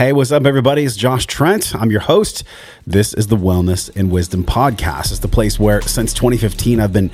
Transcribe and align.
Hey, 0.00 0.14
what's 0.14 0.32
up, 0.32 0.46
everybody? 0.46 0.84
It's 0.84 0.96
Josh 0.96 1.26
Trent. 1.26 1.74
I'm 1.74 1.90
your 1.90 2.00
host. 2.00 2.42
This 2.86 3.12
is 3.12 3.26
the 3.26 3.36
Wellness 3.36 3.94
and 3.94 4.10
Wisdom 4.10 4.44
Podcast. 4.44 5.10
It's 5.10 5.18
the 5.18 5.28
place 5.28 5.60
where, 5.60 5.82
since 5.82 6.14
2015, 6.14 6.80
I've 6.80 6.94
been 6.94 7.10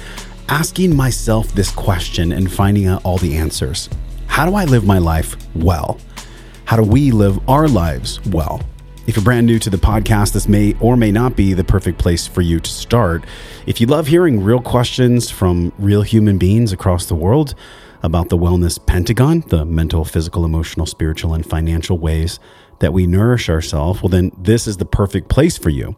asking 0.48 0.94
myself 0.94 1.48
this 1.48 1.72
question 1.72 2.30
and 2.30 2.48
finding 2.48 2.86
out 2.86 3.04
all 3.04 3.18
the 3.18 3.38
answers. 3.38 3.88
How 4.28 4.46
do 4.46 4.54
I 4.54 4.66
live 4.66 4.84
my 4.84 4.98
life 4.98 5.36
well? 5.56 5.98
How 6.64 6.76
do 6.76 6.84
we 6.84 7.10
live 7.10 7.40
our 7.48 7.66
lives 7.66 8.24
well? 8.26 8.62
If 9.08 9.16
you're 9.16 9.24
brand 9.24 9.48
new 9.48 9.58
to 9.58 9.70
the 9.70 9.78
podcast, 9.78 10.32
this 10.32 10.46
may 10.46 10.76
or 10.78 10.96
may 10.96 11.10
not 11.10 11.34
be 11.34 11.54
the 11.54 11.64
perfect 11.64 11.98
place 11.98 12.28
for 12.28 12.40
you 12.40 12.60
to 12.60 12.70
start. 12.70 13.24
If 13.66 13.80
you 13.80 13.88
love 13.88 14.06
hearing 14.06 14.44
real 14.44 14.60
questions 14.60 15.28
from 15.28 15.72
real 15.76 16.02
human 16.02 16.38
beings 16.38 16.72
across 16.72 17.06
the 17.06 17.16
world 17.16 17.56
about 18.04 18.28
the 18.28 18.38
wellness 18.38 18.78
pentagon, 18.86 19.40
the 19.48 19.64
mental, 19.64 20.04
physical, 20.04 20.44
emotional, 20.44 20.86
spiritual, 20.86 21.34
and 21.34 21.44
financial 21.44 21.98
ways 21.98 22.38
that 22.80 22.92
we 22.92 23.06
nourish 23.06 23.48
ourselves, 23.48 24.02
well, 24.02 24.08
then 24.08 24.32
this 24.36 24.66
is 24.66 24.76
the 24.76 24.84
perfect 24.84 25.28
place 25.28 25.56
for 25.56 25.70
you. 25.70 25.96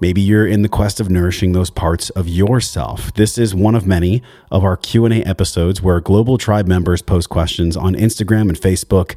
Maybe 0.00 0.20
you're 0.20 0.46
in 0.46 0.62
the 0.62 0.68
quest 0.68 1.00
of 1.00 1.10
nourishing 1.10 1.52
those 1.52 1.70
parts 1.70 2.10
of 2.10 2.28
yourself. 2.28 3.12
This 3.14 3.38
is 3.38 3.54
one 3.54 3.74
of 3.74 3.86
many 3.86 4.22
of 4.50 4.64
our 4.64 4.76
Q&A 4.76 5.22
episodes 5.22 5.80
where 5.82 6.00
Global 6.00 6.38
Tribe 6.38 6.66
members 6.66 7.02
post 7.02 7.28
questions 7.28 7.76
on 7.76 7.94
Instagram 7.94 8.48
and 8.48 8.60
Facebook, 8.60 9.14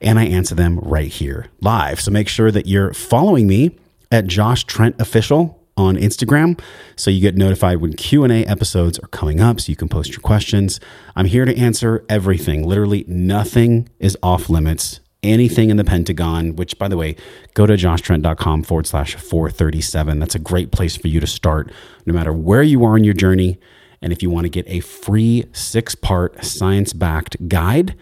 and 0.00 0.18
I 0.18 0.26
answer 0.26 0.54
them 0.54 0.78
right 0.80 1.10
here 1.10 1.46
live. 1.60 2.00
So 2.00 2.10
make 2.10 2.28
sure 2.28 2.50
that 2.50 2.66
you're 2.66 2.92
following 2.92 3.46
me 3.46 3.78
at 4.10 4.26
Josh 4.26 4.64
Trent 4.64 5.00
Official 5.00 5.58
on 5.76 5.96
Instagram 5.96 6.60
so 6.96 7.10
you 7.10 7.20
get 7.20 7.36
notified 7.36 7.78
when 7.78 7.92
Q&A 7.92 8.44
episodes 8.44 8.98
are 8.98 9.06
coming 9.08 9.40
up 9.40 9.60
so 9.60 9.70
you 9.70 9.76
can 9.76 9.88
post 9.88 10.10
your 10.10 10.20
questions. 10.20 10.80
I'm 11.14 11.26
here 11.26 11.44
to 11.44 11.56
answer 11.56 12.04
everything. 12.08 12.66
Literally 12.66 13.04
nothing 13.06 13.88
is 13.98 14.16
off 14.22 14.50
limits 14.50 15.00
anything 15.28 15.70
in 15.70 15.76
the 15.76 15.84
Pentagon, 15.84 16.56
which, 16.56 16.78
by 16.78 16.88
the 16.88 16.96
way, 16.96 17.16
go 17.54 17.66
to 17.66 17.74
joshtrent.com 17.74 18.62
forward 18.62 18.86
slash 18.86 19.14
437. 19.14 20.18
That's 20.18 20.34
a 20.34 20.38
great 20.40 20.72
place 20.72 20.96
for 20.96 21.08
you 21.08 21.20
to 21.20 21.26
start, 21.26 21.70
no 22.06 22.14
matter 22.14 22.32
where 22.32 22.62
you 22.62 22.84
are 22.84 22.96
in 22.96 23.04
your 23.04 23.14
journey. 23.14 23.58
And 24.00 24.12
if 24.12 24.22
you 24.22 24.30
want 24.30 24.44
to 24.44 24.50
get 24.50 24.64
a 24.68 24.80
free 24.80 25.44
six 25.52 25.94
part 25.94 26.44
science 26.44 26.92
backed 26.92 27.48
guide 27.48 27.96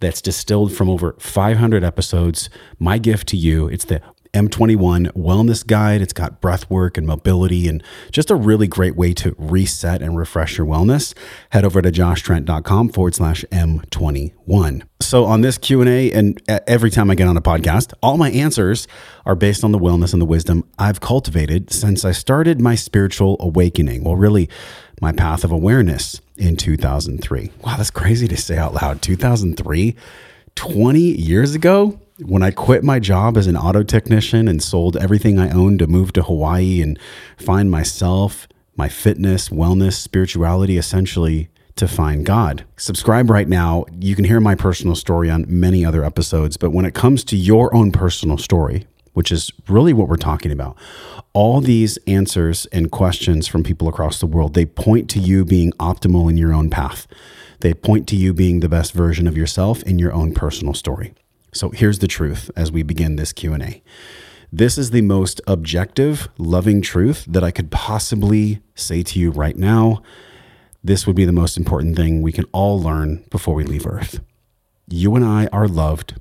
that's 0.00 0.22
distilled 0.22 0.72
from 0.72 0.88
over 0.88 1.14
500 1.18 1.84
episodes, 1.84 2.48
my 2.78 2.98
gift 2.98 3.28
to 3.28 3.36
you, 3.36 3.68
it's 3.68 3.84
the 3.84 4.00
M21 4.32 5.12
Wellness 5.12 5.66
Guide. 5.66 6.00
It's 6.00 6.12
got 6.12 6.40
breath 6.40 6.70
work 6.70 6.96
and 6.96 7.06
mobility 7.06 7.68
and 7.68 7.82
just 8.10 8.30
a 8.30 8.34
really 8.34 8.66
great 8.66 8.96
way 8.96 9.12
to 9.14 9.34
reset 9.38 10.02
and 10.02 10.16
refresh 10.16 10.58
your 10.58 10.66
wellness. 10.66 11.14
Head 11.50 11.64
over 11.64 11.82
to 11.82 11.90
joshtrent.com 11.90 12.90
forward 12.90 13.14
slash 13.14 13.44
M21. 13.50 14.82
So 15.00 15.24
on 15.24 15.40
this 15.40 15.58
Q&A 15.58 16.12
and 16.12 16.40
every 16.66 16.90
time 16.90 17.10
I 17.10 17.14
get 17.14 17.26
on 17.26 17.36
a 17.36 17.42
podcast, 17.42 17.92
all 18.02 18.16
my 18.16 18.30
answers 18.30 18.86
are 19.26 19.34
based 19.34 19.64
on 19.64 19.72
the 19.72 19.78
wellness 19.78 20.12
and 20.12 20.20
the 20.20 20.26
wisdom 20.26 20.64
I've 20.78 21.00
cultivated 21.00 21.72
since 21.72 22.04
I 22.04 22.12
started 22.12 22.60
my 22.60 22.74
spiritual 22.74 23.36
awakening. 23.40 24.04
Well, 24.04 24.16
really 24.16 24.48
my 25.00 25.12
path 25.12 25.44
of 25.44 25.50
awareness 25.50 26.20
in 26.36 26.56
2003. 26.56 27.50
Wow, 27.64 27.76
that's 27.76 27.90
crazy 27.90 28.28
to 28.28 28.36
say 28.36 28.56
out 28.58 28.74
loud. 28.74 29.02
2003, 29.02 29.96
20 30.60 31.00
years 31.00 31.54
ago? 31.54 31.98
when 32.26 32.42
I 32.42 32.50
quit 32.50 32.84
my 32.84 32.98
job 32.98 33.38
as 33.38 33.46
an 33.46 33.56
auto 33.56 33.82
technician 33.82 34.46
and 34.46 34.62
sold 34.62 34.94
everything 34.98 35.38
I 35.38 35.48
owned 35.48 35.78
to 35.78 35.86
move 35.86 36.12
to 36.12 36.22
Hawaii 36.22 36.82
and 36.82 36.98
find 37.38 37.70
myself, 37.70 38.46
my 38.76 38.90
fitness, 38.90 39.48
wellness, 39.48 39.94
spirituality, 39.94 40.76
essentially 40.76 41.48
to 41.76 41.88
find 41.88 42.26
God. 42.26 42.66
Subscribe 42.76 43.30
right 43.30 43.48
now. 43.48 43.86
You 43.98 44.14
can 44.14 44.26
hear 44.26 44.38
my 44.38 44.54
personal 44.54 44.94
story 44.94 45.30
on 45.30 45.46
many 45.48 45.82
other 45.82 46.04
episodes, 46.04 46.58
but 46.58 46.72
when 46.72 46.84
it 46.84 46.92
comes 46.92 47.24
to 47.24 47.36
your 47.36 47.74
own 47.74 47.90
personal 47.90 48.36
story, 48.36 48.86
which 49.14 49.32
is 49.32 49.50
really 49.66 49.94
what 49.94 50.08
we're 50.08 50.16
talking 50.16 50.52
about, 50.52 50.76
all 51.32 51.62
these 51.62 51.96
answers 52.06 52.66
and 52.66 52.90
questions 52.90 53.48
from 53.48 53.62
people 53.62 53.88
across 53.88 54.20
the 54.20 54.26
world, 54.26 54.52
they 54.52 54.66
point 54.66 55.08
to 55.08 55.20
you 55.20 55.46
being 55.46 55.72
optimal 55.80 56.28
in 56.28 56.36
your 56.36 56.52
own 56.52 56.68
path. 56.68 57.06
They 57.60 57.74
point 57.74 58.08
to 58.08 58.16
you 58.16 58.32
being 58.32 58.60
the 58.60 58.68
best 58.68 58.92
version 58.92 59.26
of 59.26 59.36
yourself 59.36 59.82
in 59.82 59.98
your 59.98 60.12
own 60.12 60.32
personal 60.32 60.74
story. 60.74 61.12
So 61.52 61.70
here's 61.70 61.98
the 61.98 62.08
truth 62.08 62.50
as 62.56 62.72
we 62.72 62.82
begin 62.82 63.16
this 63.16 63.32
Q&A. 63.32 63.82
This 64.52 64.78
is 64.78 64.90
the 64.90 65.02
most 65.02 65.40
objective, 65.46 66.28
loving 66.38 66.80
truth 66.80 67.24
that 67.28 67.44
I 67.44 67.50
could 67.50 67.70
possibly 67.70 68.60
say 68.74 69.02
to 69.02 69.18
you 69.18 69.30
right 69.30 69.56
now. 69.56 70.02
This 70.82 71.06
would 71.06 71.16
be 71.16 71.24
the 71.24 71.32
most 71.32 71.56
important 71.56 71.96
thing 71.96 72.22
we 72.22 72.32
can 72.32 72.46
all 72.52 72.80
learn 72.80 73.24
before 73.30 73.54
we 73.54 73.64
leave 73.64 73.86
Earth. 73.86 74.20
You 74.88 75.14
and 75.14 75.24
I 75.24 75.46
are 75.52 75.68
loved, 75.68 76.18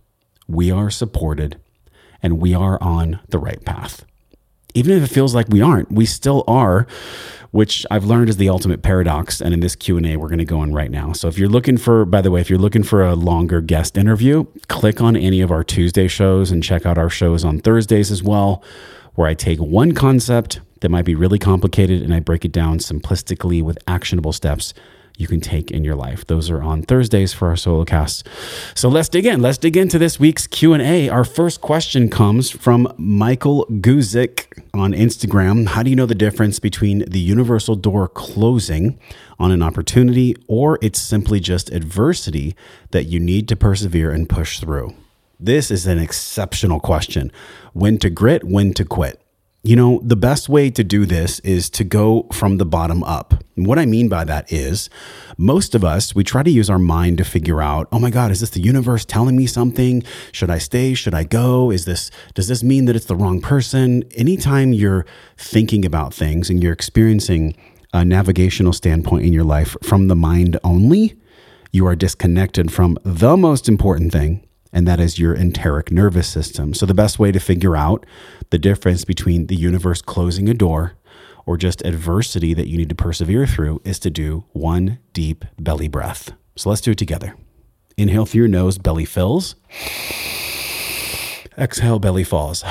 we 0.47 0.69
are 0.69 0.89
supported, 0.89 1.59
and 2.21 2.39
we 2.39 2.53
are 2.53 2.77
on 2.83 3.19
the 3.29 3.39
right 3.39 3.63
path. 3.63 4.06
Even 4.79 4.95
if 4.95 5.03
it 5.03 5.13
feels 5.13 5.35
like 5.35 5.50
we 5.50 5.62
aren't, 5.62 5.91
we 5.91 6.06
still 6.06 6.45
are 6.47 6.88
which 7.51 7.84
I've 7.90 8.06
learned 8.06 8.29
is 8.29 8.38
the 8.38 8.47
ultimate 8.47 8.84
paradox. 8.84 9.41
And 9.41 9.53
in 9.53 9.59
this 9.59 9.75
Q 9.75 9.97
and 9.97 10.06
A, 10.06 10.17
we're 10.17 10.28
going 10.28 10.38
to 10.38 10.45
go 10.45 10.62
in 10.62 10.72
right 10.72 10.91
now. 10.91 11.13
So 11.13 11.28
if 11.28 11.38
you're 11.38 11.50
looking 11.50 11.78
for, 11.78 12.06
by 12.06 12.22
the 12.22 12.29
way, 12.29 12.41
if 12.41 12.50
you're 12.50 12.59
looking 12.59 12.84
for 12.84 13.03
a 13.03 13.16
longer 13.16 13.59
guest 13.59 13.97
interview, 13.97 14.45
click 14.68 15.01
on 15.01 15.16
any 15.16 15.41
of 15.41 15.50
our 15.50 15.63
Tuesday 15.63 16.07
shows 16.07 16.51
and 16.51 16.63
check 16.63 16.85
out 16.85 17.00
our 17.00 17.09
shows 17.09 17.44
on 17.44 17.59
Thursdays 17.59 18.12
as 18.12 18.22
well, 18.22 18.63
where 19.16 19.28
I 19.28 19.34
take 19.34 19.57
one 19.59 19.94
concept 19.94 20.62
that 20.81 20.89
might 20.89 21.06
be 21.06 21.16
really 21.16 21.39
complicated 21.39 22.03
and 22.03 22.13
I 22.13 22.19
break 22.19 22.45
it 22.45 22.51
down 22.51 22.78
simplistically 22.78 23.63
with 23.63 23.79
actionable 23.88 24.31
steps 24.31 24.73
you 25.19 25.28
can 25.28 25.41
take 25.41 25.69
in 25.69 25.84
your 25.84 25.96
life. 25.96 26.25
Those 26.25 26.50
are 26.50 26.63
on 26.63 26.81
Thursdays 26.81 27.34
for 27.34 27.50
our 27.50 27.57
solo 27.57 27.84
casts. 27.84 28.24
So 28.74 28.88
let's 28.88 29.09
dig 29.09 29.25
in. 29.25 29.41
Let's 29.41 29.57
dig 29.57 29.75
into 29.75 30.00
this 30.00 30.18
week's 30.18 30.47
Q&A. 30.47 31.09
Our 31.09 31.25
first 31.25 31.59
question 31.59 32.09
comes 32.09 32.50
from 32.50 32.91
Michael 32.97 33.66
Guzik 33.69 34.46
on 34.74 34.94
Instagram. 34.94 35.68
How 35.68 35.84
do 35.84 35.90
you 35.90 35.96
know 35.97 36.06
the 36.06 36.16
difference 36.16 36.59
between 36.59 37.00
the 37.00 37.19
universal 37.19 37.75
door 37.75 38.07
closing 38.07 38.97
on 39.38 39.52
an 39.52 39.62
opportunity 39.62 40.35
or 40.47 40.80
it's 40.81 41.02
simply 41.02 41.41
just 41.41 41.69
adversity 41.74 42.56
that 42.91 43.03
you 43.03 43.19
need 43.19 43.50
to 43.50 43.57
persevere 43.57 44.12
and 44.12 44.30
push 44.30 44.62
through? 44.62 44.96
This 45.38 45.69
is 45.69 45.86
an 45.86 46.00
exceptional 46.00 46.80
question. 46.80 47.30
When 47.74 47.97
to 48.00 48.09
grit, 48.09 48.46
when 48.46 48.74
to 48.75 48.86
quit. 48.86 49.22
You 49.62 49.75
know, 49.75 50.00
the 50.06 50.16
best 50.16 50.47
way 50.47 50.70
to 50.70 50.86
do 50.86 51.06
this 51.06 51.40
is 51.42 51.70
to 51.72 51.84
go 51.84 52.28
from 52.31 52.58
the 52.58 52.66
bottom 52.66 53.03
up. 53.03 53.44
And 53.58 53.68
what 53.68 53.78
I 53.78 53.86
mean 53.86 54.08
by 54.08 54.24
that 54.24 54.50
is 54.53 54.90
most 55.38 55.75
of 55.75 55.84
us, 55.84 56.16
we 56.16 56.24
try 56.24 56.44
to 56.44 56.50
use 56.50 56.70
our 56.70 56.80
mind 56.80 57.18
to 57.18 57.25
figure 57.25 57.62
out, 57.62 57.90
oh 57.92 58.00
my 58.00 58.09
God, 58.09 58.31
is 58.31 58.40
this 58.40 58.52
the 58.52 58.62
universe 58.62 59.03
telling 59.03 59.36
me 59.36 59.46
something? 59.46 60.02
Should 60.31 60.50
I 60.50 60.59
stay? 60.59 60.94
Should 60.94 61.14
I 61.14 61.25
go? 61.25 61.72
Is 61.72 61.84
this, 61.84 62.09
does 62.36 62.48
this 62.48 62.64
mean 62.64 62.86
that 62.86 62.96
it's 62.96 63.08
the 63.08 63.18
wrong 63.18 63.42
person? 63.42 64.03
Anytime 64.16 64.72
you're 64.72 65.06
thinking 65.38 65.84
about 65.84 66.14
things 66.14 66.50
and 66.50 66.64
you're 66.64 66.72
experiencing 66.72 67.53
a 67.94 68.06
navigational 68.06 68.72
standpoint 68.72 69.25
in 69.25 69.34
your 69.34 69.44
life 69.44 69.75
from 69.84 70.08
the 70.08 70.16
mind 70.16 70.58
only, 70.64 71.18
you 71.74 71.86
are 71.86 71.98
disconnected 71.98 72.72
from 72.72 72.98
the 73.03 73.36
most 73.36 73.68
important 73.68 74.14
thing, 74.14 74.48
and 74.72 74.88
that 74.88 75.00
is 75.00 75.18
your 75.18 75.35
enteric 75.35 75.91
nervous 75.91 76.28
system. 76.28 76.74
So, 76.74 76.85
the 76.85 76.94
best 76.94 77.19
way 77.19 77.31
to 77.31 77.40
figure 77.40 77.75
out 77.75 78.06
the 78.50 78.59
difference 78.59 79.06
between 79.06 79.47
the 79.47 79.56
universe 79.56 80.02
closing 80.02 80.50
a 80.50 80.53
door 80.53 80.94
or 81.46 81.57
just 81.57 81.84
adversity 81.85 82.53
that 82.53 82.68
you 82.68 82.78
need 82.78 82.90
to 82.90 82.96
persevere 82.96 83.47
through 83.47 83.81
is 83.84 84.00
to 84.00 84.09
do 84.09 84.46
one 84.52 85.00
deep 85.13 85.46
belly 85.59 85.88
breath. 85.88 86.34
So, 86.56 86.69
let's 86.69 86.81
do 86.81 86.91
it 86.91 86.97
together. 86.97 87.35
Inhale 87.97 88.25
through 88.25 88.40
your 88.40 88.47
nose, 88.47 88.78
belly 88.78 89.06
fills. 89.06 89.56
Exhale, 91.57 92.00
belly 92.00 92.24
falls. 92.24 92.63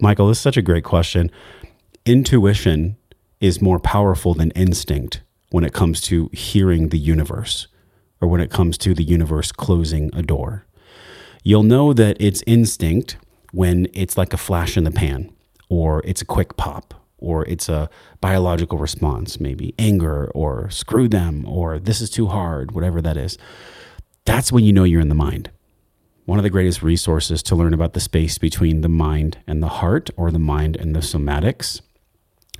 Michael, 0.00 0.28
this 0.28 0.38
is 0.38 0.42
such 0.42 0.56
a 0.56 0.62
great 0.62 0.84
question. 0.84 1.30
Intuition 2.04 2.96
is 3.40 3.62
more 3.62 3.78
powerful 3.78 4.34
than 4.34 4.50
instinct 4.52 5.22
when 5.54 5.62
it 5.62 5.72
comes 5.72 6.00
to 6.00 6.28
hearing 6.32 6.88
the 6.88 6.98
universe 6.98 7.68
or 8.20 8.26
when 8.26 8.40
it 8.40 8.50
comes 8.50 8.76
to 8.76 8.92
the 8.92 9.04
universe 9.04 9.52
closing 9.52 10.10
a 10.12 10.20
door. 10.20 10.66
You'll 11.44 11.62
know 11.62 11.92
that 11.92 12.16
it's 12.18 12.42
instinct 12.44 13.18
when 13.52 13.86
it's 13.94 14.18
like 14.18 14.32
a 14.32 14.36
flash 14.36 14.76
in 14.76 14.82
the 14.82 14.90
pan, 14.90 15.32
or 15.68 16.02
it's 16.04 16.20
a 16.20 16.24
quick 16.24 16.56
pop, 16.56 16.92
or 17.18 17.44
it's 17.44 17.68
a 17.68 17.88
biological 18.20 18.78
response, 18.78 19.38
maybe 19.38 19.76
anger, 19.78 20.28
or 20.34 20.68
screw 20.70 21.06
them, 21.06 21.46
or 21.46 21.78
this 21.78 22.00
is 22.00 22.10
too 22.10 22.26
hard, 22.26 22.72
whatever 22.72 23.00
that 23.00 23.16
is. 23.16 23.38
That's 24.24 24.50
when 24.50 24.64
you 24.64 24.72
know 24.72 24.82
you're 24.82 25.00
in 25.00 25.08
the 25.08 25.14
mind. 25.14 25.52
One 26.24 26.40
of 26.40 26.42
the 26.42 26.50
greatest 26.50 26.82
resources 26.82 27.44
to 27.44 27.54
learn 27.54 27.74
about 27.74 27.92
the 27.92 28.00
space 28.00 28.38
between 28.38 28.80
the 28.80 28.88
mind 28.88 29.38
and 29.46 29.62
the 29.62 29.68
heart, 29.68 30.10
or 30.16 30.32
the 30.32 30.40
mind 30.40 30.74
and 30.74 30.96
the 30.96 31.00
somatics, 31.00 31.80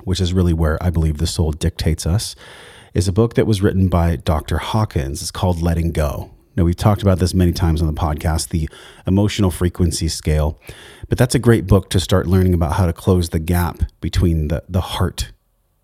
which 0.05 0.21
is 0.21 0.33
really 0.33 0.53
where 0.53 0.81
I 0.81 0.91
believe 0.91 1.19
the 1.19 1.27
soul 1.27 1.51
dictates 1.51 2.07
us, 2.07 2.37
is 2.95 3.09
a 3.09 3.13
book 3.13 3.35
that 3.35 3.47
was 3.47 3.61
written 3.61 3.89
by 3.89 4.17
Dr. 4.17 4.59
Hawkins. 4.59 5.21
It's 5.21 5.31
called 5.31 5.61
Letting 5.61 5.91
Go. 5.91 6.31
Now, 6.57 6.63
we've 6.63 6.77
talked 6.77 7.03
about 7.03 7.19
this 7.19 7.35
many 7.35 7.53
times 7.53 7.83
on 7.83 7.93
the 7.93 8.01
podcast, 8.01 8.51
the 8.51 8.69
emotional 9.07 9.51
frequency 9.51 10.07
scale, 10.07 10.61
but 11.09 11.19
that's 11.19 11.35
a 11.35 11.41
great 11.41 11.67
book 11.67 11.91
to 11.91 11.99
start 11.99 12.29
learning 12.29 12.55
about 12.55 12.75
how 12.75 12.87
to 12.87 12.93
close 12.93 13.31
the 13.31 13.41
gap 13.41 13.81
between 14.01 14.47
the, 14.47 14.63
the 14.69 14.81
heart 14.81 15.33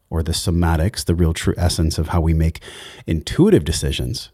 or 0.09 0.23
the 0.23 0.31
somatics, 0.31 1.05
the 1.05 1.15
real 1.17 1.35
true 1.35 1.55
essence 1.57 1.99
of 1.99 2.09
how 2.09 2.21
we 2.21 2.33
make 2.33 2.61
intuitive 3.07 3.65
decisions, 3.65 4.31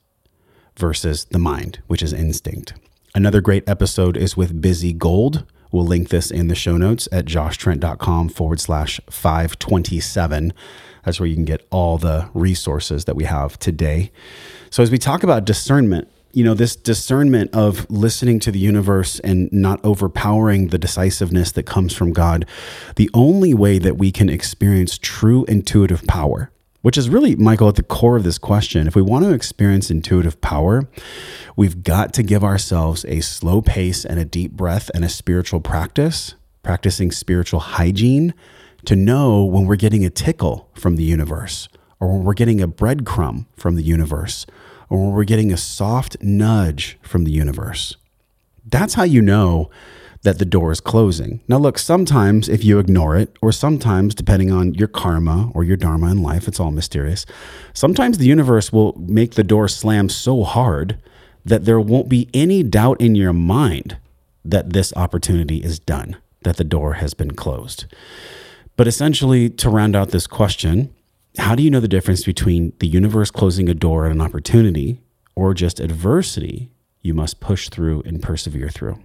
versus 0.76 1.24
the 1.30 1.38
mind, 1.38 1.80
which 1.86 2.02
is 2.02 2.12
instinct. 2.12 2.74
Another 3.14 3.40
great 3.40 3.66
episode 3.66 4.16
is 4.16 4.36
with 4.36 4.60
Busy 4.60 4.92
Gold. 4.92 5.44
We'll 5.72 5.86
link 5.86 6.10
this 6.10 6.30
in 6.30 6.48
the 6.48 6.54
show 6.54 6.76
notes 6.76 7.08
at 7.10 7.24
joshtrent.com 7.24 8.28
forward 8.28 8.60
slash 8.60 9.00
527. 9.10 10.52
That's 11.06 11.20
where 11.20 11.28
you 11.28 11.36
can 11.36 11.44
get 11.44 11.64
all 11.70 11.98
the 11.98 12.28
resources 12.34 13.04
that 13.04 13.14
we 13.14 13.24
have 13.24 13.60
today. 13.60 14.10
So, 14.70 14.82
as 14.82 14.90
we 14.90 14.98
talk 14.98 15.22
about 15.22 15.44
discernment, 15.44 16.08
you 16.32 16.42
know, 16.42 16.52
this 16.52 16.74
discernment 16.74 17.54
of 17.54 17.88
listening 17.88 18.40
to 18.40 18.50
the 18.50 18.58
universe 18.58 19.20
and 19.20 19.48
not 19.52 19.82
overpowering 19.84 20.68
the 20.68 20.78
decisiveness 20.78 21.52
that 21.52 21.62
comes 21.62 21.94
from 21.94 22.12
God, 22.12 22.44
the 22.96 23.08
only 23.14 23.54
way 23.54 23.78
that 23.78 23.96
we 23.96 24.10
can 24.10 24.28
experience 24.28 24.98
true 24.98 25.44
intuitive 25.44 26.04
power, 26.08 26.50
which 26.82 26.98
is 26.98 27.08
really, 27.08 27.36
Michael, 27.36 27.68
at 27.68 27.76
the 27.76 27.84
core 27.84 28.16
of 28.16 28.24
this 28.24 28.36
question. 28.36 28.88
If 28.88 28.96
we 28.96 29.02
want 29.02 29.24
to 29.26 29.32
experience 29.32 29.92
intuitive 29.92 30.40
power, 30.40 30.88
we've 31.54 31.84
got 31.84 32.12
to 32.14 32.24
give 32.24 32.42
ourselves 32.42 33.04
a 33.04 33.20
slow 33.20 33.62
pace 33.62 34.04
and 34.04 34.18
a 34.18 34.24
deep 34.24 34.52
breath 34.52 34.90
and 34.92 35.04
a 35.04 35.08
spiritual 35.08 35.60
practice, 35.60 36.34
practicing 36.64 37.12
spiritual 37.12 37.60
hygiene 37.60 38.34
to 38.86 38.96
know 38.96 39.44
when 39.44 39.66
we're 39.66 39.76
getting 39.76 40.04
a 40.04 40.10
tickle 40.10 40.70
from 40.74 40.96
the 40.96 41.02
universe 41.02 41.68
or 42.00 42.08
when 42.08 42.24
we're 42.24 42.34
getting 42.34 42.60
a 42.60 42.68
breadcrumb 42.68 43.46
from 43.56 43.76
the 43.76 43.82
universe 43.82 44.46
or 44.88 44.98
when 44.98 45.12
we're 45.12 45.24
getting 45.24 45.52
a 45.52 45.56
soft 45.56 46.16
nudge 46.22 46.98
from 47.02 47.24
the 47.24 47.32
universe. 47.32 47.96
That's 48.64 48.94
how 48.94 49.02
you 49.04 49.22
know 49.22 49.70
that 50.22 50.38
the 50.38 50.44
door 50.44 50.72
is 50.72 50.80
closing. 50.80 51.40
Now, 51.46 51.58
look, 51.58 51.78
sometimes 51.78 52.48
if 52.48 52.64
you 52.64 52.78
ignore 52.78 53.16
it, 53.16 53.36
or 53.40 53.52
sometimes 53.52 54.14
depending 54.14 54.50
on 54.50 54.74
your 54.74 54.88
karma 54.88 55.52
or 55.54 55.62
your 55.62 55.76
dharma 55.76 56.10
in 56.10 56.22
life, 56.22 56.48
it's 56.48 56.58
all 56.58 56.72
mysterious. 56.72 57.26
Sometimes 57.72 58.18
the 58.18 58.26
universe 58.26 58.72
will 58.72 58.92
make 58.98 59.34
the 59.34 59.44
door 59.44 59.68
slam 59.68 60.08
so 60.08 60.42
hard 60.42 60.98
that 61.44 61.64
there 61.64 61.80
won't 61.80 62.08
be 62.08 62.28
any 62.34 62.64
doubt 62.64 63.00
in 63.00 63.14
your 63.14 63.32
mind 63.32 63.98
that 64.44 64.72
this 64.72 64.92
opportunity 64.96 65.58
is 65.58 65.78
done, 65.78 66.16
that 66.42 66.56
the 66.56 66.64
door 66.64 66.94
has 66.94 67.14
been 67.14 67.32
closed. 67.32 67.86
But 68.76 68.86
essentially, 68.86 69.48
to 69.50 69.70
round 69.70 69.96
out 69.96 70.10
this 70.10 70.26
question, 70.26 70.94
how 71.38 71.54
do 71.54 71.62
you 71.62 71.70
know 71.70 71.80
the 71.80 71.88
difference 71.88 72.24
between 72.24 72.72
the 72.78 72.86
universe 72.86 73.30
closing 73.30 73.68
a 73.68 73.74
door 73.74 74.04
and 74.04 74.14
an 74.14 74.20
opportunity 74.20 75.00
or 75.34 75.54
just 75.54 75.80
adversity 75.80 76.70
you 77.00 77.14
must 77.14 77.40
push 77.40 77.68
through 77.68 78.02
and 78.02 78.22
persevere 78.22 78.68
through? 78.68 78.98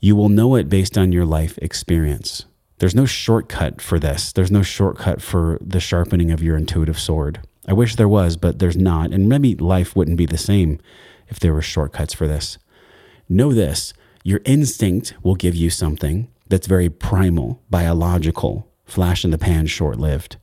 You 0.00 0.14
will 0.16 0.28
know 0.28 0.54
it 0.54 0.68
based 0.68 0.96
on 0.96 1.12
your 1.12 1.24
life 1.24 1.58
experience. 1.58 2.44
There's 2.78 2.94
no 2.94 3.06
shortcut 3.06 3.80
for 3.80 3.98
this. 3.98 4.32
There's 4.32 4.50
no 4.50 4.62
shortcut 4.62 5.22
for 5.22 5.58
the 5.60 5.80
sharpening 5.80 6.30
of 6.30 6.42
your 6.42 6.56
intuitive 6.56 6.98
sword. 6.98 7.40
I 7.66 7.72
wish 7.72 7.96
there 7.96 8.08
was, 8.08 8.36
but 8.36 8.58
there's 8.58 8.76
not. 8.76 9.12
And 9.12 9.28
maybe 9.28 9.54
life 9.54 9.96
wouldn't 9.96 10.18
be 10.18 10.26
the 10.26 10.36
same 10.36 10.78
if 11.28 11.40
there 11.40 11.54
were 11.54 11.62
shortcuts 11.62 12.12
for 12.12 12.28
this. 12.28 12.58
Know 13.28 13.52
this 13.52 13.94
your 14.22 14.40
instinct 14.44 15.14
will 15.22 15.34
give 15.34 15.54
you 15.54 15.70
something 15.70 16.28
that's 16.54 16.68
very 16.68 16.88
primal, 16.88 17.60
biological, 17.68 18.70
flash 18.84 19.24
in 19.24 19.32
the 19.32 19.38
pan, 19.38 19.66
short 19.66 19.98
lived 19.98 20.36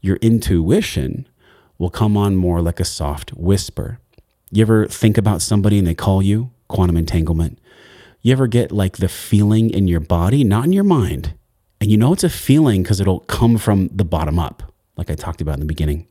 your 0.00 0.16
intuition 0.18 1.26
will 1.76 1.90
come 1.90 2.16
on 2.16 2.36
more 2.36 2.62
like 2.62 2.78
a 2.78 2.84
soft 2.84 3.32
whisper. 3.32 3.98
You 4.52 4.62
ever 4.62 4.86
think 4.86 5.18
about 5.18 5.42
somebody 5.42 5.76
and 5.78 5.88
they 5.88 5.96
call 5.96 6.22
you? 6.22 6.52
Quantum 6.68 6.96
entanglement. 6.96 7.58
You 8.22 8.30
ever 8.30 8.46
get 8.46 8.70
like 8.70 8.98
the 8.98 9.08
feeling 9.08 9.70
in 9.70 9.88
your 9.88 9.98
body, 9.98 10.44
not 10.44 10.66
in 10.66 10.72
your 10.72 10.84
mind? 10.84 11.34
And 11.80 11.90
you 11.90 11.96
know 11.96 12.12
it's 12.12 12.22
a 12.22 12.30
feeling 12.30 12.84
because 12.84 13.00
it'll 13.00 13.20
come 13.20 13.58
from 13.58 13.88
the 13.88 14.04
bottom 14.04 14.38
up, 14.38 14.72
like 14.96 15.10
I 15.10 15.16
talked 15.16 15.40
about 15.40 15.54
in 15.54 15.60
the 15.60 15.66
beginning. 15.66 16.06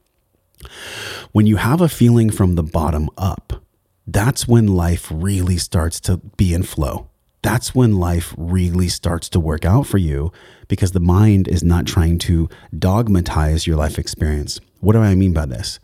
When 1.31 1.45
you 1.45 1.55
have 1.55 1.79
a 1.79 1.87
feeling 1.87 2.29
from 2.29 2.55
the 2.55 2.63
bottom 2.63 3.09
up, 3.17 3.63
that's 4.05 4.49
when 4.49 4.67
life 4.67 5.09
really 5.09 5.55
starts 5.55 6.01
to 6.01 6.17
be 6.17 6.53
in 6.53 6.63
flow 6.63 7.09
that's 7.45 7.75
when 7.75 7.99
life 7.99 8.33
really 8.37 8.87
starts 8.87 9.29
to 9.29 9.39
work 9.39 9.65
out 9.65 9.85
for 9.85 9.99
you 9.99 10.31
because 10.67 10.93
the 10.93 10.99
mind 10.99 11.47
is 11.47 11.63
not 11.63 11.85
trying 11.85 12.17
to 12.17 12.49
dogmatize 12.77 13.67
your 13.67 13.77
life 13.77 13.99
experience. 13.99 14.59
What 14.79 14.93
do 14.93 14.99
I 14.99 15.13
mean 15.13 15.31
by 15.31 15.45
this? 15.45 15.79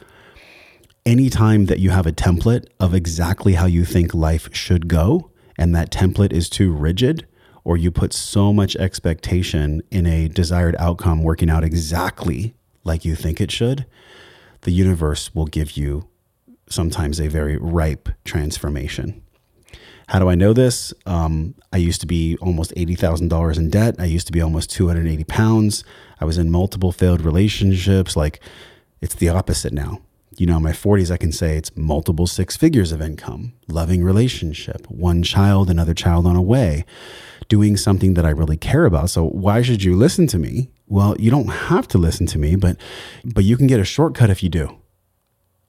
Anytime 1.05 1.67
that 1.67 1.77
you 1.77 1.91
have 1.91 2.07
a 2.07 2.11
template 2.11 2.65
of 2.79 2.95
exactly 2.95 3.53
how 3.53 3.67
you 3.67 3.85
think 3.85 4.15
life 4.15 4.51
should 4.55 4.87
go, 4.87 5.29
and 5.55 5.75
that 5.75 5.91
template 5.91 6.33
is 6.33 6.49
too 6.49 6.71
rigid, 6.71 7.27
or 7.63 7.77
you 7.77 7.91
put 7.91 8.11
so 8.11 8.51
much 8.51 8.75
expectation 8.77 9.83
in 9.91 10.07
a 10.07 10.29
desired 10.29 10.75
outcome 10.79 11.21
working 11.21 11.51
out 11.51 11.63
exactly 11.63 12.55
like 12.83 13.05
you 13.05 13.13
think 13.13 13.39
it 13.39 13.51
should, 13.51 13.85
the 14.61 14.71
universe 14.71 15.35
will 15.35 15.45
give 15.45 15.77
you 15.77 16.07
sometimes 16.67 17.21
a 17.21 17.27
very 17.27 17.57
ripe 17.57 18.09
transformation. 18.25 19.21
How 20.11 20.19
do 20.19 20.27
I 20.27 20.35
know 20.35 20.51
this? 20.51 20.93
Um, 21.05 21.55
I 21.71 21.77
used 21.77 22.01
to 22.01 22.05
be 22.05 22.35
almost 22.41 22.75
$80,000 22.75 23.57
in 23.57 23.69
debt. 23.69 23.95
I 23.97 24.03
used 24.03 24.27
to 24.27 24.33
be 24.33 24.41
almost 24.41 24.69
280 24.71 25.23
pounds. 25.23 25.85
I 26.19 26.25
was 26.25 26.37
in 26.37 26.51
multiple 26.51 26.91
failed 26.91 27.21
relationships. 27.21 28.17
Like, 28.17 28.41
it's 28.99 29.15
the 29.15 29.29
opposite 29.29 29.71
now. 29.71 30.01
You 30.35 30.47
know, 30.47 30.57
in 30.57 30.63
my 30.63 30.73
40s, 30.73 31.11
I 31.11 31.15
can 31.15 31.31
say 31.31 31.55
it's 31.55 31.77
multiple 31.77 32.27
six 32.27 32.57
figures 32.57 32.91
of 32.91 33.01
income, 33.01 33.53
loving 33.69 34.03
relationship, 34.03 34.85
one 34.91 35.23
child, 35.23 35.69
another 35.69 35.93
child 35.93 36.27
on 36.27 36.35
a 36.35 36.41
way, 36.41 36.83
doing 37.47 37.77
something 37.77 38.13
that 38.15 38.25
I 38.25 38.31
really 38.31 38.57
care 38.57 38.83
about. 38.83 39.09
So, 39.11 39.23
why 39.23 39.61
should 39.61 39.81
you 39.81 39.95
listen 39.95 40.27
to 40.27 40.37
me? 40.37 40.71
Well, 40.87 41.15
you 41.19 41.31
don't 41.31 41.47
have 41.47 41.87
to 41.87 41.97
listen 41.97 42.25
to 42.27 42.37
me, 42.37 42.57
but 42.57 42.75
but 43.23 43.45
you 43.45 43.55
can 43.55 43.67
get 43.67 43.79
a 43.79 43.85
shortcut 43.85 44.29
if 44.29 44.43
you 44.43 44.49
do. 44.49 44.75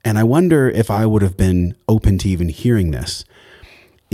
And 0.03 0.17
I 0.17 0.23
wonder 0.25 0.69
if 0.69 0.91
I 0.91 1.05
would 1.05 1.21
have 1.21 1.37
been 1.37 1.77
open 1.87 2.17
to 2.17 2.27
even 2.27 2.49
hearing 2.49 2.91
this 2.91 3.23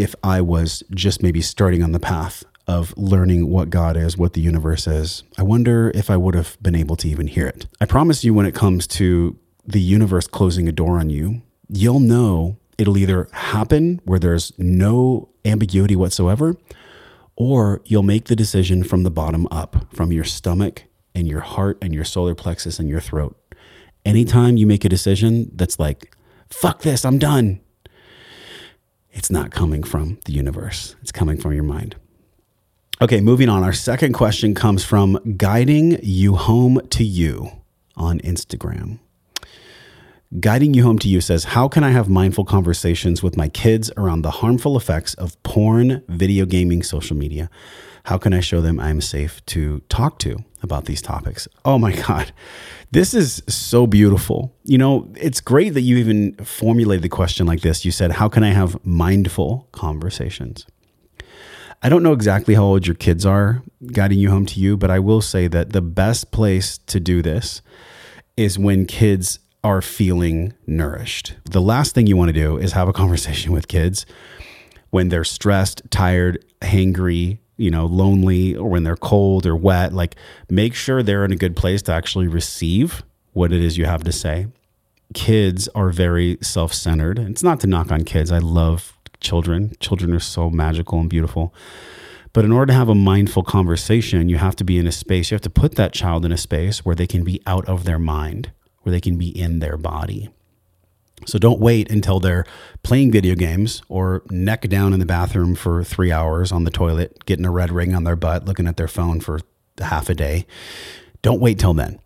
if 0.01 0.16
I 0.24 0.42
was 0.42 0.84
just 0.92 1.22
maybe 1.22 1.42
starting 1.42 1.84
on 1.84 1.92
the 1.92 2.00
path 2.00 2.44
of 2.68 2.96
learning 2.98 3.50
what 3.50 3.69
God 3.69 3.98
is, 3.98 4.16
what 4.16 4.34
the 4.34 4.42
universe 4.42 4.86
is. 4.86 5.24
I 5.38 5.44
wonder 5.44 5.92
if 5.96 6.10
I 6.10 6.18
would 6.18 6.36
have 6.36 6.57
been 6.62 6.75
able 6.75 6.96
to 6.98 7.10
even 7.10 7.28
hear 7.28 7.48
it. 7.48 7.66
I 7.81 7.86
promise 7.86 8.24
you, 8.24 8.34
when 8.34 8.46
it 8.46 8.54
comes 8.54 8.86
to 8.88 9.38
the 9.66 9.81
universe 9.81 10.28
closing 10.28 10.68
a 10.68 10.72
door 10.72 11.00
on 11.00 11.10
you, 11.10 11.42
you'll 11.68 12.00
know 12.00 12.57
it'll 12.78 12.98
either 12.98 13.28
happen 13.31 14.01
where 14.06 14.19
there's 14.19 14.54
no 14.57 15.30
ambiguity 15.46 15.96
whatsoever, 15.96 16.56
or 17.36 17.81
you'll 17.86 18.04
make 18.04 18.25
the 18.25 18.36
decision 18.36 18.84
from 18.84 19.04
the 19.04 19.12
bottom 19.12 19.48
up, 19.50 19.88
from 19.94 20.12
your 20.12 20.24
stomach 20.24 20.84
and 21.16 21.28
your 21.28 21.42
heart 21.42 21.78
and 21.81 21.94
your 21.94 22.06
solar 22.06 22.36
plexus 22.36 22.80
and 22.80 22.88
your 22.88 23.01
throat. 23.01 23.36
Anytime 24.06 24.57
you 24.57 24.68
make 24.68 24.86
a 24.86 24.90
decision 24.90 25.50
that's 25.56 25.80
like, 25.80 26.16
fuck 26.50 26.81
this, 26.84 27.04
I'm 27.04 27.18
done, 27.18 27.62
it's 29.19 29.30
not 29.30 29.51
coming 29.51 29.83
from 29.83 30.18
the 30.24 30.31
universe, 30.31 30.96
it's 31.01 31.12
coming 31.12 31.36
from 31.38 31.51
your 31.51 31.63
mind. 31.63 31.98
Okay, 33.01 33.20
moving 33.20 33.50
on. 33.50 33.65
Our 33.65 33.74
second 33.74 34.13
question 34.13 34.55
comes 34.55 34.86
from 34.86 35.20
Guiding 35.36 36.00
You 36.01 36.36
Home 36.36 36.79
to 36.91 37.03
You 37.03 37.51
on 37.98 38.20
Instagram. 38.20 39.00
Guiding 40.39 40.74
You 40.74 40.84
Home 40.84 40.98
to 41.00 41.10
You 41.10 41.20
says, 41.20 41.43
How 41.43 41.67
can 41.67 41.84
I 41.84 41.89
have 41.89 42.08
mindful 42.08 42.46
conversations 42.46 43.22
with 43.22 43.36
my 43.36 43.50
kids 43.50 43.91
around 43.98 44.22
the 44.22 44.32
harmful 44.32 44.77
effects 44.77 45.15
of 45.15 45.41
porn, 45.43 46.01
video 46.08 46.46
gaming, 46.46 46.82
social 46.82 47.17
media? 47.17 47.50
How 48.05 48.17
can 48.17 48.32
I 48.32 48.39
show 48.39 48.62
them 48.62 48.79
I'm 48.79 49.01
safe 49.01 49.46
to 49.48 49.82
talk 49.89 50.17
to 50.20 50.46
about 50.62 50.86
these 50.86 51.01
topics? 51.01 51.48
Oh 51.66 51.78
my 51.78 51.94
God. 51.94 52.32
This 52.92 53.13
is 53.13 53.44
so 53.48 53.86
beautiful. 53.86 54.56
You 54.63 54.78
know, 54.78 55.12
it's 55.16 55.42
great 55.42 55.74
that 55.75 55.82
you 55.82 55.98
even 55.98 56.34
formulated 56.38 57.04
the 57.04 57.10
question 57.10 57.46
like 57.46 57.62
this. 57.62 57.86
You 57.86 57.92
said, 57.92 58.13
How 58.13 58.30
can 58.30 58.44
I 58.44 58.51
have 58.51 58.84
mindful 58.86 59.68
conversations? 59.72 60.66
I 61.82 61.88
don't 61.88 62.04
know 62.04 62.13
exactly 62.13 62.56
how 62.56 62.63
old 62.63 62.86
your 62.86 62.96
kids 62.96 63.25
are 63.25 63.63
guiding 63.94 64.20
you 64.20 64.30
home 64.30 64.46
to 64.48 64.60
you, 64.60 64.75
but 64.75 64.92
I 64.92 65.00
will 65.00 65.22
say 65.22 65.48
that 65.48 65.72
the 65.72 65.82
best 65.82 66.32
place 66.32 66.78
to 66.78 67.00
do 67.00 67.22
this 67.22 67.62
is 68.36 68.60
when 68.60 68.86
kids 68.86 69.39
are 69.63 69.82
feeling 69.82 70.54
nourished. 70.68 71.36
The 71.46 71.62
last 71.62 71.96
thing 71.96 72.08
you 72.08 72.18
want 72.18 72.30
to 72.30 72.34
do 72.34 72.58
is 72.58 72.74
have 72.74 72.88
a 72.88 72.94
conversation 72.94 73.51
with 73.51 73.68
kids 73.68 74.06
when 74.89 75.10
they're 75.10 75.24
stressed, 75.24 75.82
tired, 75.92 76.44
hangry, 76.62 77.39
you 77.60 77.70
know, 77.70 77.86
lonely 77.86 78.56
or 78.56 78.70
when 78.70 78.84
they're 78.84 78.96
cold 78.96 79.46
or 79.46 79.56
wet, 79.56 79.94
like 79.94 80.16
make 80.50 80.74
sure 80.74 81.04
they're 81.04 81.25
in 81.25 81.32
a 81.32 81.36
good 81.36 81.56
place 81.56 81.82
to 81.84 81.92
actually 81.92 82.28
receive 82.28 83.04
what 83.34 83.51
it 83.51 83.62
is 83.62 83.78
you 83.78 83.86
have 83.86 84.04
to 84.06 84.12
say. 84.12 84.48
Kids 85.13 85.68
are 85.70 85.89
very 85.89 86.38
self 86.42 86.74
centered. 86.74 87.20
It's 87.20 87.44
not 87.44 87.60
to 87.62 87.68
knock 87.68 87.92
on 87.92 88.06
kids. 88.06 88.32
I 88.32 88.38
love 88.38 88.98
children. 89.20 89.74
Children 89.80 90.13
are 90.13 90.20
so 90.20 90.50
magical 90.50 91.00
and 91.00 91.10
beautiful. 91.10 91.54
But 92.32 92.46
in 92.46 92.51
order 92.51 92.68
to 92.68 92.78
have 92.78 92.89
a 92.89 92.96
mindful 92.96 93.44
conversation, 93.44 94.30
you 94.30 94.38
have 94.38 94.56
to 94.58 94.63
be 94.63 94.78
in 94.78 94.88
a 94.88 94.92
space, 94.92 95.32
you 95.32 95.36
have 95.36 95.42
to 95.42 95.50
put 95.50 95.75
that 95.75 95.94
child 95.94 96.25
in 96.25 96.32
a 96.32 96.38
space 96.38 96.86
where 96.86 96.96
they 96.96 97.08
can 97.08 97.24
be 97.24 97.42
out 97.48 97.68
of 97.68 97.86
their 97.86 98.00
mind, 98.00 98.51
where 98.82 98.92
they 98.92 99.01
can 99.01 99.18
be 99.18 99.30
in 99.30 99.60
their 99.60 99.78
body. 99.78 100.30
So 101.25 101.38
don't 101.38 101.59
wait 101.59 101.91
until 101.91 102.19
they're 102.19 102.45
playing 102.83 103.11
video 103.11 103.35
games 103.35 103.81
or 103.89 104.23
neck 104.29 104.61
down 104.69 104.93
in 104.93 104.99
the 104.99 105.05
bathroom 105.05 105.55
for 105.55 105.83
three 105.83 106.11
hours 106.11 106.51
on 106.51 106.63
the 106.63 106.71
toilet, 106.71 107.25
getting 107.25 107.45
a 107.45 107.51
red 107.51 107.71
ring 107.71 107.93
on 107.93 108.03
their 108.03 108.15
butt, 108.15 108.45
looking 108.45 108.67
at 108.67 108.77
their 108.77 108.88
phone 108.88 109.19
for 109.19 109.39
half 109.79 110.09
a 110.09 110.15
day. 110.15 110.45
Don't 111.21 111.41
wait 111.41 111.59
till 111.59 111.73
then. 111.73 111.99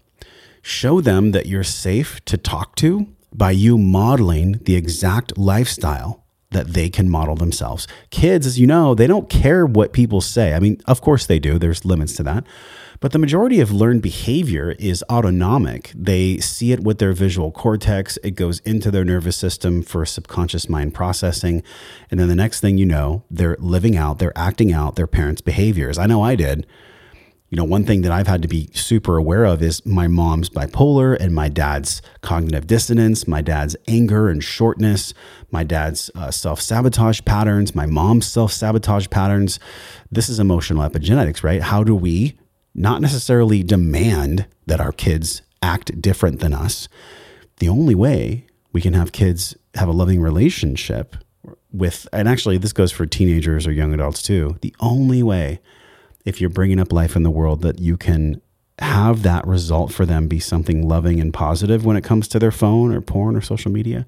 Show 0.61 1.01
them 1.01 1.31
that 1.31 1.45
you're 1.45 1.63
safe 1.63 2.23
to 2.25 2.37
talk 2.37 2.75
to 2.77 3.07
by 3.33 3.51
you 3.51 3.77
modeling 3.77 4.59
the 4.63 4.75
exact 4.75 5.37
lifestyle 5.37 6.23
that 6.51 6.73
they 6.73 6.89
can 6.89 7.09
model 7.09 7.35
themselves. 7.35 7.87
Kids, 8.11 8.45
as 8.45 8.59
you 8.59 8.67
know, 8.67 8.95
they 8.95 9.07
don't 9.07 9.29
care 9.29 9.65
what 9.65 9.91
people 9.91 10.21
say. 10.21 10.53
I 10.53 10.59
mean, 10.59 10.79
of 10.85 11.01
course 11.01 11.25
they 11.25 11.39
do, 11.39 11.59
there's 11.59 11.83
limits 11.83 12.13
to 12.17 12.23
that. 12.23 12.45
But 13.03 13.11
the 13.11 13.19
majority 13.19 13.59
of 13.59 13.69
learned 13.69 14.01
behavior 14.01 14.77
is 14.79 15.03
autonomic. 15.11 15.91
They 15.93 16.37
see 16.37 16.71
it 16.71 16.85
with 16.85 16.99
their 16.99 17.11
visual 17.11 17.51
cortex, 17.51 18.17
it 18.23 18.31
goes 18.31 18.59
into 18.59 18.91
their 18.91 19.03
nervous 19.03 19.35
system 19.35 19.81
for 19.81 20.05
subconscious 20.05 20.69
mind 20.69 20.93
processing. 20.93 21.63
And 22.09 22.17
then 22.17 22.29
the 22.29 22.35
next 22.35 22.61
thing 22.61 22.77
you 22.77 22.85
know, 22.85 23.25
they're 23.29 23.57
living 23.59 23.97
out, 23.97 24.19
they're 24.19 24.31
acting 24.37 24.71
out 24.71 24.95
their 24.95 25.05
parents' 25.05 25.41
behaviors. 25.41 25.97
I 25.97 26.05
know 26.05 26.21
I 26.21 26.35
did 26.35 26.65
you 27.49 27.57
know, 27.57 27.65
one 27.65 27.85
thing 27.85 28.01
that 28.01 28.11
I've 28.11 28.25
had 28.25 28.41
to 28.41 28.47
be 28.47 28.71
super 28.73 29.15
aware 29.15 29.45
of 29.45 29.61
is 29.61 29.85
my 29.85 30.07
mom's 30.07 30.49
bipolar 30.49 31.15
and 31.15 31.35
my 31.35 31.49
dad's 31.49 32.01
cognitive 32.21 32.65
dissonance, 32.65 33.27
my 33.27 33.43
dad's 33.43 33.75
anger 33.87 34.27
and 34.27 34.43
shortness, 34.43 35.13
my 35.51 35.63
dad's 35.63 36.09
uh, 36.15 36.31
self 36.31 36.59
sabotage 36.59 37.21
patterns, 37.25 37.75
my 37.75 37.85
mom's 37.85 38.25
self 38.25 38.51
sabotage 38.51 39.07
patterns. 39.11 39.59
This 40.11 40.29
is 40.29 40.39
emotional 40.39 40.89
epigenetics, 40.89 41.43
right? 41.43 41.61
How 41.61 41.83
do 41.83 41.95
we 41.95 42.39
not 42.75 43.01
necessarily 43.01 43.63
demand 43.63 44.47
that 44.65 44.81
our 44.81 44.91
kids 44.91 45.41
act 45.61 46.01
different 46.01 46.39
than 46.39 46.53
us? 46.53 46.87
The 47.57 47.69
only 47.69 47.95
way 47.95 48.47
we 48.71 48.81
can 48.81 48.93
have 48.93 49.11
kids 49.11 49.55
have 49.75 49.87
a 49.87 49.93
loving 49.93 50.21
relationship 50.21 51.15
with, 51.71 52.07
and 52.13 52.27
actually, 52.27 52.57
this 52.57 52.73
goes 52.73 52.91
for 52.91 53.05
teenagers 53.05 53.67
or 53.67 53.71
young 53.71 53.93
adults 53.93 54.21
too. 54.21 54.57
The 54.61 54.75
only 54.79 55.23
way 55.23 55.59
if 56.25 56.39
you're 56.39 56.49
bringing 56.49 56.79
up 56.79 56.93
life 56.93 57.15
in 57.15 57.23
the 57.23 57.31
world 57.31 57.61
that 57.61 57.79
you 57.79 57.97
can 57.97 58.41
have 58.79 59.23
that 59.23 59.45
result 59.45 59.93
for 59.93 60.05
them 60.05 60.27
be 60.27 60.39
something 60.39 60.87
loving 60.87 61.19
and 61.19 61.33
positive 61.33 61.85
when 61.85 61.97
it 61.97 62.03
comes 62.03 62.27
to 62.27 62.39
their 62.39 62.51
phone 62.51 62.93
or 62.93 63.01
porn 63.01 63.35
or 63.35 63.41
social 63.41 63.71
media 63.71 64.05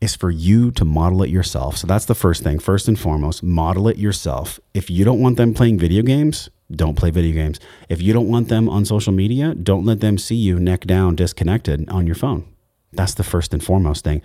is 0.00 0.14
for 0.14 0.30
you 0.30 0.70
to 0.70 0.84
model 0.84 1.22
it 1.22 1.30
yourself. 1.30 1.76
So 1.76 1.86
that's 1.86 2.04
the 2.04 2.14
first 2.14 2.42
thing. 2.42 2.58
First 2.58 2.86
and 2.86 2.98
foremost, 2.98 3.42
model 3.42 3.88
it 3.88 3.96
yourself. 3.96 4.60
If 4.74 4.90
you 4.90 5.04
don't 5.04 5.20
want 5.20 5.36
them 5.36 5.54
playing 5.54 5.78
video 5.78 6.02
games, 6.02 6.50
don't 6.70 6.96
play 6.96 7.10
video 7.10 7.32
games. 7.32 7.60
If 7.88 8.02
you 8.02 8.12
don't 8.12 8.28
want 8.28 8.48
them 8.48 8.68
on 8.68 8.84
social 8.84 9.12
media, 9.12 9.54
don't 9.54 9.84
let 9.84 10.00
them 10.00 10.18
see 10.18 10.34
you 10.34 10.58
neck 10.58 10.80
down 10.80 11.14
disconnected 11.14 11.88
on 11.88 12.06
your 12.06 12.16
phone. 12.16 12.46
That's 12.92 13.14
the 13.14 13.24
first 13.24 13.52
and 13.52 13.62
foremost 13.62 14.04
thing. 14.04 14.22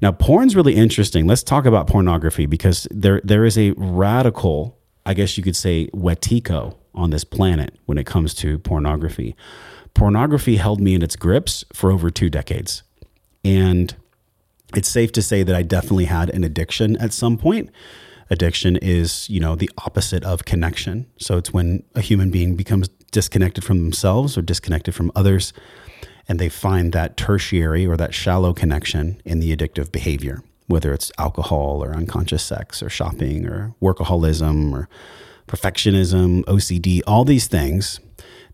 Now, 0.00 0.12
porn's 0.12 0.54
really 0.54 0.74
interesting. 0.74 1.26
Let's 1.26 1.42
talk 1.42 1.66
about 1.66 1.88
pornography 1.88 2.46
because 2.46 2.86
there 2.90 3.20
there 3.24 3.44
is 3.44 3.58
a 3.58 3.72
radical 3.76 4.78
I 5.04 5.14
guess 5.14 5.36
you 5.36 5.42
could 5.42 5.56
say, 5.56 5.88
wetiko 5.88 6.76
on 6.94 7.10
this 7.10 7.24
planet 7.24 7.78
when 7.86 7.98
it 7.98 8.06
comes 8.06 8.34
to 8.34 8.58
pornography. 8.58 9.34
Pornography 9.94 10.56
held 10.56 10.80
me 10.80 10.94
in 10.94 11.02
its 11.02 11.16
grips 11.16 11.64
for 11.72 11.90
over 11.90 12.10
two 12.10 12.30
decades. 12.30 12.82
And 13.44 13.94
it's 14.74 14.88
safe 14.88 15.12
to 15.12 15.22
say 15.22 15.42
that 15.42 15.54
I 15.54 15.62
definitely 15.62 16.06
had 16.06 16.30
an 16.30 16.44
addiction 16.44 16.96
at 16.98 17.12
some 17.12 17.36
point. 17.36 17.70
Addiction 18.30 18.76
is, 18.76 19.28
you 19.28 19.40
know, 19.40 19.54
the 19.54 19.70
opposite 19.78 20.24
of 20.24 20.44
connection. 20.44 21.06
So 21.18 21.36
it's 21.36 21.52
when 21.52 21.82
a 21.94 22.00
human 22.00 22.30
being 22.30 22.56
becomes 22.56 22.88
disconnected 23.10 23.64
from 23.64 23.78
themselves 23.78 24.38
or 24.38 24.42
disconnected 24.42 24.94
from 24.94 25.12
others, 25.14 25.52
and 26.28 26.38
they 26.38 26.48
find 26.48 26.92
that 26.92 27.16
tertiary 27.16 27.86
or 27.86 27.96
that 27.96 28.14
shallow 28.14 28.54
connection 28.54 29.20
in 29.24 29.40
the 29.40 29.54
addictive 29.54 29.92
behavior 29.92 30.42
whether 30.66 30.92
it's 30.92 31.12
alcohol 31.18 31.84
or 31.84 31.94
unconscious 31.94 32.42
sex 32.42 32.82
or 32.82 32.88
shopping 32.88 33.46
or 33.46 33.74
workaholism 33.82 34.72
or 34.72 34.88
perfectionism, 35.46 36.42
OCD, 36.44 37.02
all 37.06 37.24
these 37.24 37.46
things, 37.46 38.00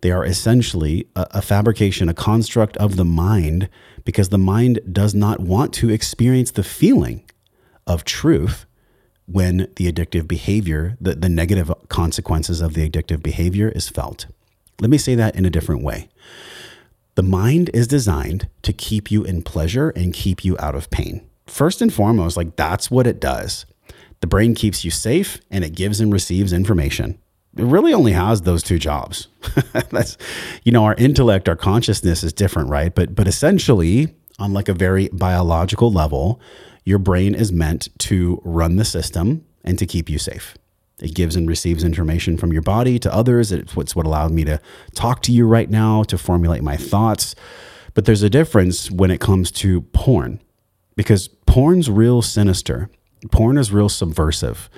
they 0.00 0.10
are 0.10 0.24
essentially 0.24 1.06
a, 1.14 1.26
a, 1.32 1.42
fabrication, 1.42 2.08
a 2.08 2.14
construct 2.14 2.76
of 2.78 2.96
the 2.96 3.04
mind, 3.04 3.68
because 4.04 4.30
the 4.30 4.38
mind 4.38 4.80
does 4.90 5.14
not 5.14 5.40
want 5.40 5.72
to 5.74 5.90
experience 5.90 6.50
the 6.50 6.64
feeling 6.64 7.22
of 7.86 8.04
truth 8.04 8.66
when 9.30 9.68
the 9.76 9.92
addictive 9.92 10.26
behavior, 10.26 10.96
the, 11.00 11.14
the 11.14 11.28
negative 11.28 11.72
consequences 11.88 12.60
of 12.60 12.74
the 12.74 12.88
addictive 12.88 13.22
behavior 13.22 13.68
is 13.68 13.88
felt. 13.88 14.26
Let 14.80 14.90
me 14.90 14.98
say 14.98 15.14
that 15.14 15.36
in 15.36 15.44
a 15.44 15.50
different 15.50 15.82
way. 15.82 16.08
The 17.14 17.22
mind 17.22 17.70
is 17.74 17.88
designed 17.88 18.48
to 18.62 18.72
keep 18.72 19.10
you 19.10 19.24
in 19.24 19.42
pleasure 19.42 19.90
and 19.90 20.14
keep 20.14 20.44
you 20.44 20.56
out 20.58 20.74
of 20.74 20.90
pain 20.90 21.28
first 21.50 21.82
and 21.82 21.92
foremost, 21.92 22.36
like 22.36 22.56
that's 22.56 22.90
what 22.90 23.06
it 23.06 23.20
does. 23.20 23.66
The 24.20 24.26
brain 24.26 24.54
keeps 24.54 24.84
you 24.84 24.90
safe 24.90 25.40
and 25.50 25.64
it 25.64 25.74
gives 25.74 26.00
and 26.00 26.12
receives 26.12 26.52
information. 26.52 27.18
It 27.56 27.64
really 27.64 27.94
only 27.94 28.12
has 28.12 28.42
those 28.42 28.62
two 28.62 28.78
jobs. 28.78 29.28
that's, 29.90 30.16
you 30.64 30.72
know, 30.72 30.84
our 30.84 30.94
intellect, 30.94 31.48
our 31.48 31.56
consciousness 31.56 32.22
is 32.22 32.32
different, 32.32 32.68
right? 32.68 32.94
But, 32.94 33.14
but 33.14 33.26
essentially, 33.26 34.14
on 34.38 34.52
like 34.52 34.68
a 34.68 34.74
very 34.74 35.08
biological 35.12 35.90
level, 35.90 36.40
your 36.88 36.98
brain 36.98 37.34
is 37.34 37.52
meant 37.52 37.88
to 37.98 38.40
run 38.44 38.76
the 38.76 38.84
system 38.84 39.44
and 39.62 39.78
to 39.78 39.84
keep 39.84 40.08
you 40.08 40.18
safe. 40.18 40.56
It 41.02 41.14
gives 41.14 41.36
and 41.36 41.46
receives 41.46 41.84
information 41.84 42.38
from 42.38 42.50
your 42.50 42.62
body 42.62 42.98
to 43.00 43.14
others. 43.14 43.52
It's 43.52 43.76
what's 43.76 43.94
what 43.94 44.06
allowed 44.06 44.32
me 44.32 44.42
to 44.44 44.58
talk 44.94 45.20
to 45.24 45.32
you 45.32 45.46
right 45.46 45.68
now, 45.68 46.02
to 46.04 46.16
formulate 46.16 46.62
my 46.62 46.78
thoughts. 46.78 47.34
But 47.92 48.06
there's 48.06 48.22
a 48.22 48.30
difference 48.30 48.90
when 48.90 49.10
it 49.10 49.20
comes 49.20 49.50
to 49.50 49.82
porn 49.82 50.40
because 50.96 51.28
porn's 51.28 51.90
real 51.90 52.22
sinister. 52.22 52.88
Porn 53.30 53.58
is 53.58 53.70
real 53.70 53.90
subversive. 53.90 54.70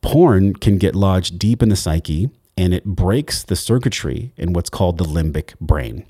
Porn 0.00 0.54
can 0.54 0.78
get 0.78 0.94
lodged 0.94 1.40
deep 1.40 1.60
in 1.60 1.70
the 1.70 1.76
psyche 1.76 2.30
and 2.56 2.72
it 2.72 2.84
breaks 2.84 3.42
the 3.42 3.56
circuitry 3.56 4.32
in 4.36 4.52
what's 4.52 4.70
called 4.70 4.96
the 4.96 5.04
limbic 5.04 5.58
brain. 5.58 6.06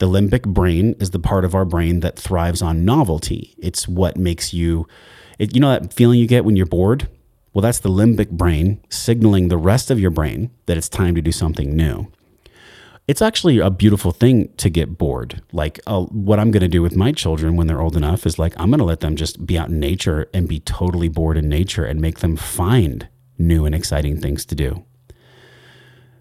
The 0.00 0.08
limbic 0.08 0.46
brain 0.46 0.96
is 0.98 1.10
the 1.10 1.18
part 1.18 1.44
of 1.44 1.54
our 1.54 1.64
brain 1.64 2.00
that 2.00 2.18
thrives 2.18 2.60
on 2.60 2.84
novelty. 2.84 3.54
It's 3.58 3.86
what 3.86 4.16
makes 4.16 4.52
you, 4.52 4.88
it, 5.38 5.54
you 5.54 5.60
know, 5.60 5.70
that 5.70 5.94
feeling 5.94 6.18
you 6.18 6.26
get 6.26 6.44
when 6.44 6.56
you're 6.56 6.66
bored? 6.66 7.08
Well, 7.54 7.62
that's 7.62 7.78
the 7.78 7.88
limbic 7.88 8.30
brain 8.30 8.80
signaling 8.88 9.48
the 9.48 9.56
rest 9.56 9.90
of 9.90 10.00
your 10.00 10.10
brain 10.10 10.50
that 10.66 10.76
it's 10.76 10.88
time 10.88 11.14
to 11.14 11.22
do 11.22 11.32
something 11.32 11.76
new 11.76 12.10
it's 13.10 13.20
actually 13.20 13.58
a 13.58 13.70
beautiful 13.70 14.12
thing 14.12 14.52
to 14.56 14.70
get 14.70 14.96
bored. 14.96 15.42
Like 15.52 15.80
uh, 15.84 16.02
what 16.02 16.38
I'm 16.38 16.52
going 16.52 16.60
to 16.60 16.68
do 16.68 16.80
with 16.80 16.94
my 16.94 17.10
children 17.10 17.56
when 17.56 17.66
they're 17.66 17.80
old 17.80 17.96
enough 17.96 18.24
is 18.24 18.38
like 18.38 18.54
I'm 18.56 18.70
going 18.70 18.78
to 18.78 18.84
let 18.84 19.00
them 19.00 19.16
just 19.16 19.44
be 19.44 19.58
out 19.58 19.68
in 19.68 19.80
nature 19.80 20.30
and 20.32 20.46
be 20.46 20.60
totally 20.60 21.08
bored 21.08 21.36
in 21.36 21.48
nature 21.48 21.84
and 21.84 22.00
make 22.00 22.20
them 22.20 22.36
find 22.36 23.08
new 23.36 23.64
and 23.64 23.74
exciting 23.74 24.20
things 24.20 24.44
to 24.46 24.54
do. 24.54 24.84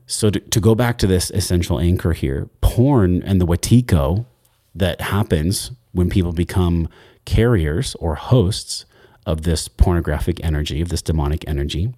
So 0.10 0.32
to, 0.32 0.39
to 0.39 0.60
go 0.60 0.74
back 0.74 0.98
to 0.98 1.08
this 1.08 1.30
essential 1.30 1.80
anchor 1.80 2.13
here, 2.13 2.50
porn 2.62 3.22
and 3.22 3.39
the 3.39 3.46
wetiko 3.46 4.25
that 4.74 5.01
happens 5.01 5.72
when 5.92 6.10
people 6.10 6.34
become 6.34 6.89
carriers 7.25 7.94
or 8.00 8.16
hosts 8.16 8.86
of 9.28 9.44
this 9.44 9.68
pornographic 9.68 10.44
energy, 10.44 10.82
of 10.82 10.89
this 10.89 11.04
demonic 11.04 11.48
energy, 11.48 11.94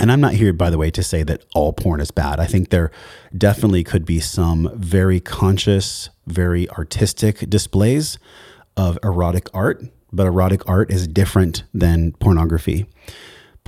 and 0.00 0.10
I'm 0.10 0.20
not 0.20 0.34
here, 0.34 0.52
by 0.52 0.68
the 0.68 0.78
way, 0.78 0.90
to 0.90 1.02
say 1.02 1.22
that 1.24 1.44
all 1.54 1.72
porn 1.72 2.00
is 2.00 2.10
bad. 2.10 2.40
I 2.40 2.46
think 2.46 2.70
there 2.70 2.90
definitely 3.36 3.84
could 3.84 4.04
be 4.04 4.18
some 4.20 4.70
very 4.74 5.20
conscious, 5.20 6.10
very 6.26 6.68
artistic 6.70 7.48
displays 7.48 8.18
of 8.76 8.98
erotic 9.04 9.48
art, 9.54 9.84
but 10.12 10.26
erotic 10.26 10.68
art 10.68 10.90
is 10.90 11.06
different 11.06 11.62
than 11.72 12.12
pornography. 12.14 12.86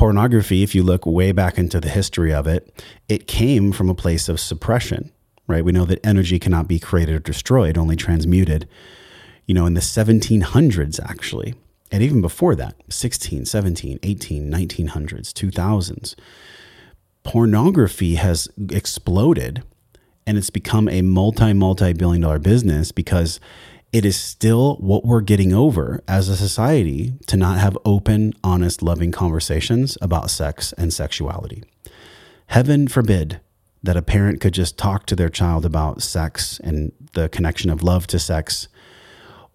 Pornography, 0.01 0.63
if 0.63 0.75
you 0.75 0.83
look 0.83 1.05
way 1.05 1.31
back 1.31 1.59
into 1.59 1.79
the 1.79 1.91
history 1.91 2.33
of 2.33 2.47
it, 2.47 2.83
it 3.07 3.27
came 3.27 3.71
from 3.71 3.91
a 3.91 3.95
place 3.95 4.31
of 4.31 4.41
suppression, 4.41 5.13
right? 5.47 5.63
We 5.63 5.73
know 5.73 5.85
that 5.85 6.01
energy 6.03 6.39
cannot 6.39 6.67
be 6.67 6.79
created 6.79 7.17
or 7.17 7.19
destroyed, 7.19 7.77
only 7.77 7.97
transmuted. 7.97 8.67
You 9.45 9.53
know, 9.53 9.67
in 9.67 9.75
the 9.75 9.83
1700s, 9.83 11.01
actually, 11.05 11.53
and 11.93 12.03
even 12.03 12.23
before 12.23 12.55
that 12.55 12.77
16 12.89 13.45
17 13.45 13.99
18 14.03 14.51
1900s 14.51 15.35
2000s 15.35 16.15
pornography 17.23 18.15
has 18.15 18.49
exploded 18.71 19.63
and 20.27 20.39
it's 20.39 20.49
become 20.49 20.89
a 20.89 21.03
multi 21.03 21.53
multi 21.53 21.93
billion 21.93 22.23
dollar 22.23 22.39
business 22.39 22.91
because 22.91 23.39
it 23.93 24.05
is 24.05 24.19
still 24.19 24.77
what 24.77 25.05
we're 25.05 25.21
getting 25.21 25.53
over 25.53 26.03
as 26.07 26.29
a 26.29 26.37
society 26.37 27.15
to 27.27 27.37
not 27.37 27.59
have 27.59 27.77
open 27.85 28.33
honest 28.45 28.83
loving 28.83 29.13
conversations 29.13 29.99
about 30.01 30.31
sex 30.31 30.73
and 30.75 30.93
sexuality 30.93 31.63
heaven 32.51 32.89
forbid 32.89 33.41
that 33.83 33.97
a 33.97 34.03
parent 34.03 34.41
could 34.41 34.53
just 34.53 34.77
talk 34.77 35.07
to 35.07 35.17
their 35.17 35.29
child 35.29 35.65
about 35.65 36.03
sex 36.03 36.61
and 36.63 36.93
the 37.13 37.29
connection 37.29 37.71
of 37.71 37.83
love 37.83 38.07
to 38.07 38.19
sex 38.19 38.69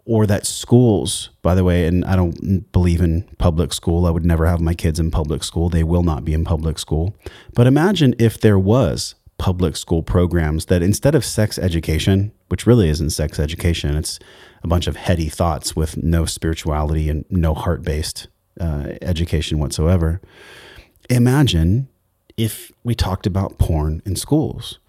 or 0.06 0.28
that 0.28 0.46
schools, 0.46 1.32
by 1.42 1.56
the 1.56 1.64
way, 1.64 1.88
and 1.88 2.06
I 2.06 2.16
don't 2.16 2.72
believe 2.72 3.02
in 3.02 3.24
public 3.40 3.74
school. 3.74 4.06
I 4.06 4.12
would 4.12 4.26
never 4.26 4.46
have 4.46 4.62
my 4.62 4.76
kids 4.76 5.00
in 5.00 5.10
public 5.10 5.44
school. 5.44 5.68
They 5.68 5.84
will 5.84 6.04
not 6.04 6.24
be 6.24 6.34
in 6.34 6.46
public 6.46 6.78
school. 6.78 7.16
But 7.54 7.66
imagine 7.66 8.14
if 8.20 8.40
there 8.40 8.60
was 8.60 9.16
public 9.38 9.76
school 9.76 10.02
programs 10.02 10.66
that 10.66 10.82
instead 10.82 11.16
of 11.16 11.26
sex 11.26 11.58
education, 11.58 12.32
which 12.48 12.66
really 12.66 12.90
isn't 12.90 13.10
sex 13.10 13.40
education, 13.40 13.96
it's 13.96 14.20
a 14.64 14.68
bunch 14.68 14.88
of 14.88 14.96
heady 14.96 15.30
thoughts 15.30 15.76
with 15.76 15.98
no 15.98 16.26
spirituality 16.26 17.10
and 17.10 17.26
no 17.30 17.54
heart 17.54 17.84
based 17.84 18.28
uh, 18.60 18.94
education 19.02 19.60
whatsoever. 19.60 20.22
Imagine 21.10 21.88
if 22.38 22.72
we 22.84 22.96
talked 22.96 23.28
about 23.28 23.58
porn 23.58 24.02
in 24.06 24.16
schools 24.16 24.80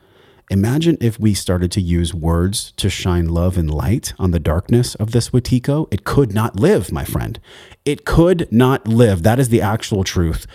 Imagine 0.49 0.97
if 1.01 1.19
we 1.19 1.35
started 1.35 1.73
to 1.73 1.81
use 1.81 2.15
words 2.15 2.73
to 2.77 2.89
shine 2.89 3.29
love 3.29 3.59
and 3.59 3.69
light 3.69 4.15
on 4.17 4.31
the 4.31 4.39
darkness 4.39 4.95
of 4.95 5.11
this 5.11 5.31
Wetiko. 5.31 5.89
It 5.93 6.05
could 6.05 6.33
not 6.33 6.61
live, 6.61 6.93
my 6.93 7.05
friend. 7.05 7.41
It 7.85 8.05
could 8.05 8.47
not 8.53 8.87
live. 8.87 9.25
That 9.25 9.41
is 9.41 9.49
the 9.49 9.61
actual 9.61 10.05
truth. 10.05 10.47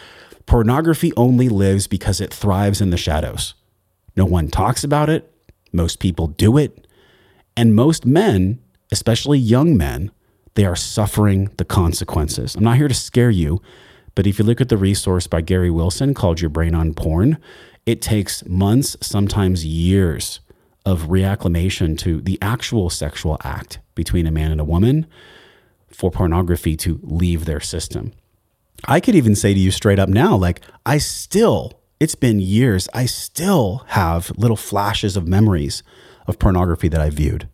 Pornography 0.45 1.11
only 1.17 1.49
lives 1.49 1.87
because 1.87 2.21
it 2.21 2.33
thrives 2.33 2.79
in 2.79 2.89
the 2.89 2.97
shadows. 2.97 3.53
No 4.21 4.27
one 4.27 4.49
talks 4.49 4.83
about 4.83 5.09
it. 5.09 5.33
Most 5.73 5.97
people 5.97 6.27
do 6.27 6.55
it. 6.55 6.85
And 7.57 7.73
most 7.73 8.05
men, 8.05 8.59
especially 8.91 9.39
young 9.39 9.75
men, 9.75 10.11
they 10.53 10.63
are 10.63 10.75
suffering 10.75 11.49
the 11.57 11.65
consequences. 11.65 12.53
I'm 12.53 12.63
not 12.63 12.77
here 12.77 12.87
to 12.87 12.93
scare 12.93 13.31
you, 13.31 13.63
but 14.13 14.27
if 14.27 14.37
you 14.37 14.45
look 14.45 14.61
at 14.61 14.69
the 14.69 14.77
resource 14.77 15.25
by 15.25 15.41
Gary 15.41 15.71
Wilson 15.71 16.13
called 16.13 16.39
Your 16.39 16.51
Brain 16.51 16.75
on 16.75 16.93
Porn, 16.93 17.39
it 17.87 17.99
takes 17.99 18.45
months, 18.45 18.95
sometimes 19.01 19.65
years 19.65 20.39
of 20.85 21.05
reacclimation 21.05 21.97
to 21.97 22.21
the 22.21 22.37
actual 22.43 22.91
sexual 22.91 23.39
act 23.43 23.79
between 23.95 24.27
a 24.27 24.31
man 24.31 24.51
and 24.51 24.61
a 24.61 24.65
woman 24.75 25.07
for 25.89 26.11
pornography 26.11 26.77
to 26.77 26.99
leave 27.01 27.45
their 27.45 27.59
system. 27.59 28.13
I 28.85 28.99
could 28.99 29.15
even 29.15 29.33
say 29.33 29.55
to 29.55 29.59
you 29.59 29.71
straight 29.71 29.97
up 29.97 30.09
now, 30.09 30.35
like, 30.35 30.61
I 30.85 30.99
still, 30.99 31.80
it's 32.01 32.15
been 32.15 32.39
years, 32.39 32.89
I 32.95 33.05
still 33.05 33.85
have 33.89 34.35
little 34.35 34.57
flashes 34.57 35.15
of 35.15 35.27
memories 35.27 35.83
of 36.25 36.39
pornography 36.39 36.87
that 36.87 36.99
I 36.99 37.11
viewed. 37.11 37.47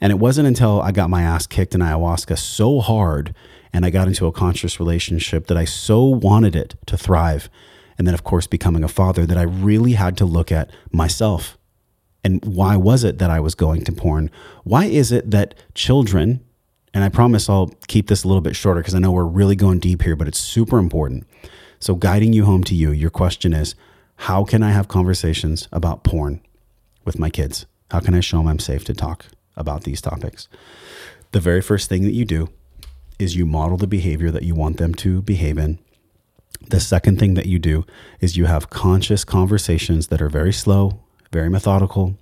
And 0.00 0.12
it 0.12 0.20
wasn't 0.20 0.46
until 0.46 0.80
I 0.80 0.92
got 0.92 1.10
my 1.10 1.22
ass 1.22 1.48
kicked 1.48 1.74
in 1.74 1.80
ayahuasca 1.80 2.38
so 2.38 2.78
hard 2.78 3.34
and 3.72 3.84
I 3.84 3.90
got 3.90 4.06
into 4.06 4.28
a 4.28 4.32
conscious 4.32 4.78
relationship 4.78 5.48
that 5.48 5.56
I 5.56 5.64
so 5.64 6.04
wanted 6.04 6.54
it 6.54 6.76
to 6.86 6.96
thrive 6.96 7.50
and 7.98 8.06
then 8.06 8.14
of 8.14 8.22
course 8.22 8.46
becoming 8.46 8.84
a 8.84 8.88
father 8.88 9.26
that 9.26 9.36
I 9.36 9.42
really 9.42 9.94
had 9.94 10.16
to 10.18 10.24
look 10.24 10.52
at 10.52 10.70
myself. 10.92 11.58
And 12.22 12.40
why 12.44 12.76
was 12.76 13.02
it 13.02 13.18
that 13.18 13.30
I 13.30 13.40
was 13.40 13.56
going 13.56 13.82
to 13.82 13.90
porn? 13.90 14.30
Why 14.62 14.84
is 14.84 15.10
it 15.10 15.32
that 15.32 15.56
children, 15.74 16.38
and 16.94 17.02
I 17.02 17.08
promise 17.08 17.48
I'll 17.48 17.74
keep 17.88 18.06
this 18.06 18.22
a 18.22 18.28
little 18.28 18.42
bit 18.42 18.54
shorter 18.54 18.80
because 18.80 18.94
I 18.94 19.00
know 19.00 19.10
we're 19.10 19.24
really 19.24 19.56
going 19.56 19.80
deep 19.80 20.02
here, 20.02 20.14
but 20.14 20.28
it's 20.28 20.38
super 20.38 20.78
important. 20.78 21.26
So, 21.80 21.94
guiding 21.94 22.32
you 22.32 22.44
home 22.44 22.64
to 22.64 22.74
you, 22.74 22.90
your 22.90 23.10
question 23.10 23.52
is 23.52 23.74
how 24.18 24.44
can 24.44 24.62
I 24.62 24.70
have 24.70 24.88
conversations 24.88 25.68
about 25.72 26.04
porn 26.04 26.40
with 27.04 27.18
my 27.18 27.30
kids? 27.30 27.66
How 27.90 28.00
can 28.00 28.14
I 28.14 28.20
show 28.20 28.38
them 28.38 28.48
I'm 28.48 28.58
safe 28.58 28.84
to 28.84 28.94
talk 28.94 29.26
about 29.56 29.84
these 29.84 30.00
topics? 30.00 30.48
The 31.32 31.40
very 31.40 31.60
first 31.60 31.88
thing 31.88 32.02
that 32.02 32.12
you 32.12 32.24
do 32.24 32.48
is 33.18 33.36
you 33.36 33.46
model 33.46 33.76
the 33.76 33.86
behavior 33.86 34.30
that 34.30 34.44
you 34.44 34.54
want 34.54 34.76
them 34.76 34.94
to 34.96 35.22
behave 35.22 35.58
in 35.58 35.78
the 36.66 36.80
second 36.80 37.18
thing 37.18 37.34
that 37.34 37.46
you 37.46 37.58
do 37.58 37.84
is 38.20 38.36
you 38.36 38.46
have 38.46 38.70
conscious 38.70 39.24
conversations 39.24 40.08
that 40.08 40.20
are 40.20 40.28
very 40.28 40.52
slow, 40.52 41.00
very 41.32 41.48
methodical, 41.48 42.16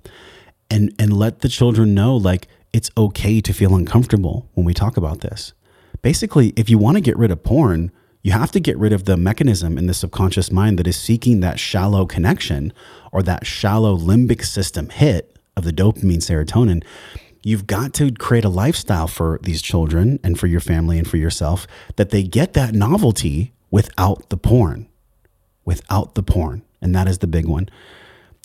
and 0.69 0.93
and 0.99 1.13
let 1.13 1.39
the 1.39 1.49
children 1.49 1.93
know 1.93 2.15
like 2.15 2.47
it's 2.73 2.91
okay 2.97 3.41
to 3.41 3.53
feel 3.53 3.75
uncomfortable 3.75 4.49
when 4.53 4.65
we 4.65 4.73
talk 4.73 4.97
about 4.97 5.21
this. 5.21 5.53
Basically, 6.01 6.53
if 6.55 6.69
you 6.69 6.77
want 6.77 6.95
to 6.95 7.01
get 7.01 7.17
rid 7.17 7.31
of 7.31 7.43
porn, 7.43 7.91
you 8.21 8.31
have 8.31 8.51
to 8.51 8.59
get 8.59 8.77
rid 8.77 8.93
of 8.93 9.05
the 9.05 9.17
mechanism 9.17 9.77
in 9.77 9.87
the 9.87 9.93
subconscious 9.93 10.51
mind 10.51 10.79
that 10.79 10.87
is 10.87 10.97
seeking 10.97 11.39
that 11.39 11.59
shallow 11.59 12.05
connection 12.05 12.73
or 13.11 13.23
that 13.23 13.45
shallow 13.45 13.95
limbic 13.95 14.43
system 14.43 14.89
hit 14.89 15.37
of 15.55 15.63
the 15.63 15.71
dopamine 15.71 16.17
serotonin. 16.17 16.83
You've 17.43 17.67
got 17.67 17.93
to 17.95 18.11
create 18.11 18.43
a 18.43 18.49
lifestyle 18.49 19.07
for 19.07 19.39
these 19.41 19.61
children 19.61 20.19
and 20.23 20.37
for 20.37 20.47
your 20.47 20.59
family 20.59 20.97
and 20.97 21.07
for 21.07 21.17
yourself 21.17 21.67
that 21.95 22.09
they 22.09 22.23
get 22.23 22.53
that 22.53 22.73
novelty 22.73 23.53
without 23.71 24.29
the 24.29 24.37
porn. 24.37 24.87
Without 25.63 26.15
the 26.15 26.23
porn. 26.23 26.63
And 26.81 26.93
that 26.95 27.07
is 27.07 27.19
the 27.19 27.27
big 27.27 27.45
one. 27.45 27.69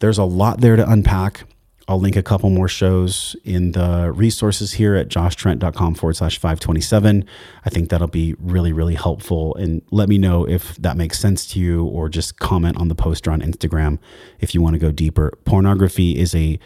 There's 0.00 0.18
a 0.18 0.24
lot 0.24 0.60
there 0.60 0.76
to 0.76 0.88
unpack. 0.88 1.44
I'll 1.92 2.00
link 2.00 2.16
a 2.16 2.22
couple 2.22 2.48
more 2.48 2.68
shows 2.68 3.36
in 3.44 3.72
the 3.72 4.10
resources 4.14 4.72
here 4.72 4.94
at 4.94 5.08
joshtrent.com 5.08 5.94
forward 5.94 6.16
slash 6.16 6.38
527. 6.38 7.22
I 7.66 7.68
think 7.68 7.90
that'll 7.90 8.08
be 8.08 8.34
really, 8.38 8.72
really 8.72 8.94
helpful. 8.94 9.54
And 9.56 9.82
let 9.90 10.08
me 10.08 10.16
know 10.16 10.48
if 10.48 10.74
that 10.76 10.96
makes 10.96 11.18
sense 11.18 11.46
to 11.48 11.60
you 11.60 11.84
or 11.84 12.08
just 12.08 12.38
comment 12.38 12.78
on 12.78 12.88
the 12.88 12.94
poster 12.94 13.30
on 13.30 13.42
Instagram 13.42 13.98
if 14.40 14.54
you 14.54 14.62
want 14.62 14.72
to 14.72 14.78
go 14.78 14.90
deeper. 14.90 15.34
Pornography 15.44 16.18
is 16.18 16.34
a, 16.34 16.58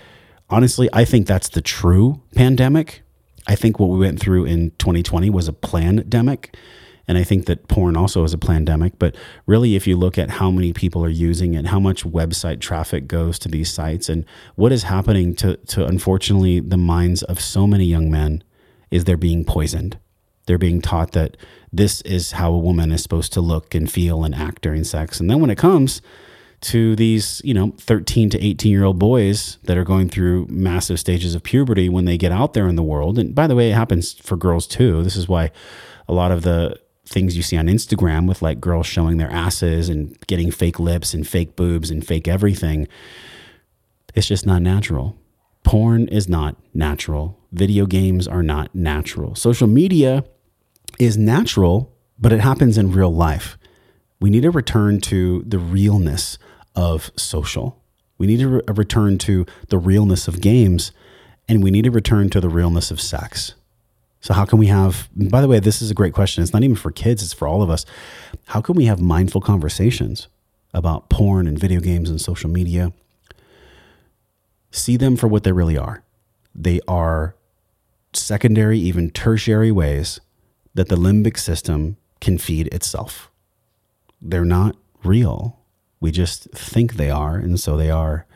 honestly, 0.48 0.88
I 0.92 1.04
think 1.04 1.26
that's 1.26 1.48
the 1.48 1.60
true 1.60 2.22
pandemic. 2.36 3.02
I 3.48 3.56
think 3.56 3.80
what 3.80 3.88
we 3.88 3.98
went 3.98 4.20
through 4.20 4.44
in 4.44 4.70
2020 4.78 5.28
was 5.30 5.48
a 5.48 5.52
pandemic. 5.52 6.56
And 7.08 7.16
I 7.16 7.24
think 7.24 7.46
that 7.46 7.68
porn 7.68 7.96
also 7.96 8.24
is 8.24 8.32
a 8.32 8.38
pandemic. 8.38 8.98
But 8.98 9.14
really, 9.46 9.76
if 9.76 9.86
you 9.86 9.96
look 9.96 10.18
at 10.18 10.30
how 10.30 10.50
many 10.50 10.72
people 10.72 11.04
are 11.04 11.08
using 11.08 11.54
it, 11.54 11.66
how 11.66 11.78
much 11.78 12.04
website 12.04 12.60
traffic 12.60 13.06
goes 13.06 13.38
to 13.40 13.48
these 13.48 13.72
sites, 13.72 14.08
and 14.08 14.24
what 14.56 14.72
is 14.72 14.84
happening 14.84 15.34
to, 15.36 15.56
to 15.56 15.86
unfortunately 15.86 16.60
the 16.60 16.76
minds 16.76 17.22
of 17.22 17.40
so 17.40 17.66
many 17.66 17.84
young 17.84 18.10
men, 18.10 18.42
is 18.90 19.04
they're 19.04 19.16
being 19.16 19.44
poisoned. 19.44 19.98
They're 20.46 20.58
being 20.58 20.80
taught 20.80 21.12
that 21.12 21.36
this 21.72 22.00
is 22.02 22.32
how 22.32 22.52
a 22.52 22.58
woman 22.58 22.92
is 22.92 23.02
supposed 23.02 23.32
to 23.34 23.40
look 23.40 23.74
and 23.74 23.90
feel 23.90 24.24
and 24.24 24.34
act 24.34 24.62
during 24.62 24.84
sex. 24.84 25.20
And 25.20 25.28
then 25.28 25.40
when 25.40 25.50
it 25.50 25.58
comes 25.58 26.00
to 26.62 26.96
these, 26.96 27.42
you 27.44 27.52
know, 27.52 27.74
13 27.78 28.30
to 28.30 28.44
18 28.44 28.72
year 28.72 28.84
old 28.84 28.98
boys 28.98 29.58
that 29.64 29.76
are 29.76 29.84
going 29.84 30.08
through 30.08 30.46
massive 30.48 30.98
stages 30.98 31.34
of 31.34 31.42
puberty 31.42 31.88
when 31.88 32.06
they 32.06 32.16
get 32.16 32.32
out 32.32 32.54
there 32.54 32.66
in 32.66 32.76
the 32.76 32.82
world. 32.82 33.18
And 33.18 33.34
by 33.34 33.46
the 33.46 33.54
way, 33.54 33.70
it 33.70 33.74
happens 33.74 34.14
for 34.14 34.36
girls 34.36 34.66
too. 34.66 35.02
This 35.02 35.16
is 35.16 35.28
why 35.28 35.50
a 36.08 36.12
lot 36.12 36.32
of 36.32 36.42
the 36.42 36.78
things 37.06 37.36
you 37.36 37.42
see 37.42 37.56
on 37.56 37.66
Instagram 37.66 38.28
with 38.28 38.42
like 38.42 38.60
girls 38.60 38.86
showing 38.86 39.16
their 39.16 39.30
asses 39.30 39.88
and 39.88 40.18
getting 40.26 40.50
fake 40.50 40.78
lips 40.78 41.14
and 41.14 41.26
fake 41.26 41.56
boobs 41.56 41.90
and 41.90 42.06
fake 42.06 42.28
everything. 42.28 42.88
It's 44.14 44.26
just 44.26 44.46
not 44.46 44.62
natural. 44.62 45.16
Porn 45.62 46.08
is 46.08 46.28
not 46.28 46.56
natural. 46.74 47.38
Video 47.52 47.86
games 47.86 48.28
are 48.28 48.42
not 48.42 48.74
natural. 48.74 49.34
Social 49.34 49.66
media 49.66 50.24
is 50.98 51.16
natural, 51.16 51.92
but 52.18 52.32
it 52.32 52.40
happens 52.40 52.78
in 52.78 52.92
real 52.92 53.12
life. 53.12 53.58
We 54.20 54.30
need 54.30 54.42
to 54.42 54.50
return 54.50 55.00
to 55.02 55.42
the 55.46 55.58
realness 55.58 56.38
of 56.74 57.10
social. 57.16 57.82
We 58.18 58.26
need 58.26 58.38
to 58.38 58.48
re- 58.48 58.62
return 58.68 59.18
to 59.18 59.44
the 59.68 59.78
realness 59.78 60.28
of 60.28 60.40
games, 60.40 60.92
and 61.48 61.62
we 61.62 61.70
need 61.70 61.84
to 61.84 61.90
return 61.90 62.30
to 62.30 62.40
the 62.40 62.48
realness 62.48 62.90
of 62.90 63.00
sex. 63.00 63.54
So, 64.26 64.34
how 64.34 64.44
can 64.44 64.58
we 64.58 64.66
have, 64.66 65.08
by 65.14 65.40
the 65.40 65.46
way, 65.46 65.60
this 65.60 65.80
is 65.80 65.88
a 65.88 65.94
great 65.94 66.12
question. 66.12 66.42
It's 66.42 66.52
not 66.52 66.64
even 66.64 66.74
for 66.74 66.90
kids, 66.90 67.22
it's 67.22 67.32
for 67.32 67.46
all 67.46 67.62
of 67.62 67.70
us. 67.70 67.86
How 68.46 68.60
can 68.60 68.74
we 68.74 68.86
have 68.86 69.00
mindful 69.00 69.40
conversations 69.40 70.26
about 70.74 71.08
porn 71.08 71.46
and 71.46 71.56
video 71.56 71.78
games 71.78 72.10
and 72.10 72.20
social 72.20 72.50
media? 72.50 72.92
See 74.72 74.96
them 74.96 75.14
for 75.14 75.28
what 75.28 75.44
they 75.44 75.52
really 75.52 75.78
are. 75.78 76.02
They 76.56 76.80
are 76.88 77.36
secondary, 78.14 78.80
even 78.80 79.12
tertiary 79.12 79.70
ways 79.70 80.18
that 80.74 80.88
the 80.88 80.96
limbic 80.96 81.38
system 81.38 81.96
can 82.20 82.36
feed 82.36 82.66
itself. 82.74 83.30
They're 84.20 84.44
not 84.44 84.74
real. 85.04 85.60
We 86.00 86.10
just 86.10 86.50
think 86.50 86.94
they 86.94 87.12
are, 87.12 87.36
and 87.36 87.60
so 87.60 87.76
they 87.76 87.92
are. 87.92 88.26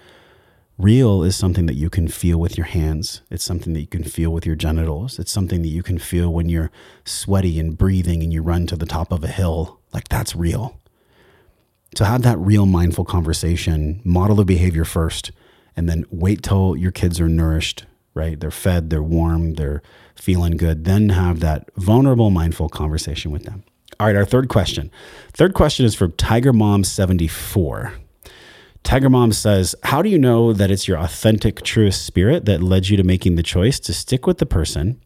Real 0.80 1.22
is 1.22 1.36
something 1.36 1.66
that 1.66 1.74
you 1.74 1.90
can 1.90 2.08
feel 2.08 2.38
with 2.38 2.56
your 2.56 2.64
hands. 2.64 3.20
It's 3.30 3.44
something 3.44 3.74
that 3.74 3.82
you 3.82 3.86
can 3.86 4.02
feel 4.02 4.30
with 4.30 4.46
your 4.46 4.56
genitals. 4.56 5.18
It's 5.18 5.30
something 5.30 5.60
that 5.60 5.68
you 5.68 5.82
can 5.82 5.98
feel 5.98 6.32
when 6.32 6.48
you're 6.48 6.70
sweaty 7.04 7.60
and 7.60 7.76
breathing 7.76 8.22
and 8.22 8.32
you 8.32 8.40
run 8.40 8.66
to 8.68 8.76
the 8.76 8.86
top 8.86 9.12
of 9.12 9.22
a 9.22 9.28
hill. 9.28 9.78
Like 9.92 10.08
that's 10.08 10.34
real. 10.34 10.80
To 11.96 12.06
have 12.06 12.22
that 12.22 12.38
real 12.38 12.64
mindful 12.64 13.04
conversation, 13.04 14.00
model 14.04 14.36
the 14.36 14.44
behavior 14.46 14.86
first, 14.86 15.32
and 15.76 15.86
then 15.86 16.06
wait 16.10 16.42
till 16.42 16.74
your 16.74 16.92
kids 16.92 17.20
are 17.20 17.28
nourished, 17.28 17.84
right? 18.14 18.40
They're 18.40 18.50
fed, 18.50 18.88
they're 18.88 19.02
warm, 19.02 19.56
they're 19.56 19.82
feeling 20.14 20.56
good. 20.56 20.86
Then 20.86 21.10
have 21.10 21.40
that 21.40 21.68
vulnerable, 21.76 22.30
mindful 22.30 22.70
conversation 22.70 23.30
with 23.30 23.44
them. 23.44 23.64
All 23.98 24.06
right, 24.06 24.16
our 24.16 24.24
third 24.24 24.48
question. 24.48 24.90
Third 25.34 25.52
question 25.52 25.84
is 25.84 25.94
from 25.94 26.12
Tiger 26.12 26.54
Mom 26.54 26.84
74. 26.84 27.99
Tiger 28.82 29.10
Mom 29.10 29.32
says, 29.32 29.74
How 29.84 30.02
do 30.02 30.08
you 30.08 30.18
know 30.18 30.52
that 30.52 30.70
it's 30.70 30.88
your 30.88 30.98
authentic, 30.98 31.62
truest 31.62 32.04
spirit 32.04 32.44
that 32.46 32.62
led 32.62 32.88
you 32.88 32.96
to 32.96 33.02
making 33.02 33.36
the 33.36 33.42
choice 33.42 33.78
to 33.80 33.92
stick 33.92 34.26
with 34.26 34.38
the 34.38 34.46
person, 34.46 35.00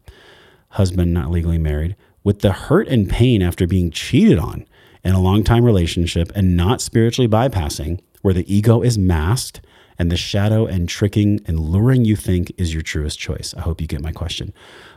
husband 0.69 1.13
not 1.13 1.29
legally 1.29 1.57
married, 1.57 1.95
with 2.23 2.39
the 2.39 2.51
hurt 2.51 2.87
and 2.87 3.09
pain 3.09 3.41
after 3.41 3.67
being 3.67 3.91
cheated 3.91 4.39
on 4.39 4.65
in 5.03 5.13
a 5.13 5.21
long 5.21 5.43
time 5.43 5.63
relationship 5.63 6.31
and 6.35 6.57
not 6.57 6.81
spiritually 6.81 7.27
bypassing, 7.27 7.99
where 8.21 8.33
the 8.33 8.53
ego 8.53 8.81
is 8.81 8.97
masked 8.97 9.61
and 9.97 10.11
the 10.11 10.17
shadow 10.17 10.65
and 10.65 10.89
tricking 10.89 11.39
and 11.45 11.59
luring 11.59 12.05
you 12.05 12.15
think 12.15 12.51
is 12.57 12.73
your 12.73 12.81
truest 12.81 13.19
choice? 13.19 13.53
I 13.55 13.61
hope 13.61 13.79
you 13.79 13.87
get 13.87 14.01
my 14.01 14.11
question. 14.11 14.53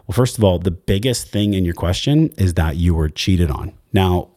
Well, 0.07 0.15
first 0.15 0.39
of 0.39 0.45
all, 0.45 0.59
the 0.59 0.71
biggest 0.71 1.29
thing 1.29 1.55
in 1.55 1.65
your 1.65 1.75
question 1.75 2.31
is 2.39 2.55
that 2.55 2.77
you 2.77 2.95
were 2.95 3.09
cheated 3.09 3.51
on. 3.51 3.75
Now, 3.93 4.31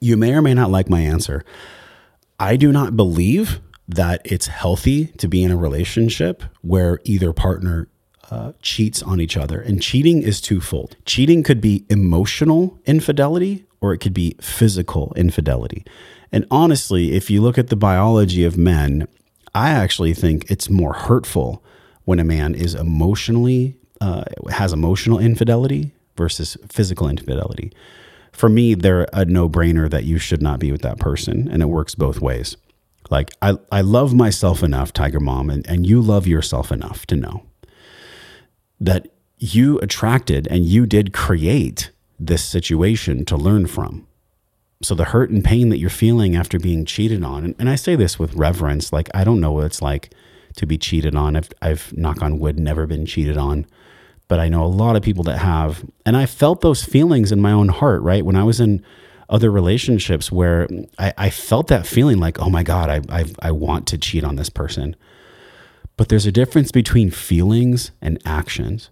you 0.00 0.16
may 0.16 0.34
or 0.34 0.42
may 0.42 0.54
not 0.54 0.70
like 0.70 0.90
my 0.90 1.00
answer. 1.00 1.44
I 2.44 2.56
do 2.56 2.72
not 2.72 2.94
believe 2.94 3.62
that 3.88 4.20
it's 4.22 4.48
healthy 4.48 5.06
to 5.16 5.28
be 5.28 5.42
in 5.42 5.50
a 5.50 5.56
relationship 5.56 6.42
where 6.60 7.00
either 7.04 7.32
partner 7.32 7.88
uh, 8.30 8.52
cheats 8.60 9.02
on 9.02 9.18
each 9.18 9.38
other. 9.38 9.62
And 9.62 9.80
cheating 9.80 10.22
is 10.22 10.42
twofold. 10.42 10.94
Cheating 11.06 11.42
could 11.42 11.62
be 11.62 11.86
emotional 11.88 12.78
infidelity 12.84 13.64
or 13.80 13.94
it 13.94 13.98
could 13.98 14.12
be 14.12 14.36
physical 14.42 15.14
infidelity. 15.16 15.86
And 16.32 16.44
honestly, 16.50 17.12
if 17.12 17.30
you 17.30 17.40
look 17.40 17.56
at 17.56 17.68
the 17.68 17.76
biology 17.76 18.44
of 18.44 18.58
men, 18.58 19.08
I 19.54 19.70
actually 19.70 20.12
think 20.12 20.50
it's 20.50 20.68
more 20.68 20.92
hurtful 20.92 21.64
when 22.04 22.18
a 22.18 22.24
man 22.24 22.54
is 22.54 22.74
emotionally 22.74 23.78
uh, 24.02 24.24
has 24.50 24.74
emotional 24.74 25.18
infidelity 25.18 25.94
versus 26.14 26.58
physical 26.68 27.08
infidelity. 27.08 27.72
For 28.34 28.48
me, 28.48 28.74
they're 28.74 29.06
a 29.12 29.24
no 29.24 29.48
brainer 29.48 29.88
that 29.88 30.04
you 30.04 30.18
should 30.18 30.42
not 30.42 30.58
be 30.58 30.72
with 30.72 30.82
that 30.82 30.98
person, 30.98 31.48
and 31.48 31.62
it 31.62 31.66
works 31.66 31.94
both 31.94 32.20
ways. 32.20 32.56
Like 33.08 33.30
I, 33.40 33.58
I 33.70 33.80
love 33.80 34.12
myself 34.12 34.62
enough, 34.62 34.92
Tiger 34.92 35.20
Mom, 35.20 35.50
and, 35.50 35.66
and 35.68 35.86
you 35.86 36.00
love 36.00 36.26
yourself 36.26 36.72
enough 36.72 37.06
to 37.06 37.16
know 37.16 37.44
that 38.80 39.08
you 39.38 39.78
attracted 39.78 40.48
and 40.48 40.64
you 40.64 40.84
did 40.84 41.12
create 41.12 41.90
this 42.18 42.42
situation 42.42 43.24
to 43.26 43.36
learn 43.36 43.66
from. 43.66 44.06
So 44.82 44.94
the 44.94 45.04
hurt 45.04 45.30
and 45.30 45.44
pain 45.44 45.68
that 45.68 45.78
you're 45.78 45.90
feeling 45.90 46.34
after 46.34 46.58
being 46.58 46.84
cheated 46.84 47.22
on, 47.22 47.44
and, 47.44 47.54
and 47.58 47.70
I 47.70 47.76
say 47.76 47.94
this 47.94 48.18
with 48.18 48.34
reverence, 48.34 48.92
like 48.92 49.08
I 49.14 49.22
don't 49.22 49.40
know 49.40 49.52
what 49.52 49.64
it's 49.64 49.80
like 49.80 50.12
to 50.56 50.66
be 50.66 50.76
cheated 50.76 51.14
on. 51.14 51.36
I've, 51.36 51.50
I've 51.62 51.96
knock 51.96 52.20
on 52.20 52.38
wood, 52.40 52.58
never 52.58 52.86
been 52.86 53.06
cheated 53.06 53.36
on, 53.36 53.66
but 54.28 54.40
I 54.40 54.48
know 54.48 54.64
a 54.64 54.66
lot 54.66 54.96
of 54.96 55.02
people 55.02 55.24
that 55.24 55.38
have, 55.38 55.84
and 56.06 56.16
I 56.16 56.26
felt 56.26 56.60
those 56.60 56.82
feelings 56.82 57.32
in 57.32 57.40
my 57.40 57.52
own 57.52 57.68
heart. 57.68 58.02
Right 58.02 58.24
when 58.24 58.36
I 58.36 58.44
was 58.44 58.60
in 58.60 58.84
other 59.28 59.50
relationships 59.50 60.30
where 60.30 60.68
I, 60.98 61.14
I 61.16 61.30
felt 61.30 61.68
that 61.68 61.86
feeling 61.86 62.18
like, 62.18 62.40
oh 62.40 62.50
my 62.50 62.62
god, 62.62 62.90
I, 62.90 63.00
I 63.08 63.24
I 63.40 63.50
want 63.50 63.86
to 63.88 63.98
cheat 63.98 64.24
on 64.24 64.36
this 64.36 64.50
person. 64.50 64.96
But 65.96 66.08
there's 66.08 66.26
a 66.26 66.32
difference 66.32 66.72
between 66.72 67.10
feelings 67.10 67.92
and 68.02 68.20
actions. 68.24 68.90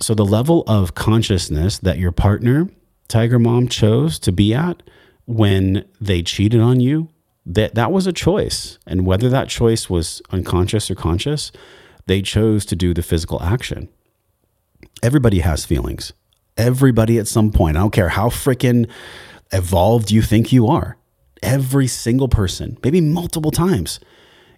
So 0.00 0.14
the 0.14 0.24
level 0.24 0.64
of 0.66 0.94
consciousness 0.94 1.78
that 1.78 1.98
your 1.98 2.12
partner 2.12 2.68
Tiger 3.12 3.38
Mom 3.38 3.68
chose 3.68 4.18
to 4.20 4.32
be 4.32 4.54
at 4.54 4.82
when 5.26 5.84
they 6.00 6.22
cheated 6.22 6.62
on 6.62 6.80
you, 6.80 7.10
that 7.44 7.74
that 7.74 7.92
was 7.92 8.06
a 8.06 8.12
choice. 8.12 8.78
And 8.86 9.04
whether 9.04 9.28
that 9.28 9.50
choice 9.50 9.90
was 9.90 10.22
unconscious 10.30 10.90
or 10.90 10.94
conscious, 10.94 11.52
they 12.06 12.22
chose 12.22 12.64
to 12.64 12.74
do 12.74 12.94
the 12.94 13.02
physical 13.02 13.42
action. 13.42 13.90
Everybody 15.02 15.40
has 15.40 15.64
feelings. 15.64 16.12
Everybody 16.56 17.18
at 17.18 17.28
some 17.28 17.50
point, 17.50 17.76
I 17.76 17.80
don't 17.80 17.92
care 17.92 18.10
how 18.10 18.28
freaking 18.28 18.88
evolved 19.52 20.10
you 20.10 20.22
think 20.22 20.52
you 20.52 20.66
are. 20.66 20.96
Every 21.42 21.86
single 21.86 22.28
person, 22.28 22.78
maybe 22.84 23.00
multiple 23.00 23.50
times, 23.50 23.98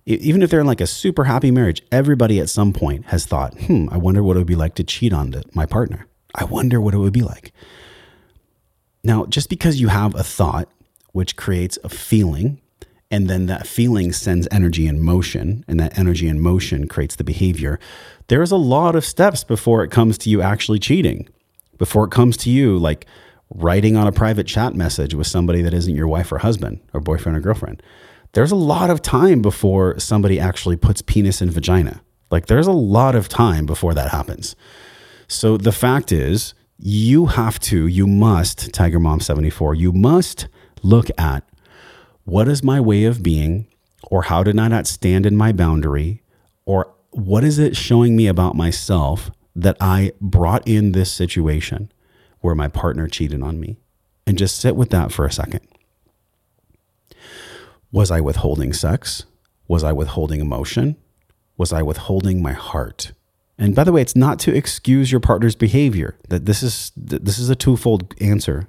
even 0.07 0.43
if 0.43 0.51
they're 0.51 0.61
in 0.61 0.67
like 0.67 0.83
a 0.83 0.87
super 0.87 1.25
happy 1.25 1.51
marriage, 1.51 1.83
everybody 1.91 2.39
at 2.41 2.51
some 2.51 2.73
point 2.73 3.07
has 3.07 3.25
thought, 3.25 3.55
hmm, 3.63 3.89
I 3.91 3.97
wonder 3.97 4.23
what 4.23 4.37
it 4.37 4.41
would 4.41 4.47
be 4.47 4.57
like 4.57 4.75
to 4.75 4.85
cheat 4.85 5.13
on 5.13 5.35
my 5.55 5.67
partner. 5.67 6.07
I 6.35 6.45
wonder 6.45 6.81
what 6.81 6.95
it 6.95 6.99
would 6.99 7.13
be 7.13 7.23
like. 7.23 7.53
Now, 9.03 9.25
just 9.27 9.49
because 9.49 9.81
you 9.81 9.89
have 9.89 10.15
a 10.15 10.23
thought, 10.23 10.69
which 11.13 11.37
creates 11.37 11.79
a 11.85 11.89
feeling, 11.89 12.61
and 13.15 13.31
then 13.31 13.47
that 13.47 13.65
feeling 13.65 14.11
sends 14.11 14.49
energy 14.51 14.89
in 14.89 15.01
motion, 15.01 15.65
and 15.69 15.79
that 15.79 15.97
energy 15.97 16.27
in 16.27 16.41
motion 16.41 16.89
creates 16.89 17.15
the 17.15 17.23
behavior, 17.23 17.79
there's 18.27 18.51
a 18.51 18.57
lot 18.57 18.97
of 18.97 19.05
steps 19.05 19.45
before 19.45 19.85
it 19.85 19.93
comes 19.93 20.19
to 20.19 20.29
you 20.29 20.43
actually 20.43 20.81
cheating, 20.81 21.29
before 21.79 22.07
it 22.07 22.11
comes 22.11 22.37
to 22.39 22.51
you 22.51 22.77
like 22.77 23.07
writing 23.55 23.97
on 23.97 24.09
a 24.09 24.13
private 24.13 24.49
chat 24.49 24.75
message 24.75 25.15
with 25.15 25.29
somebody 25.29 25.63
that 25.63 25.73
isn't 25.73 25.95
your 25.95 26.09
wife 26.09 26.33
or 26.33 26.39
husband 26.39 26.81
or 26.93 27.01
boyfriend 27.01 27.39
or 27.39 27.41
girlfriend. 27.41 27.81
There's 28.33 28.51
a 28.51 28.57
lot 28.57 28.91
of 28.91 29.01
time 29.01 29.43
before 29.43 29.97
somebody 30.01 30.41
actually 30.41 30.75
puts 30.75 31.01
penis 31.01 31.41
in 31.41 31.53
vagina. 31.53 32.03
Like 32.33 32.47
there's 32.47 32.67
a 32.67 32.73
lot 32.73 33.15
of 33.15 33.29
time 33.29 33.65
before 33.65 33.95
that 33.95 34.11
happens. 34.11 34.57
So 35.29 35.57
the 35.57 35.71
fact 35.71 36.11
is, 36.11 36.53
you 36.79 37.27
have 37.27 37.61
to, 37.61 37.87
you 37.87 38.09
must, 38.09 38.75
Tiger 38.75 38.99
Mom 38.99 39.21
74, 39.21 39.77
you 39.77 39.93
must 39.93 40.49
look 40.83 41.09
at 41.17 41.45
what 42.25 42.49
is 42.49 42.63
my 42.63 42.81
way 42.81 43.05
of 43.05 43.23
being, 43.23 43.67
or 44.05 44.23
how 44.23 44.43
did 44.43 44.59
I 44.59 44.69
not 44.69 44.87
stand 44.87 45.27
in 45.27 45.37
my 45.37 45.53
boundary, 45.53 46.23
or 46.65 46.93
what 47.11 47.45
is 47.45 47.59
it 47.59 47.77
showing 47.77 48.17
me 48.17 48.27
about 48.27 48.57
myself 48.57 49.31
that 49.55 49.77
I 49.81 50.13
brought 50.21 50.67
in 50.67 50.93
this 50.93 51.13
situation 51.13 51.93
where 52.41 52.55
my 52.55 52.69
partner 52.69 53.07
cheated 53.09 53.43
on 53.43 53.61
me? 53.61 53.79
And 54.27 54.39
just 54.39 54.59
sit 54.59 54.75
with 54.75 54.89
that 54.91 55.13
for 55.13 55.27
a 55.27 55.33
second. 55.33 55.61
Was 57.93 58.11
I 58.11 58.21
withholding 58.21 58.73
sex? 58.73 59.27
Was 59.69 59.85
I 59.85 59.93
withholding 59.93 60.41
emotion? 60.41 60.97
Was 61.57 61.73
I 61.73 61.83
withholding 61.83 62.43
my 62.43 62.53
heart? 62.53 63.13
And 63.59 63.75
by 63.75 63.85
the 63.85 63.93
way, 63.93 64.03
it's 64.03 64.17
not 64.17 64.39
to 64.41 64.55
excuse 64.55 65.13
your 65.13 65.21
partner's 65.21 65.55
behavior. 65.55 66.19
That 66.29 66.47
this 66.47 66.63
is 66.63 66.91
this 66.97 67.39
is 67.39 67.51
a 67.51 67.55
twofold 67.55 68.15
answer. 68.21 68.69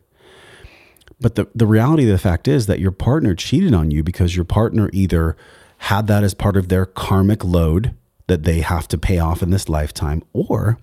But 1.19 1.35
the, 1.35 1.47
the 1.55 1.67
reality 1.67 2.03
of 2.03 2.09
the 2.09 2.17
fact 2.17 2.47
is 2.47 2.67
that 2.67 2.79
your 2.79 2.91
partner 2.91 3.35
cheated 3.35 3.73
on 3.73 3.91
you 3.91 4.03
because 4.03 4.35
your 4.35 4.45
partner 4.45 4.89
either 4.93 5.37
had 5.77 6.07
that 6.07 6.23
as 6.23 6.33
part 6.33 6.57
of 6.57 6.67
their 6.67 6.85
karmic 6.85 7.43
load 7.43 7.95
that 8.27 8.43
they 8.43 8.61
have 8.61 8.87
to 8.89 8.97
pay 8.97 9.19
off 9.19 9.43
in 9.43 9.49
this 9.49 9.69
lifetime, 9.69 10.23
or 10.33 10.79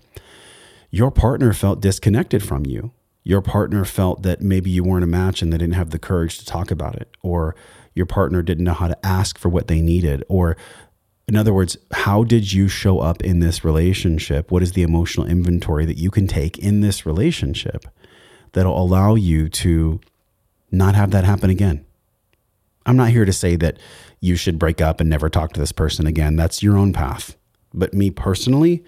your 0.90 1.11
partner 1.11 1.53
felt 1.53 1.81
disconnected 1.81 2.42
from 2.42 2.66
you. 2.66 2.92
Your 3.25 3.40
partner 3.40 3.85
felt 3.85 4.23
that 4.23 4.40
maybe 4.40 4.71
you 4.71 4.85
weren't 4.85 5.05
a 5.05 5.09
match 5.09 5.42
and 5.42 5.53
they 5.53 5.59
didn't 5.59 5.75
have 5.75 5.90
the 5.90 5.99
courage 5.99 6.38
to 6.38 6.45
talk 6.45 6.71
about 6.71 6.97
it, 6.97 7.16
or 7.23 7.55
your 7.95 8.07
partner 8.07 8.42
didn't 8.42 8.64
know 8.64 8.75
how 8.75 8.88
to 8.88 9.07
ask 9.07 9.38
for 9.38 9.49
what 9.49 9.68
they 9.68 9.81
needed, 9.81 10.25
or 10.29 10.57
in 11.29 11.37
other 11.37 11.55
words, 11.55 11.77
how 11.92 12.25
did 12.25 12.53
you 12.53 12.68
show 12.68 12.99
up 12.99 13.23
in 13.23 13.38
this 13.40 13.64
relationship? 13.64 14.51
What 14.51 14.62
is 14.62 14.73
the 14.73 14.83
emotional 14.83 15.27
inventory 15.27 15.87
that 15.87 15.99
you 15.99 16.11
can 16.11 16.27
take 16.27 16.59
in 16.59 16.81
this 16.81 17.07
relationship 17.07 17.87
that'll 18.53 18.81
allow 18.81 19.14
you 19.14 19.49
to 19.49 20.01
not 20.72 20.94
have 20.94 21.11
that 21.12 21.24
happen 21.24 21.50
again? 21.50 21.85
I'm 22.85 22.96
not 22.96 23.11
here 23.11 23.24
to 23.24 23.32
say 23.32 23.56
that 23.56 23.78
you 24.20 24.35
should 24.37 24.58
break 24.58 24.80
up 24.80 25.00
and 25.00 25.08
never 25.08 25.28
talk 25.28 25.52
to 25.52 25.61
this 25.61 25.72
person 25.72 26.06
again. 26.06 26.37
That's 26.37 26.62
your 26.62 26.76
own 26.76 26.92
path. 26.92 27.37
But 27.72 27.94
me 27.94 28.11
personally, 28.11 28.85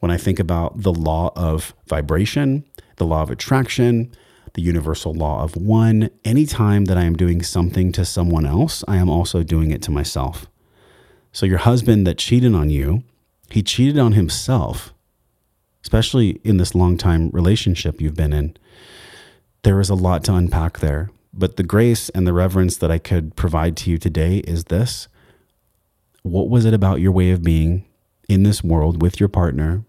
when 0.00 0.10
I 0.10 0.16
think 0.16 0.38
about 0.38 0.82
the 0.82 0.92
law 0.92 1.32
of 1.36 1.74
vibration, 1.86 2.64
the 2.96 3.06
law 3.06 3.22
of 3.22 3.30
attraction, 3.30 4.12
the 4.54 4.62
universal 4.62 5.14
law 5.14 5.42
of 5.42 5.56
one, 5.56 6.10
anytime 6.24 6.86
that 6.86 6.96
I 6.96 7.04
am 7.04 7.16
doing 7.16 7.42
something 7.42 7.92
to 7.92 8.04
someone 8.04 8.46
else, 8.46 8.82
I 8.88 8.96
am 8.96 9.08
also 9.08 9.42
doing 9.42 9.70
it 9.70 9.82
to 9.82 9.90
myself. 9.90 10.46
So 11.32 11.46
your 11.46 11.58
husband 11.58 12.06
that 12.06 12.18
cheated 12.18 12.54
on 12.54 12.70
you, 12.70 13.04
he 13.50 13.62
cheated 13.62 13.98
on 13.98 14.12
himself, 14.12 14.94
especially 15.82 16.40
in 16.42 16.56
this 16.56 16.74
long 16.74 16.96
time 16.96 17.30
relationship 17.30 18.00
you've 18.00 18.16
been 18.16 18.32
in. 18.32 18.56
There 19.62 19.80
is 19.80 19.90
a 19.90 19.94
lot 19.94 20.24
to 20.24 20.34
unpack 20.34 20.78
there. 20.78 21.10
But 21.36 21.56
the 21.56 21.62
grace 21.62 22.08
and 22.10 22.26
the 22.26 22.32
reverence 22.32 22.76
that 22.78 22.90
I 22.90 22.98
could 22.98 23.36
provide 23.36 23.76
to 23.78 23.90
you 23.90 23.98
today 23.98 24.38
is 24.38 24.64
this. 24.64 25.08
What 26.22 26.48
was 26.48 26.64
it 26.64 26.74
about 26.74 27.00
your 27.00 27.12
way 27.12 27.30
of 27.30 27.42
being 27.42 27.84
in 28.28 28.42
this 28.42 28.64
world 28.64 29.02
with 29.02 29.20
your 29.20 29.28
partner 29.28 29.84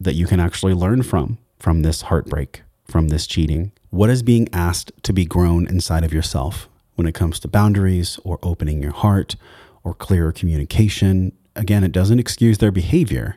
that 0.00 0.14
you 0.14 0.26
can 0.26 0.40
actually 0.40 0.74
learn 0.74 1.02
from, 1.02 1.38
from 1.58 1.82
this 1.82 2.02
heartbreak, 2.02 2.62
from 2.84 3.08
this 3.08 3.26
cheating? 3.26 3.72
What 3.90 4.10
is 4.10 4.22
being 4.22 4.48
asked 4.52 4.92
to 5.04 5.12
be 5.12 5.24
grown 5.24 5.66
inside 5.68 6.04
of 6.04 6.12
yourself 6.12 6.68
when 6.94 7.06
it 7.06 7.14
comes 7.14 7.40
to 7.40 7.48
boundaries 7.48 8.18
or 8.24 8.38
opening 8.42 8.82
your 8.82 8.92
heart 8.92 9.36
or 9.82 9.94
clearer 9.94 10.32
communication. 10.32 11.32
Again, 11.56 11.84
it 11.84 11.92
doesn't 11.92 12.18
excuse 12.18 12.58
their 12.58 12.72
behavior, 12.72 13.36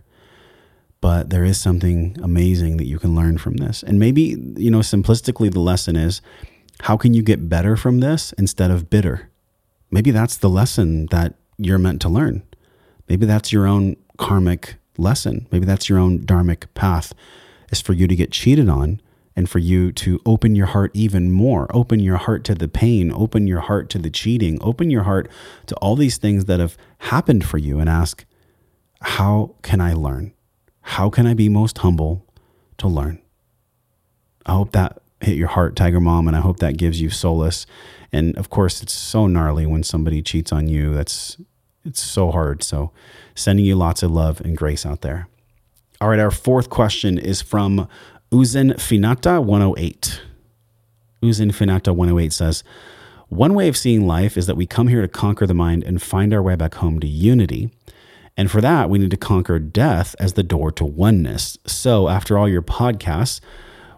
but 1.02 1.30
there 1.30 1.44
is 1.44 1.60
something 1.60 2.18
amazing 2.22 2.78
that 2.78 2.88
you 2.88 3.00
can 3.00 3.16
learn 3.16 3.38
from 3.38 3.58
this. 3.58 3.84
And 3.84 4.00
maybe, 4.00 4.36
you 4.56 4.72
know, 4.72 4.80
simplistically, 4.80 5.52
the 5.52 5.60
lesson 5.60 5.96
is 5.96 6.22
how 6.82 6.98
can 6.98 7.14
you 7.14 7.22
get 7.22 7.50
better 7.50 7.76
from 7.76 8.00
this 8.00 8.34
instead 8.34 8.72
of 8.72 8.90
bitter? 8.90 9.30
Maybe 9.90 10.12
that's 10.12 10.38
the 10.38 10.50
lesson 10.50 11.08
that 11.08 11.36
you're 11.58 11.80
meant 11.80 12.02
to 12.02 12.10
learn. 12.10 12.44
Maybe 13.08 13.26
that's 13.26 13.52
your 13.52 13.66
own 13.66 13.96
karmic 14.18 14.76
lesson. 14.98 15.48
Maybe 15.52 15.66
that's 15.66 15.90
your 15.90 15.98
own 15.98 16.20
dharmic 16.20 16.66
path 16.74 17.14
is 17.72 17.82
for 17.82 17.94
you 17.94 18.08
to 18.08 18.16
get 18.16 18.32
cheated 18.32 18.70
on 18.70 19.02
and 19.36 19.50
for 19.50 19.60
you 19.60 19.92
to 19.92 20.20
open 20.26 20.56
your 20.56 20.66
heart 20.68 20.92
even 20.94 21.32
more. 21.32 21.68
Open 21.74 22.00
your 22.00 22.18
heart 22.18 22.44
to 22.46 22.56
the 22.56 22.68
pain, 22.68 23.12
open 23.12 23.48
your 23.48 23.62
heart 23.62 23.90
to 23.92 24.00
the 24.00 24.10
cheating, 24.10 24.58
open 24.62 24.90
your 24.90 25.04
heart 25.04 25.30
to 25.68 25.76
all 25.76 25.96
these 25.96 26.18
things 26.18 26.46
that 26.46 26.60
have 26.60 26.78
happened 27.00 27.46
for 27.46 27.58
you 27.58 27.80
and 27.80 27.90
ask, 27.90 28.26
How 29.02 29.56
can 29.62 29.80
I 29.80 29.94
learn? 29.94 30.34
How 30.82 31.10
can 31.10 31.28
I 31.28 31.34
be 31.34 31.50
most 31.50 31.80
humble 31.80 32.26
to 32.78 32.88
learn? 32.88 33.22
I 34.46 34.54
hope 34.54 34.72
that 34.72 35.02
hit 35.22 35.38
your 35.38 35.48
heart, 35.48 35.76
Tiger 35.76 36.00
Mom, 36.00 36.28
and 36.28 36.36
I 36.36 36.42
hope 36.42 36.60
that 36.60 36.78
gives 36.78 37.02
you 37.02 37.10
solace. 37.10 37.66
And 38.12 38.38
of 38.38 38.50
course, 38.50 38.82
it's 38.82 38.94
so 38.94 39.28
gnarly 39.28 39.66
when 39.66 39.84
somebody 39.84 40.22
cheats 40.22 40.52
on 40.52 40.68
you. 40.68 40.94
That's 40.94 41.38
it's 41.86 42.02
so 42.02 42.32
hard. 42.32 42.64
So, 42.64 42.92
sending 43.34 43.66
you 43.66 43.76
lots 43.76 44.04
of 44.04 44.12
love 44.12 44.42
and 44.42 44.58
grace 44.58 44.86
out 44.86 45.02
there. 45.02 45.28
All 46.00 46.10
right, 46.10 46.20
our 46.20 46.32
fourth 46.32 46.70
question 46.70 47.18
is 47.18 47.42
from 47.42 47.88
Uzin 48.32 48.74
Finata 48.74 49.44
108. 49.44 50.22
Uzin 51.24 51.52
Finata 51.52 51.96
108 51.96 52.34
says, 52.34 52.64
One 53.30 53.54
way 53.54 53.68
of 53.68 53.78
seeing 53.78 54.06
life 54.06 54.38
is 54.38 54.48
that 54.48 54.58
we 54.58 54.68
come 54.68 54.90
here 54.90 55.02
to 55.02 55.08
conquer 55.08 55.48
the 55.48 55.54
mind 55.54 55.84
and 55.84 56.02
find 56.02 56.34
our 56.34 56.44
way 56.44 56.56
back 56.56 56.76
home 56.76 57.00
to 57.00 57.08
unity. 57.08 57.72
And 58.36 58.52
for 58.52 58.62
that, 58.62 58.90
we 58.90 59.00
need 59.00 59.12
to 59.12 59.18
conquer 59.18 59.58
death 59.58 60.16
as 60.20 60.34
the 60.34 60.44
door 60.44 60.72
to 60.74 60.86
oneness. 60.86 61.58
So, 61.66 62.10
after 62.10 62.38
all 62.38 62.48
your 62.48 62.62
podcasts, 62.62 63.40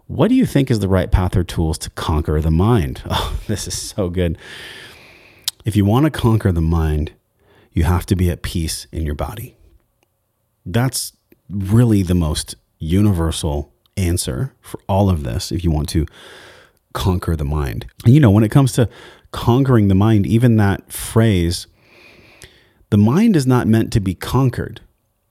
what 0.10 0.28
do 0.28 0.34
you 0.34 0.48
think 0.48 0.72
is 0.72 0.80
the 0.80 0.88
right 0.88 1.12
path 1.12 1.38
or 1.38 1.44
tools 1.44 1.78
to 1.78 1.90
conquer 1.92 2.42
the 2.42 2.50
mind? 2.50 3.04
Oh, 3.12 3.40
this 3.46 3.68
is 3.68 3.80
so 3.80 4.10
good. 4.10 4.40
If 5.66 5.76
you 5.76 5.86
want 5.86 6.06
to 6.06 6.10
conquer 6.10 6.52
the 6.52 6.62
mind, 6.62 7.14
you 7.74 7.84
have 7.84 8.08
to 8.08 8.16
be 8.16 8.32
at 8.32 8.42
peace 8.42 8.88
in 8.92 9.04
your 9.04 9.14
body. 9.14 9.56
That's 10.66 11.14
really 11.48 12.02
the 12.02 12.16
most 12.16 12.56
universal 12.80 13.72
answer 13.98 14.56
for 14.62 14.80
all 14.90 15.12
of 15.12 15.24
this 15.24 15.52
if 15.52 15.64
you 15.64 15.70
want 15.70 15.90
to 15.90 16.08
conquer 16.94 17.36
the 17.36 17.46
mind. 17.46 17.86
And 18.04 18.14
you 18.16 18.20
know, 18.20 18.32
when 18.32 18.44
it 18.44 18.50
comes 18.50 18.72
to 18.74 18.90
conquering 19.32 19.90
the 19.90 19.96
mind, 19.96 20.26
even 20.26 20.58
that 20.58 20.92
phrase, 20.92 21.68
the 22.90 22.98
mind 22.98 23.36
is 23.36 23.46
not 23.46 23.68
meant 23.68 23.94
to 23.94 24.00
be 24.00 24.16
conquered. 24.16 24.82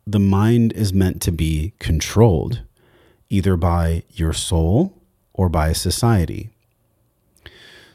The 0.06 0.20
mind 0.20 0.72
is 0.74 0.92
meant 0.92 1.20
to 1.22 1.32
be 1.32 1.72
controlled, 1.80 2.62
either 3.30 3.56
by 3.56 4.02
your 4.12 4.32
soul 4.32 5.02
or 5.32 5.48
by 5.48 5.72
society. 5.72 6.50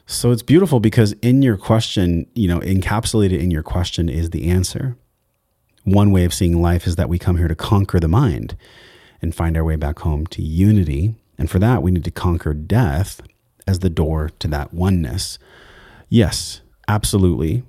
So 0.05 0.31
it's 0.31 0.43
beautiful 0.43 0.79
because 0.79 1.13
in 1.21 1.41
your 1.41 1.57
question, 1.57 2.27
you 2.33 2.47
know, 2.47 2.59
encapsulated 2.59 3.39
in 3.39 3.51
your 3.51 3.63
question 3.63 4.09
is 4.09 4.29
the 4.29 4.49
answer. 4.49 4.97
One 5.83 6.11
way 6.11 6.25
of 6.25 6.33
seeing 6.33 6.61
life 6.61 6.87
is 6.87 6.95
that 6.97 7.09
we 7.09 7.19
come 7.19 7.37
here 7.37 7.47
to 7.47 7.55
conquer 7.55 7.99
the 7.99 8.07
mind 8.07 8.55
and 9.21 9.33
find 9.33 9.57
our 9.57 9.63
way 9.63 9.75
back 9.75 9.99
home 9.99 10.27
to 10.27 10.41
unity. 10.41 11.15
And 11.37 11.49
for 11.49 11.59
that, 11.59 11.81
we 11.81 11.91
need 11.91 12.03
to 12.05 12.11
conquer 12.11 12.53
death 12.53 13.21
as 13.65 13.79
the 13.79 13.89
door 13.89 14.29
to 14.39 14.47
that 14.49 14.73
oneness. 14.73 15.39
Yes, 16.09 16.61
absolutely. 16.87 17.63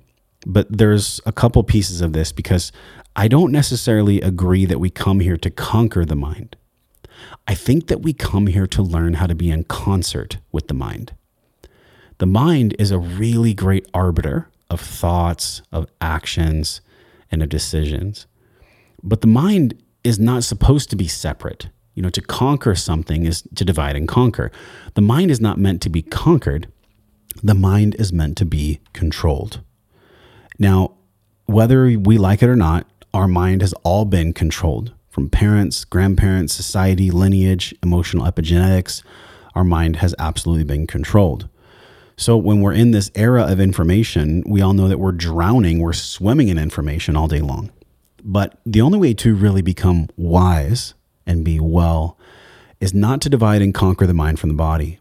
But 0.45 0.67
there's 0.69 1.19
a 1.25 1.31
couple 1.31 1.63
pieces 1.63 2.01
of 2.01 2.13
this 2.13 2.31
because 2.31 2.71
I 3.15 3.27
don't 3.27 3.51
necessarily 3.51 4.21
agree 4.21 4.65
that 4.65 4.79
we 4.79 4.89
come 4.89 5.21
here 5.21 5.37
to 5.37 5.49
conquer 5.49 6.05
the 6.05 6.15
mind. 6.15 6.55
I 7.47 7.55
think 7.55 7.87
that 7.87 8.01
we 8.01 8.13
come 8.13 8.47
here 8.47 8.67
to 8.67 8.81
learn 8.81 9.15
how 9.15 9.27
to 9.27 9.35
be 9.35 9.49
in 9.49 9.63
concert 9.63 10.37
with 10.51 10.67
the 10.67 10.73
mind. 10.73 11.13
The 12.17 12.25
mind 12.25 12.75
is 12.79 12.91
a 12.91 12.99
really 12.99 13.53
great 13.53 13.87
arbiter 13.93 14.49
of 14.69 14.79
thoughts, 14.79 15.61
of 15.71 15.87
actions, 15.99 16.81
and 17.31 17.43
of 17.43 17.49
decisions. 17.49 18.25
But 19.03 19.21
the 19.21 19.27
mind 19.27 19.81
is 20.03 20.17
not 20.19 20.43
supposed 20.43 20.89
to 20.91 20.95
be 20.95 21.07
separate. 21.07 21.69
You 21.93 22.03
know, 22.03 22.09
to 22.09 22.21
conquer 22.21 22.75
something 22.75 23.25
is 23.25 23.43
to 23.55 23.65
divide 23.65 23.95
and 23.95 24.07
conquer. 24.07 24.51
The 24.95 25.01
mind 25.01 25.31
is 25.31 25.39
not 25.39 25.57
meant 25.57 25.81
to 25.83 25.89
be 25.89 26.01
conquered, 26.01 26.67
the 27.43 27.53
mind 27.53 27.95
is 27.99 28.13
meant 28.13 28.37
to 28.37 28.45
be 28.45 28.79
controlled. 28.93 29.61
Now, 30.57 30.93
whether 31.45 31.97
we 31.97 32.17
like 32.17 32.41
it 32.41 32.49
or 32.49 32.55
not, 32.55 32.87
our 33.13 33.27
mind 33.27 33.61
has 33.61 33.73
all 33.83 34.05
been 34.05 34.33
controlled 34.33 34.93
from 35.15 35.29
parents, 35.29 35.85
grandparents, 35.85 36.53
society, 36.53 37.09
lineage, 37.09 37.73
emotional 37.81 38.29
epigenetics. 38.29 39.01
Our 39.55 39.63
mind 39.63 39.95
has 39.95 40.13
absolutely 40.19 40.65
been 40.65 40.87
controlled. 40.87 41.47
So 42.17 42.35
when 42.35 42.59
we're 42.59 42.73
in 42.73 42.91
this 42.91 43.11
era 43.15 43.43
of 43.43 43.61
information, 43.61 44.43
we 44.45 44.61
all 44.61 44.73
know 44.73 44.89
that 44.89 44.99
we're 44.99 45.13
drowning, 45.13 45.79
we're 45.79 45.93
swimming 45.93 46.49
in 46.49 46.57
information 46.57 47.15
all 47.15 47.29
day 47.29 47.39
long. 47.39 47.71
But 48.25 48.59
the 48.65 48.81
only 48.81 48.99
way 48.99 49.13
to 49.13 49.33
really 49.33 49.61
become 49.61 50.09
wise 50.17 50.95
and 51.25 51.45
be 51.45 51.61
well 51.61 52.17
is 52.81 52.93
not 52.93 53.21
to 53.21 53.29
divide 53.29 53.61
and 53.61 53.73
conquer 53.73 54.05
the 54.05 54.13
mind 54.13 54.37
from 54.37 54.49
the 54.49 54.55
body. 54.55 54.99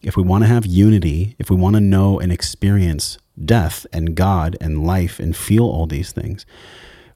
If 0.00 0.16
we 0.16 0.22
want 0.22 0.44
to 0.44 0.48
have 0.48 0.64
unity, 0.64 1.34
if 1.40 1.50
we 1.50 1.56
want 1.56 1.74
to 1.74 1.80
know 1.80 2.20
and 2.20 2.30
experience 2.30 3.18
death 3.44 3.84
and 3.92 4.14
God 4.14 4.56
and 4.60 4.86
life 4.86 5.18
and 5.18 5.36
feel 5.36 5.64
all 5.64 5.88
these 5.88 6.12
things, 6.12 6.46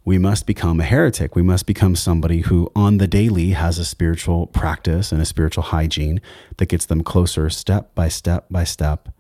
we 0.04 0.18
must 0.18 0.46
become 0.46 0.80
a 0.80 0.84
heretic. 0.84 1.36
We 1.36 1.42
must 1.42 1.66
become 1.66 1.94
somebody 1.94 2.40
who, 2.40 2.70
on 2.74 2.98
the 2.98 3.06
daily, 3.06 3.50
has 3.50 3.78
a 3.78 3.84
spiritual 3.84 4.46
practice 4.46 5.12
and 5.12 5.20
a 5.20 5.26
spiritual 5.26 5.64
hygiene 5.64 6.20
that 6.56 6.66
gets 6.66 6.86
them 6.86 7.02
closer, 7.02 7.50
step 7.50 7.94
by 7.94 8.08
step 8.08 8.46
by 8.50 8.64
step, 8.64 9.10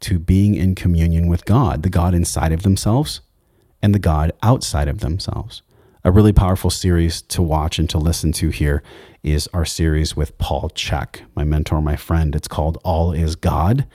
to 0.00 0.18
being 0.18 0.54
in 0.54 0.74
communion 0.74 1.26
with 1.26 1.44
God, 1.44 1.82
the 1.82 1.90
God 1.90 2.14
inside 2.14 2.52
of 2.52 2.62
themselves 2.62 3.20
and 3.82 3.94
the 3.94 3.98
God 3.98 4.32
outside 4.42 4.88
of 4.88 5.00
themselves. 5.00 5.62
A 6.04 6.12
really 6.12 6.32
powerful 6.32 6.70
series 6.70 7.20
to 7.22 7.42
watch 7.42 7.78
and 7.78 7.90
to 7.90 7.98
listen 7.98 8.32
to 8.32 8.50
here 8.50 8.82
is 9.24 9.48
our 9.52 9.64
series 9.64 10.16
with 10.16 10.38
Paul 10.38 10.70
Chek, 10.70 11.22
my 11.34 11.42
mentor, 11.42 11.82
my 11.82 11.96
friend. 11.96 12.36
It's 12.36 12.48
called 12.48 12.78
All 12.84 13.12
is 13.12 13.34
God. 13.34 13.86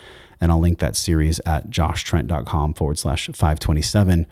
And 0.41 0.51
I'll 0.51 0.59
link 0.59 0.79
that 0.79 0.97
series 0.97 1.39
at 1.45 1.69
joshtrent.com 1.69 2.73
forward 2.73 2.99
slash 2.99 3.27
527. 3.27 4.27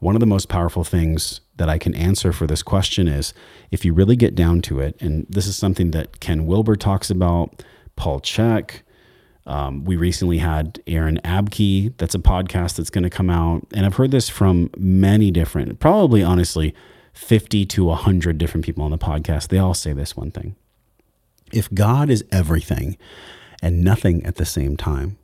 One 0.00 0.14
of 0.14 0.20
the 0.20 0.26
most 0.26 0.48
powerful 0.48 0.84
things 0.84 1.40
that 1.56 1.68
I 1.68 1.78
can 1.78 1.94
answer 1.94 2.32
for 2.32 2.46
this 2.46 2.62
question 2.62 3.08
is 3.08 3.34
if 3.70 3.84
you 3.84 3.92
really 3.92 4.16
get 4.16 4.34
down 4.34 4.62
to 4.62 4.80
it, 4.80 4.96
and 5.00 5.26
this 5.28 5.46
is 5.46 5.56
something 5.56 5.90
that 5.90 6.20
Ken 6.20 6.46
Wilber 6.46 6.76
talks 6.76 7.10
about, 7.10 7.62
Paul 7.96 8.20
Chek. 8.20 8.82
um, 9.46 9.84
we 9.84 9.96
recently 9.96 10.38
had 10.38 10.80
Aaron 10.86 11.18
Abke. 11.24 11.96
That's 11.96 12.14
a 12.14 12.20
podcast 12.20 12.76
that's 12.76 12.90
going 12.90 13.02
to 13.02 13.10
come 13.10 13.30
out. 13.30 13.66
And 13.72 13.86
I've 13.86 13.96
heard 13.96 14.10
this 14.12 14.28
from 14.28 14.70
many 14.76 15.30
different, 15.30 15.80
probably 15.80 16.22
honestly, 16.22 16.74
50 17.14 17.66
to 17.66 17.84
100 17.86 18.38
different 18.38 18.64
people 18.64 18.84
on 18.84 18.92
the 18.92 18.98
podcast. 18.98 19.48
They 19.48 19.58
all 19.58 19.74
say 19.74 19.92
this 19.92 20.16
one 20.16 20.30
thing 20.30 20.54
If 21.52 21.72
God 21.74 22.10
is 22.10 22.24
everything 22.30 22.96
and 23.60 23.82
nothing 23.82 24.24
at 24.24 24.36
the 24.36 24.44
same 24.44 24.76
time, 24.76 25.18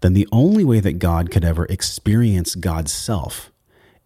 then 0.00 0.12
the 0.12 0.28
only 0.30 0.64
way 0.64 0.80
that 0.80 0.98
God 0.98 1.30
could 1.30 1.44
ever 1.44 1.64
experience 1.66 2.54
God's 2.54 2.92
self 2.92 3.50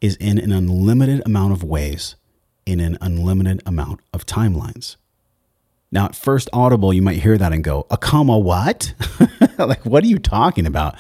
is 0.01 0.17
in 0.17 0.39
an 0.39 0.53
unlimited 0.53 1.23
amount 1.27 1.53
of 1.53 1.63
ways, 1.63 2.15
in 2.67 2.81
an 2.81 2.99
unlimited 3.01 3.63
amount 3.67 4.01
of 4.13 4.27
timelines. 4.27 4.97
Now, 5.91 6.07
at 6.07 6.15
first 6.15 6.51
audible, 6.53 6.93
you 6.93 7.01
might 7.01 7.23
hear 7.23 7.39
that 7.39 7.53
and 7.53 7.65
go, 7.65 7.87
a 7.91 7.97
comma 7.97 8.39
what? 8.39 8.93
like, 9.59 9.85
what 9.87 10.05
are 10.05 10.09
you 10.09 10.19
talking 10.19 10.67
about? 10.67 10.97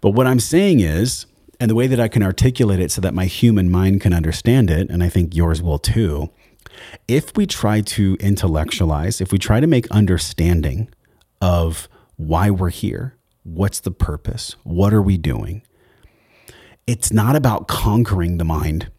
But 0.00 0.10
what 0.10 0.26
I'm 0.26 0.40
saying 0.40 0.80
is, 0.80 1.26
and 1.60 1.70
the 1.70 1.74
way 1.74 1.86
that 1.86 2.00
I 2.00 2.08
can 2.08 2.22
articulate 2.22 2.80
it 2.80 2.90
so 2.90 3.00
that 3.02 3.14
my 3.14 3.26
human 3.26 3.70
mind 3.70 4.00
can 4.00 4.12
understand 4.12 4.70
it, 4.70 4.88
and 4.88 5.02
I 5.02 5.08
think 5.08 5.34
yours 5.34 5.62
will 5.62 5.78
too, 5.78 6.30
if 7.06 7.36
we 7.36 7.46
try 7.46 7.80
to 7.82 8.16
intellectualize, 8.18 9.20
if 9.20 9.30
we 9.30 9.38
try 9.38 9.60
to 9.60 9.66
make 9.66 9.90
understanding 9.90 10.88
of 11.40 11.88
why 12.16 12.50
we're 12.50 12.70
here, 12.70 13.16
what's 13.42 13.80
the 13.80 13.90
purpose, 13.90 14.56
what 14.64 14.92
are 14.94 15.02
we 15.02 15.16
doing, 15.16 15.62
it's 16.86 17.12
not 17.12 17.36
about 17.36 17.68
conquering 17.68 18.38
the 18.38 18.44
mind. 18.44 18.90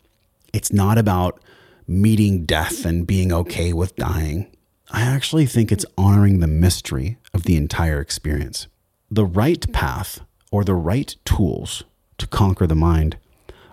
It's 0.54 0.74
not 0.74 0.98
about 0.98 1.40
meeting 1.88 2.46
death 2.46 2.86
and 2.86 3.06
being 3.06 3.32
okay 3.32 3.74
with 3.74 3.96
dying. 3.96 4.48
I 4.90 5.02
actually 5.02 5.46
think 5.46 5.72
it's 5.72 5.86
honoring 5.98 6.40
the 6.40 6.48
mystery 6.48 7.18
of 7.34 7.44
the 7.44 7.58
entire 7.58 8.00
experience. 8.00 8.68
The 9.12 9.26
right 9.26 9.72
path 9.72 10.22
or 10.52 10.64
the 10.64 10.74
right 10.74 11.16
tools 11.26 11.84
to 12.18 12.28
conquer 12.28 12.66
the 12.66 12.76
mind 12.76 13.18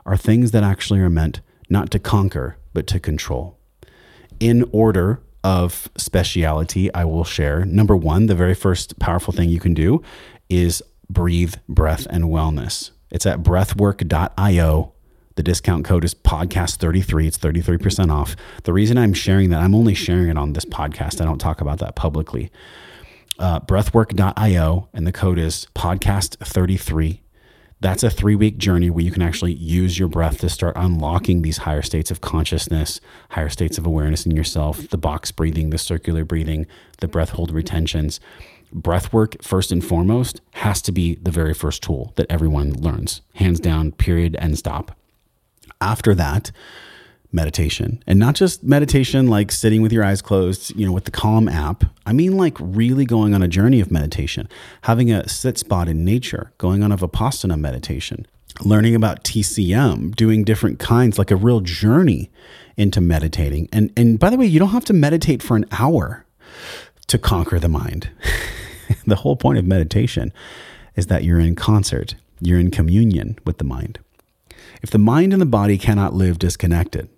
are 0.04 0.16
things 0.16 0.50
that 0.50 0.64
actually 0.64 1.00
are 1.00 1.10
meant 1.10 1.40
not 1.70 1.90
to 1.92 1.98
conquer, 1.98 2.56
but 2.74 2.86
to 2.88 3.00
control. 3.00 3.56
In 4.40 4.68
order 4.72 5.22
of 5.44 5.88
speciality, 5.96 6.92
I 6.92 7.04
will 7.04 7.24
share 7.24 7.64
number 7.64 7.96
one, 7.96 8.26
the 8.26 8.34
very 8.34 8.54
first 8.54 8.98
powerful 8.98 9.32
thing 9.32 9.48
you 9.48 9.60
can 9.60 9.74
do 9.74 10.02
is 10.48 10.82
breathe, 11.08 11.54
breath, 11.68 12.06
and 12.10 12.24
wellness. 12.24 12.90
It's 13.12 13.26
at 13.26 13.44
breathwork.io 13.44 14.92
the 15.36 15.42
discount 15.42 15.84
code 15.84 16.04
is 16.04 16.14
podcast33. 16.14 17.26
It's 17.26 17.38
33% 17.38 18.10
off. 18.10 18.36
The 18.64 18.72
reason 18.72 18.98
I'm 18.98 19.14
sharing 19.14 19.50
that, 19.50 19.62
I'm 19.62 19.74
only 19.74 19.94
sharing 19.94 20.28
it 20.28 20.36
on 20.36 20.52
this 20.52 20.64
podcast. 20.64 21.20
I 21.20 21.24
don't 21.24 21.38
talk 21.38 21.60
about 21.60 21.78
that 21.78 21.96
publicly. 21.96 22.50
Uh, 23.38 23.60
breathwork.io, 23.60 24.88
and 24.92 25.06
the 25.06 25.12
code 25.12 25.38
is 25.38 25.66
podcast33. 25.74 27.20
That's 27.80 28.04
a 28.04 28.10
three 28.10 28.36
week 28.36 28.58
journey 28.58 28.90
where 28.90 29.02
you 29.02 29.10
can 29.10 29.22
actually 29.22 29.54
use 29.54 29.98
your 29.98 30.06
breath 30.06 30.38
to 30.40 30.48
start 30.48 30.76
unlocking 30.76 31.42
these 31.42 31.58
higher 31.58 31.82
states 31.82 32.12
of 32.12 32.20
consciousness, 32.20 33.00
higher 33.30 33.48
states 33.48 33.76
of 33.76 33.86
awareness 33.86 34.24
in 34.24 34.36
yourself, 34.36 34.88
the 34.90 34.98
box 34.98 35.32
breathing, 35.32 35.70
the 35.70 35.78
circular 35.78 36.24
breathing, 36.24 36.66
the 36.98 37.08
breath 37.08 37.30
hold 37.30 37.50
retentions. 37.50 38.20
Breath 38.72 39.12
work, 39.12 39.42
first 39.42 39.70
and 39.70 39.84
foremost, 39.84 40.40
has 40.52 40.80
to 40.82 40.92
be 40.92 41.16
the 41.16 41.30
very 41.30 41.54
first 41.54 41.82
tool 41.82 42.12
that 42.16 42.26
everyone 42.30 42.72
learns, 42.72 43.20
hands 43.34 43.60
down, 43.60 43.92
period, 43.92 44.36
and 44.38 44.58
stop 44.58 44.96
after 45.82 46.14
that, 46.14 46.52
meditation 47.34 48.02
and 48.06 48.18
not 48.18 48.34
just 48.34 48.62
meditation 48.62 49.26
like 49.26 49.50
sitting 49.50 49.80
with 49.80 49.90
your 49.90 50.04
eyes 50.04 50.20
closed, 50.20 50.76
you 50.76 50.84
know, 50.84 50.92
with 50.92 51.04
the 51.04 51.10
Calm 51.10 51.48
app. 51.48 51.84
I 52.04 52.12
mean, 52.12 52.36
like 52.36 52.56
really 52.60 53.06
going 53.06 53.34
on 53.34 53.42
a 53.42 53.48
journey 53.48 53.80
of 53.80 53.90
meditation, 53.90 54.48
having 54.82 55.10
a 55.10 55.26
sit 55.28 55.58
spot 55.58 55.88
in 55.88 56.04
nature, 56.04 56.52
going 56.58 56.82
on 56.82 56.92
a 56.92 56.96
Vipassana 56.96 57.58
meditation, 57.58 58.26
learning 58.62 58.94
about 58.94 59.24
TCM, 59.24 60.14
doing 60.14 60.44
different 60.44 60.78
kinds, 60.78 61.18
like 61.18 61.30
a 61.30 61.36
real 61.36 61.60
journey 61.60 62.30
into 62.76 63.00
meditating. 63.00 63.68
And, 63.72 63.90
and 63.96 64.18
by 64.18 64.28
the 64.28 64.36
way, 64.36 64.46
you 64.46 64.58
don't 64.58 64.68
have 64.68 64.84
to 64.86 64.92
meditate 64.92 65.42
for 65.42 65.56
an 65.56 65.64
hour 65.72 66.26
to 67.06 67.18
conquer 67.18 67.58
the 67.58 67.68
mind. 67.68 68.10
the 69.06 69.16
whole 69.16 69.36
point 69.36 69.58
of 69.58 69.66
meditation 69.66 70.32
is 70.96 71.06
that 71.06 71.24
you're 71.24 71.40
in 71.40 71.54
concert, 71.54 72.14
you're 72.40 72.60
in 72.60 72.70
communion 72.70 73.38
with 73.44 73.58
the 73.58 73.64
mind. 73.64 73.98
If 74.82 74.90
the 74.90 74.98
mind 74.98 75.32
and 75.32 75.40
the 75.40 75.46
body 75.46 75.78
cannot 75.78 76.14
live 76.14 76.38
disconnected, 76.38 77.08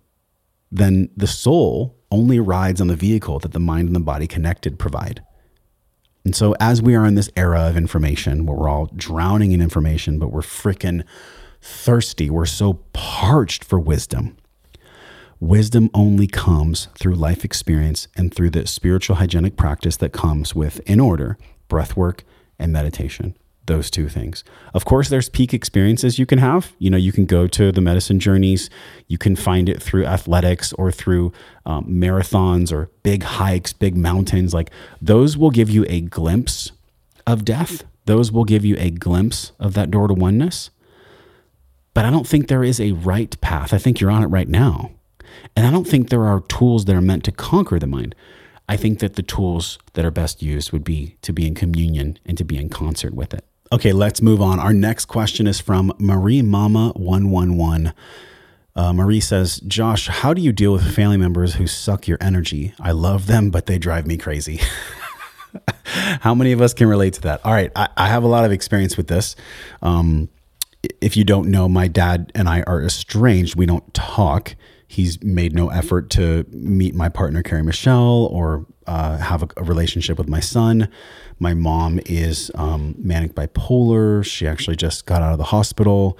then 0.71 1.09
the 1.17 1.27
soul 1.27 1.97
only 2.11 2.39
rides 2.39 2.81
on 2.81 2.89
the 2.89 2.97
vehicle 2.97 3.39
that 3.41 3.53
the 3.53 3.61
mind 3.61 3.89
and 3.89 3.97
the 3.97 4.01
body 4.01 4.27
connected 4.27 4.79
provide. 4.79 5.23
And 6.25 6.35
so, 6.35 6.55
as 6.59 6.81
we 6.81 6.95
are 6.95 7.05
in 7.05 7.17
this 7.17 7.31
era 7.37 7.69
of 7.69 7.77
information 7.77 8.47
where 8.47 8.57
we're 8.57 8.69
all 8.69 8.87
drowning 8.87 9.53
in 9.53 9.61
information, 9.61 10.19
but 10.19 10.29
we're 10.33 10.41
freaking 10.41 11.05
thirsty, 11.61 12.31
we're 12.31 12.47
so 12.47 12.75
parched 12.93 13.63
for 13.63 13.79
wisdom. 13.79 14.37
Wisdom 15.39 15.91
only 15.93 16.27
comes 16.27 16.89
through 16.99 17.15
life 17.15 17.45
experience 17.45 18.09
and 18.17 18.33
through 18.33 18.51
the 18.51 18.67
spiritual 18.67 19.17
hygienic 19.17 19.57
practice 19.57 19.97
that 19.99 20.13
comes 20.13 20.55
with, 20.55 20.81
in 20.87 21.01
order, 21.01 21.37
breath 21.69 21.97
work 21.97 22.25
and 22.59 22.73
meditation. 22.73 23.37
Those 23.67 23.91
two 23.91 24.11
things. 24.11 24.45
Of 24.75 24.85
course, 24.85 25.09
there's 25.09 25.31
peak 25.31 25.55
experiences 25.55 26.19
you 26.19 26.27
can 26.27 26.39
have. 26.39 26.75
You 26.79 26.91
know, 26.91 26.99
you 26.99 27.13
can 27.13 27.25
go 27.25 27.47
to 27.47 27.73
the 27.73 27.81
medicine 27.81 28.21
journeys. 28.21 28.69
You 29.09 29.17
can 29.17 29.37
find 29.37 29.71
it 29.71 29.83
through 29.83 30.05
athletics 30.05 30.75
or 30.75 30.93
through 30.93 31.33
um, 31.65 31.87
marathons 31.87 32.71
or 32.71 32.91
big 33.03 33.23
hikes, 33.23 33.73
big 33.73 33.97
mountains. 33.97 34.53
Like 34.53 34.71
those 35.01 35.39
will 35.39 35.51
give 35.51 35.71
you 35.71 35.87
a 35.89 36.03
glimpse 36.03 36.73
of 37.27 37.45
death. 37.45 37.85
Those 38.05 38.31
will 38.31 38.45
give 38.45 38.67
you 38.67 38.77
a 38.79 38.91
glimpse 38.91 39.53
of 39.59 39.73
that 39.75 39.91
door 39.91 40.09
to 40.09 40.15
oneness. 40.15 40.69
But 41.95 42.05
I 42.05 42.11
don't 42.11 42.27
think 42.27 42.49
there 42.49 42.65
is 42.65 42.81
a 42.81 42.93
right 42.93 43.41
path. 43.41 43.73
I 43.73 43.79
think 43.79 43.99
you're 43.99 44.11
on 44.11 44.23
it 44.23 44.27
right 44.27 44.49
now. 44.49 44.91
And 45.57 45.67
I 45.67 45.71
don't 45.71 45.87
think 45.87 46.11
there 46.11 46.27
are 46.27 46.41
tools 46.41 46.85
that 46.85 46.95
are 46.95 47.01
meant 47.01 47.25
to 47.25 47.33
conquer 47.33 47.79
the 47.79 47.87
mind. 47.87 48.15
I 48.69 48.77
think 48.77 49.01
that 49.01 49.15
the 49.15 49.23
tools 49.23 49.79
that 49.93 50.05
are 50.05 50.11
best 50.11 50.43
used 50.43 50.73
would 50.73 50.85
be 50.85 51.17
to 51.23 51.33
be 51.33 51.47
in 51.47 51.55
communion 51.55 52.19
and 52.25 52.39
to 52.39 52.45
be 52.45 52.57
in 52.57 52.69
concert 52.69 53.15
with 53.15 53.35
it. 53.35 53.45
Okay, 53.73 53.93
let's 53.93 54.23
move 54.23 54.41
on. 54.41 54.59
Our 54.59 54.73
next 54.73 55.07
question 55.07 55.47
is 55.47 55.61
from 55.61 55.93
Marie 55.99 56.43
Mama 56.43 56.93
111. 56.97 57.93
Uh, 58.77 58.93
Marie 58.93 59.21
says, 59.21 59.61
Josh, 59.61 60.09
how 60.09 60.35
do 60.35 60.43
you 60.43 60.53
deal 60.53 60.73
with 60.73 60.95
family 60.95 61.17
members 61.17 61.55
who 61.55 61.67
suck 61.67 62.09
your 62.09 62.19
energy? 62.21 62.75
I 62.81 62.93
love 62.93 63.27
them, 63.27 63.51
but 63.51 63.67
they 63.67 63.79
drive 63.79 64.07
me 64.07 64.17
crazy. 64.17 64.61
how 65.85 66.35
many 66.35 66.53
of 66.53 66.61
us 66.61 66.75
can 66.75 66.89
relate 66.89 67.15
to 67.15 67.21
that? 67.23 67.45
All 67.45 67.53
right, 67.53 67.71
I, 67.77 67.89
I 67.97 68.09
have 68.09 68.25
a 68.25 68.29
lot 68.29 68.45
of 68.45 68.53
experience 68.53 68.97
with 68.97 69.09
this. 69.09 69.37
Um, 69.83 70.29
if 71.01 71.17
you 71.17 71.25
don't 71.25 71.51
know, 71.51 71.69
my 71.69 71.89
dad 71.89 72.33
and 72.35 72.49
I 72.49 72.63
are 72.63 72.83
estranged. 72.83 73.57
We 73.57 73.67
don't 73.67 73.93
talk. 73.95 74.57
He's 74.95 75.21
made 75.25 75.57
no 75.57 75.71
effort 75.71 76.09
to 76.11 76.47
meet 76.51 76.95
my 76.95 77.09
partner, 77.09 77.43
Carrie 77.43 77.65
Michelle, 77.65 78.29
or 78.31 78.65
uh, 78.87 79.19
have 79.19 79.43
a, 79.43 79.49
a, 79.57 79.65
relationship 79.65 80.19
with 80.19 80.29
my 80.29 80.39
son. 80.39 80.89
My 81.41 81.53
mom 81.53 81.99
is 82.07 82.53
um, 82.55 82.95
manic 82.97 83.35
bipolar. 83.35 84.25
She 84.25 84.47
actually 84.47 84.77
just 84.77 85.05
got 85.05 85.21
out 85.21 85.33
of 85.33 85.39
the 85.39 85.45
hospital. 85.45 86.17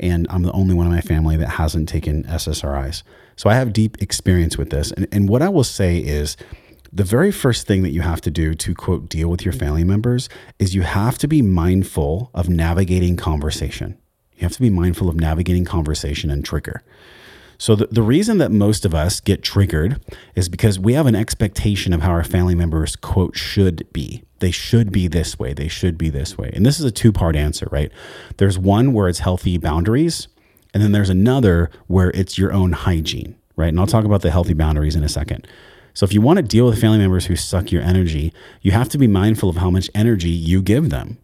And 0.00 0.26
I'm 0.28 0.42
the 0.42 0.50
only 0.50 0.74
one 0.74 0.86
in 0.86 0.92
my 0.92 1.02
family 1.02 1.36
that 1.36 1.50
hasn't 1.50 1.88
taken 1.88 2.24
SSRIs. 2.24 3.04
So 3.36 3.48
I 3.48 3.54
have 3.54 3.72
deep 3.72 4.02
experience 4.02 4.58
with 4.58 4.70
this. 4.70 4.90
And, 4.90 5.06
and 5.12 5.28
what 5.28 5.40
I 5.40 5.48
will 5.48 5.62
say 5.62 5.98
is, 5.98 6.36
the 6.92 7.04
very 7.04 7.30
first 7.30 7.68
thing 7.68 7.84
that 7.84 7.90
you 7.90 8.00
have 8.00 8.20
to 8.22 8.30
do 8.30 8.54
to 8.54 8.74
quote 8.74 9.08
deal 9.08 9.28
with 9.28 9.44
your 9.44 9.52
family 9.52 9.84
members 9.84 10.28
is 10.58 10.74
you 10.74 10.82
have 10.82 11.16
to 11.18 11.28
be 11.28 11.42
mindful 11.42 12.30
of 12.34 12.48
navigating 12.48 13.16
conversation. 13.16 13.96
You 14.36 14.42
have 14.42 14.52
to 14.52 14.60
be 14.60 14.70
mindful 14.70 15.08
of 15.08 15.14
navigating 15.14 15.64
conversation 15.64 16.28
and 16.28 16.44
trigger. 16.44 16.82
So, 17.58 17.74
the, 17.74 17.86
the 17.86 18.02
reason 18.02 18.38
that 18.38 18.50
most 18.50 18.84
of 18.84 18.94
us 18.94 19.20
get 19.20 19.42
triggered 19.42 20.00
is 20.34 20.48
because 20.48 20.78
we 20.78 20.92
have 20.92 21.06
an 21.06 21.14
expectation 21.14 21.92
of 21.92 22.02
how 22.02 22.10
our 22.10 22.24
family 22.24 22.54
members, 22.54 22.96
quote, 22.96 23.36
should 23.36 23.90
be. 23.92 24.22
They 24.40 24.50
should 24.50 24.92
be 24.92 25.08
this 25.08 25.38
way. 25.38 25.54
They 25.54 25.68
should 25.68 25.96
be 25.96 26.10
this 26.10 26.36
way. 26.36 26.50
And 26.52 26.66
this 26.66 26.78
is 26.78 26.84
a 26.84 26.90
two 26.90 27.12
part 27.12 27.36
answer, 27.36 27.68
right? 27.70 27.90
There's 28.36 28.58
one 28.58 28.92
where 28.92 29.08
it's 29.08 29.20
healthy 29.20 29.56
boundaries, 29.56 30.28
and 30.74 30.82
then 30.82 30.92
there's 30.92 31.10
another 31.10 31.70
where 31.86 32.10
it's 32.10 32.36
your 32.36 32.52
own 32.52 32.72
hygiene, 32.72 33.36
right? 33.56 33.68
And 33.68 33.80
I'll 33.80 33.86
talk 33.86 34.04
about 34.04 34.22
the 34.22 34.30
healthy 34.30 34.54
boundaries 34.54 34.96
in 34.96 35.02
a 35.02 35.08
second. 35.08 35.46
So, 35.94 36.04
if 36.04 36.12
you 36.12 36.20
want 36.20 36.36
to 36.36 36.42
deal 36.42 36.66
with 36.66 36.80
family 36.80 36.98
members 36.98 37.26
who 37.26 37.36
suck 37.36 37.72
your 37.72 37.82
energy, 37.82 38.32
you 38.60 38.72
have 38.72 38.90
to 38.90 38.98
be 38.98 39.06
mindful 39.06 39.48
of 39.48 39.56
how 39.56 39.70
much 39.70 39.88
energy 39.94 40.28
you 40.28 40.60
give 40.60 40.90
them 40.90 41.18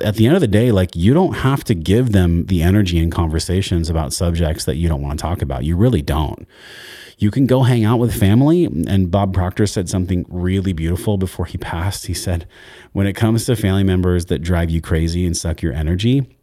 at 0.00 0.16
the 0.16 0.26
end 0.26 0.34
of 0.34 0.40
the 0.40 0.48
day, 0.48 0.72
like 0.72 0.94
you 0.96 1.14
don't 1.14 1.34
have 1.34 1.64
to 1.64 1.74
give 1.74 2.12
them 2.12 2.46
the 2.46 2.62
energy 2.62 2.98
in 2.98 3.10
conversations 3.10 3.90
about 3.90 4.12
subjects 4.12 4.64
that 4.64 4.76
you 4.76 4.88
don't 4.88 5.02
want 5.02 5.18
to 5.18 5.22
talk 5.22 5.42
about. 5.42 5.64
You 5.64 5.76
really 5.76 6.02
don't. 6.02 6.46
You 7.18 7.30
can 7.30 7.46
go 7.46 7.62
hang 7.62 7.84
out 7.84 7.98
with 7.98 8.18
family. 8.18 8.64
And 8.64 9.10
Bob 9.10 9.32
Proctor 9.32 9.66
said 9.66 9.88
something 9.88 10.26
really 10.28 10.72
beautiful 10.72 11.18
before 11.18 11.46
he 11.46 11.58
passed. 11.58 12.06
He 12.06 12.14
said, 12.14 12.46
when 12.92 13.06
it 13.06 13.12
comes 13.14 13.44
to 13.46 13.56
family 13.56 13.84
members 13.84 14.26
that 14.26 14.40
drive 14.40 14.70
you 14.70 14.80
crazy 14.80 15.24
and 15.24 15.36
suck 15.36 15.62
your 15.62 15.72
energy, 15.72 16.36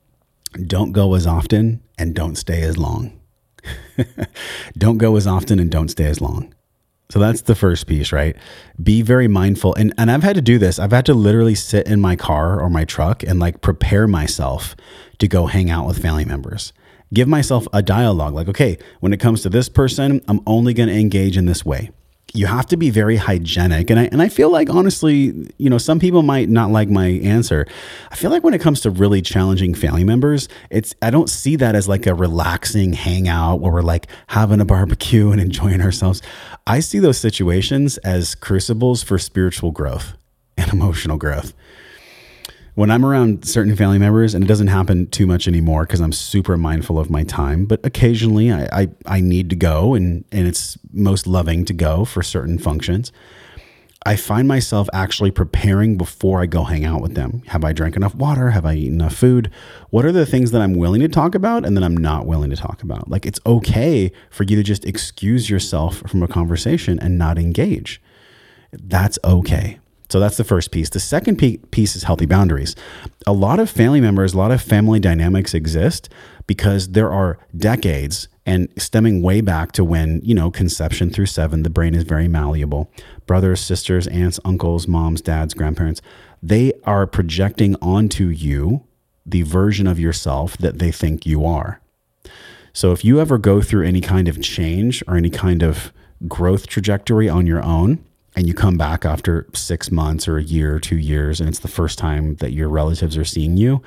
don't 0.66 0.94
go 0.94 1.16
as 1.16 1.28
often 1.28 1.82
and 1.98 2.16
don't 2.16 2.36
stay 2.36 2.62
as 2.62 2.78
long. 2.78 3.20
don't 4.78 4.98
go 4.98 5.16
as 5.16 5.28
often 5.28 5.60
and 5.60 5.70
don't 5.70 5.90
stay 5.90 6.06
as 6.06 6.22
long. 6.22 6.54
So 7.12 7.18
that's 7.18 7.42
the 7.42 7.56
first 7.56 7.88
piece, 7.88 8.12
right? 8.12 8.36
Be 8.82 9.02
very 9.02 9.28
mindful. 9.28 9.74
And 9.74 9.94
and 9.98 10.12
I've 10.12 10.22
had 10.22 10.36
to 10.36 10.44
do 10.44 10.60
this. 10.60 10.78
I've 10.78 10.92
had 10.92 11.08
to 11.08 11.16
literally 11.16 11.56
sit 11.56 11.88
in 11.88 12.00
my 12.00 12.16
car 12.16 12.62
or 12.62 12.70
my 12.70 12.86
truck 12.86 13.24
and 13.24 13.40
like 13.40 13.62
prepare 13.62 14.08
myself 14.08 14.76
to 15.18 15.28
go 15.28 15.48
hang 15.48 15.72
out 15.72 15.88
with 15.88 16.00
family 16.00 16.26
members. 16.26 16.72
Give 17.12 17.28
myself 17.28 17.68
a 17.74 17.82
dialogue 17.82 18.36
like, 18.36 18.48
okay, 18.48 18.78
when 19.00 19.12
it 19.12 19.20
comes 19.20 19.42
to 19.42 19.50
this 19.50 19.70
person, 19.70 20.22
I'm 20.28 20.42
only 20.46 20.76
going 20.76 20.90
to 20.90 20.96
engage 20.96 21.36
in 21.36 21.48
this 21.48 21.66
way 21.66 21.90
you 22.34 22.46
have 22.46 22.66
to 22.68 22.78
be 22.78 22.90
very 22.90 23.16
hygienic 23.16 23.90
and 23.90 24.00
I 24.00 24.04
and 24.12 24.22
I 24.22 24.30
feel 24.30 24.50
like 24.50 24.70
honestly, 24.70 25.52
you 25.58 25.70
know, 25.70 25.78
some 25.78 26.00
people 26.00 26.22
might 26.22 26.50
not 26.50 26.70
like 26.70 26.90
my 26.90 27.08
answer. 27.08 27.66
I 28.12 28.16
feel 28.16 28.30
like 28.30 28.44
when 28.44 28.54
it 28.54 28.62
comes 28.62 28.82
to 28.82 28.92
really 28.92 29.22
challenging 29.22 29.74
family 29.74 30.04
members, 30.04 30.48
it's 30.70 30.96
I 31.02 31.10
don't 31.10 31.30
see 31.30 31.56
that 31.58 31.76
as 31.76 31.88
like 31.88 32.06
a 32.06 32.14
relaxing 32.14 32.94
hangout 32.94 33.60
where 33.62 33.72
we're 33.72 33.82
like 33.82 34.08
having 34.28 34.62
a 34.62 34.66
barbecue 34.66 35.32
and 35.32 35.42
enjoying 35.50 35.82
ourselves. 35.82 36.22
I 36.68 36.80
see 36.80 37.00
those 37.00 37.18
situations 37.18 37.98
as 38.00 38.36
crucibles 38.36 39.04
for 39.04 39.18
spiritual 39.18 39.72
growth 39.72 40.14
and 40.58 40.70
emotional 40.74 41.18
growth 41.18 41.54
when 42.80 42.90
I'm 42.90 43.04
around 43.04 43.46
certain 43.46 43.76
family 43.76 43.98
members, 43.98 44.34
and 44.34 44.42
it 44.42 44.48
doesn't 44.48 44.68
happen 44.68 45.08
too 45.08 45.28
much 45.28 45.50
anymore 45.50 45.84
because 45.84 46.00
I'm 46.00 46.14
super 46.14 46.56
mindful 46.56 46.98
of 46.98 47.10
my 47.10 47.26
time, 47.26 47.66
but 47.66 47.86
occasionally 47.86 48.54
I, 48.54 48.70
I, 48.72 48.88
I 49.06 49.20
need 49.20 49.50
to 49.50 49.58
go 49.58 49.96
and, 49.96 50.24
and 50.32 50.48
it's 50.48 50.78
most 50.94 51.28
loving 51.28 51.66
to 51.66 51.74
go 51.74 52.06
for 52.06 52.24
certain 52.24 52.58
functions. 52.58 53.12
I 54.10 54.16
find 54.16 54.48
myself 54.48 54.90
actually 54.92 55.30
preparing 55.30 55.96
before 55.96 56.42
I 56.42 56.48
go 56.48 56.64
hang 56.64 56.84
out 56.84 57.00
with 57.00 57.14
them. 57.14 57.44
Have 57.46 57.64
I 57.64 57.74
drank 57.74 57.96
enough 57.96 58.16
water? 58.16 58.50
Have 58.50 58.66
I 58.66 58.74
eaten 58.74 58.96
enough 58.96 59.14
food? 59.14 59.52
What 59.92 60.04
are 60.04 60.12
the 60.12 60.26
things 60.26 60.50
that 60.50 60.64
I'm 60.64 60.74
willing 60.74 61.02
to 61.02 61.08
talk 61.08 61.36
about 61.36 61.64
and 61.64 61.78
that 61.78 61.84
I'm 61.84 61.96
not 61.96 62.26
willing 62.26 62.50
to 62.50 62.56
talk 62.56 62.82
about? 62.82 63.08
Like 63.08 63.28
it's 63.28 63.40
okay 63.46 64.12
for 64.32 64.46
you 64.46 64.56
to 64.56 64.64
just 64.64 64.84
excuse 64.84 65.48
yourself 65.48 65.98
from 66.08 66.24
a 66.24 66.28
conversation 66.28 66.98
and 66.98 67.20
not 67.20 67.38
engage. 67.38 68.02
That's 68.72 69.20
okay. 69.24 69.78
So 70.10 70.20
that's 70.20 70.38
the 70.38 70.44
first 70.44 70.72
piece. 70.72 70.90
The 70.90 71.00
second 71.00 71.36
piece 71.36 71.96
is 71.96 72.02
healthy 72.02 72.26
boundaries. 72.26 72.76
A 73.28 73.34
lot 73.34 73.60
of 73.60 73.70
family 73.70 74.02
members, 74.02 74.34
a 74.34 74.40
lot 74.40 74.50
of 74.50 74.60
family 74.60 75.00
dynamics 75.00 75.54
exist 75.54 76.10
because 76.48 76.94
there 76.94 77.12
are 77.12 77.38
decades 77.56 78.28
and 78.50 78.68
stemming 78.78 79.22
way 79.22 79.42
back 79.42 79.74
to 79.74 79.84
when, 79.84 80.22
you 80.24 80.34
know, 80.34 80.50
conception 80.50 81.12
through 81.12 81.28
seven, 81.28 81.62
the 81.62 81.70
brain 81.70 81.94
is 81.94 82.02
very 82.02 82.28
malleable. 82.28 82.92
Brothers, 83.28 83.60
sisters, 83.62 84.08
aunts, 84.08 84.40
uncles, 84.44 84.88
moms, 84.88 85.22
dads, 85.22 85.54
grandparents, 85.54 86.02
they 86.42 86.74
are 86.84 87.06
projecting 87.06 87.76
onto 87.80 88.26
you 88.26 88.88
the 89.24 89.44
version 89.44 89.86
of 89.86 90.00
yourself 90.00 90.58
that 90.58 90.80
they 90.80 90.92
think 90.92 91.28
you 91.28 91.46
are. 91.46 91.80
So 92.74 92.92
if 92.92 93.06
you 93.06 93.20
ever 93.20 93.38
go 93.38 93.62
through 93.62 93.86
any 93.86 94.02
kind 94.02 94.28
of 94.28 94.42
change 94.42 95.04
or 95.08 95.16
any 95.16 95.30
kind 95.30 95.62
of 95.62 95.94
growth 96.28 96.66
trajectory 96.66 97.30
on 97.30 97.46
your 97.46 97.64
own, 97.64 98.04
and 98.36 98.48
you 98.48 98.56
come 98.56 98.80
back 98.80 99.06
after 99.06 99.48
six 99.54 99.92
months 99.92 100.28
or 100.28 100.38
a 100.38 100.44
year 100.44 100.74
or 100.74 100.80
two 100.80 100.98
years, 100.98 101.40
and 101.40 101.48
it's 101.48 101.60
the 101.60 101.68
first 101.68 102.00
time 102.00 102.34
that 102.38 102.54
your 102.54 102.68
relatives 102.68 103.16
are 103.16 103.26
seeing 103.26 103.58
you, 103.58 103.84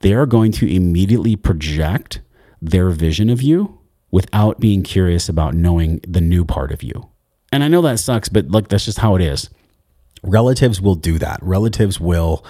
they 0.00 0.12
are 0.12 0.26
going 0.26 0.52
to 0.52 0.70
immediately 0.70 1.34
project 1.34 2.20
their 2.60 2.90
vision 2.90 3.30
of 3.30 3.40
you 3.40 3.78
without 4.12 4.60
being 4.60 4.84
curious 4.84 5.28
about 5.28 5.54
knowing 5.54 5.98
the 6.06 6.20
new 6.20 6.44
part 6.44 6.70
of 6.70 6.84
you. 6.84 7.08
And 7.50 7.64
I 7.64 7.68
know 7.68 7.82
that 7.82 7.98
sucks, 7.98 8.28
but 8.28 8.48
like 8.48 8.68
that's 8.68 8.84
just 8.84 9.00
how 9.00 9.16
it 9.16 9.22
is. 9.22 9.50
Relatives 10.22 10.80
will 10.80 10.94
do 10.94 11.18
that. 11.18 11.40
Relatives 11.42 11.98
will 11.98 12.44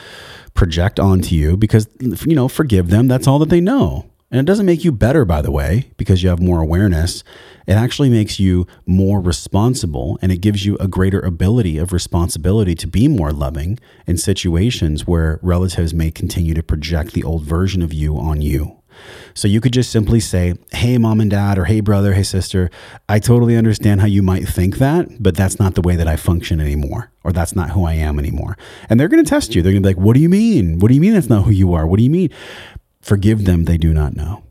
project 0.52 1.00
onto 1.00 1.34
you 1.34 1.56
because, 1.56 1.88
you 2.00 2.34
know, 2.34 2.48
forgive 2.48 2.90
them. 2.90 3.08
That's 3.08 3.26
all 3.26 3.38
that 3.38 3.48
they 3.48 3.62
know. 3.62 4.10
And 4.30 4.40
it 4.40 4.46
doesn't 4.46 4.66
make 4.66 4.82
you 4.82 4.92
better, 4.92 5.26
by 5.26 5.42
the 5.42 5.50
way, 5.50 5.90
because 5.98 6.22
you 6.22 6.30
have 6.30 6.40
more 6.40 6.60
awareness. 6.60 7.22
It 7.66 7.74
actually 7.74 8.08
makes 8.08 8.40
you 8.40 8.66
more 8.86 9.20
responsible 9.20 10.18
and 10.22 10.32
it 10.32 10.38
gives 10.38 10.64
you 10.64 10.76
a 10.78 10.88
greater 10.88 11.20
ability 11.20 11.76
of 11.76 11.92
responsibility 11.92 12.74
to 12.76 12.86
be 12.86 13.08
more 13.08 13.30
loving 13.30 13.78
in 14.06 14.16
situations 14.16 15.06
where 15.06 15.38
relatives 15.42 15.92
may 15.92 16.10
continue 16.10 16.54
to 16.54 16.62
project 16.62 17.12
the 17.12 17.24
old 17.24 17.42
version 17.42 17.82
of 17.82 17.92
you 17.92 18.16
on 18.16 18.40
you. 18.40 18.81
So 19.34 19.48
you 19.48 19.60
could 19.60 19.72
just 19.72 19.90
simply 19.90 20.20
say, 20.20 20.54
Hey, 20.72 20.98
mom 20.98 21.20
and 21.20 21.30
dad, 21.30 21.58
or 21.58 21.64
Hey, 21.64 21.80
brother, 21.80 22.12
hey, 22.12 22.22
sister, 22.22 22.70
I 23.08 23.18
totally 23.18 23.56
understand 23.56 24.00
how 24.00 24.06
you 24.06 24.22
might 24.22 24.46
think 24.46 24.78
that, 24.78 25.22
but 25.22 25.36
that's 25.36 25.58
not 25.58 25.74
the 25.74 25.82
way 25.82 25.96
that 25.96 26.08
I 26.08 26.16
function 26.16 26.60
anymore, 26.60 27.10
or 27.24 27.32
that's 27.32 27.54
not 27.54 27.70
who 27.70 27.84
I 27.84 27.94
am 27.94 28.18
anymore. 28.18 28.56
And 28.88 28.98
they're 28.98 29.08
going 29.08 29.24
to 29.24 29.28
test 29.28 29.54
you. 29.54 29.62
They're 29.62 29.72
going 29.72 29.82
to 29.82 29.88
be 29.88 29.94
like, 29.94 30.04
What 30.04 30.14
do 30.14 30.20
you 30.20 30.28
mean? 30.28 30.78
What 30.78 30.88
do 30.88 30.94
you 30.94 31.00
mean 31.00 31.14
that's 31.14 31.28
not 31.28 31.44
who 31.44 31.52
you 31.52 31.74
are? 31.74 31.86
What 31.86 31.98
do 31.98 32.04
you 32.04 32.10
mean? 32.10 32.30
Forgive 33.00 33.44
them, 33.44 33.64
they 33.64 33.78
do 33.78 33.92
not 33.92 34.14
know. 34.14 34.44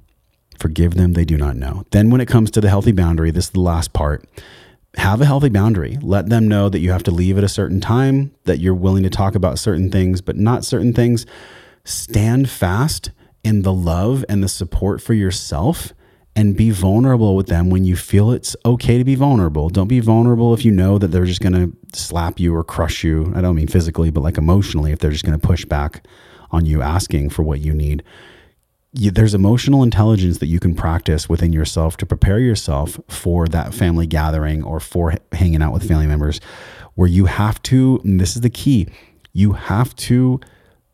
Forgive 0.59 0.95
them, 0.95 1.13
they 1.13 1.25
do 1.25 1.37
not 1.37 1.55
know. 1.55 1.85
Then, 1.91 2.09
when 2.09 2.21
it 2.21 2.27
comes 2.27 2.51
to 2.51 2.61
the 2.61 2.69
healthy 2.69 2.91
boundary, 2.91 3.31
this 3.31 3.45
is 3.45 3.51
the 3.51 3.61
last 3.61 3.93
part. 3.93 4.27
Have 4.97 5.21
a 5.21 5.25
healthy 5.25 5.49
boundary. 5.49 5.97
Let 6.01 6.27
them 6.27 6.49
know 6.49 6.67
that 6.67 6.79
you 6.79 6.91
have 6.91 7.03
to 7.03 7.11
leave 7.11 7.37
at 7.37 7.45
a 7.45 7.49
certain 7.49 7.79
time, 7.79 8.31
that 8.43 8.59
you're 8.59 8.75
willing 8.75 9.03
to 9.03 9.09
talk 9.09 9.35
about 9.35 9.57
certain 9.57 9.89
things, 9.89 10.19
but 10.19 10.35
not 10.35 10.65
certain 10.65 10.93
things. 10.93 11.25
Stand 11.85 12.49
fast 12.49 13.09
in 13.43 13.63
the 13.63 13.73
love 13.73 14.23
and 14.29 14.43
the 14.43 14.49
support 14.49 15.01
for 15.01 15.13
yourself 15.13 15.93
and 16.35 16.55
be 16.55 16.69
vulnerable 16.69 17.35
with 17.35 17.47
them 17.47 17.69
when 17.69 17.83
you 17.83 17.95
feel 17.95 18.31
it's 18.31 18.55
okay 18.65 18.97
to 18.97 19.03
be 19.03 19.15
vulnerable. 19.15 19.69
Don't 19.69 19.87
be 19.87 19.99
vulnerable 19.99 20.53
if 20.53 20.63
you 20.63 20.71
know 20.71 20.97
that 20.97 21.07
they're 21.07 21.25
just 21.25 21.41
going 21.41 21.53
to 21.53 21.75
slap 21.97 22.39
you 22.39 22.55
or 22.55 22.63
crush 22.63 23.03
you. 23.03 23.31
I 23.35 23.41
don't 23.41 23.55
mean 23.55 23.67
physically, 23.67 24.11
but 24.11 24.21
like 24.21 24.37
emotionally, 24.37 24.91
if 24.91 24.99
they're 24.99 25.11
just 25.11 25.25
going 25.25 25.37
to 25.37 25.45
push 25.45 25.65
back 25.65 26.05
on 26.51 26.65
you 26.65 26.81
asking 26.81 27.29
for 27.29 27.43
what 27.43 27.59
you 27.59 27.73
need. 27.73 28.03
You, 28.93 29.11
there's 29.11 29.33
emotional 29.33 29.83
intelligence 29.83 30.39
that 30.39 30.47
you 30.47 30.59
can 30.59 30.75
practice 30.75 31.29
within 31.29 31.53
yourself 31.53 31.97
to 31.97 32.05
prepare 32.05 32.39
yourself 32.39 32.99
for 33.07 33.47
that 33.47 33.73
family 33.73 34.05
gathering 34.05 34.63
or 34.63 34.79
for 34.79 35.15
hanging 35.31 35.61
out 35.61 35.73
with 35.73 35.87
family 35.87 36.07
members 36.07 36.39
where 36.95 37.07
you 37.07 37.25
have 37.25 37.61
to, 37.63 38.01
and 38.03 38.19
this 38.19 38.35
is 38.35 38.41
the 38.41 38.49
key, 38.49 38.87
you 39.33 39.53
have 39.53 39.95
to 39.95 40.39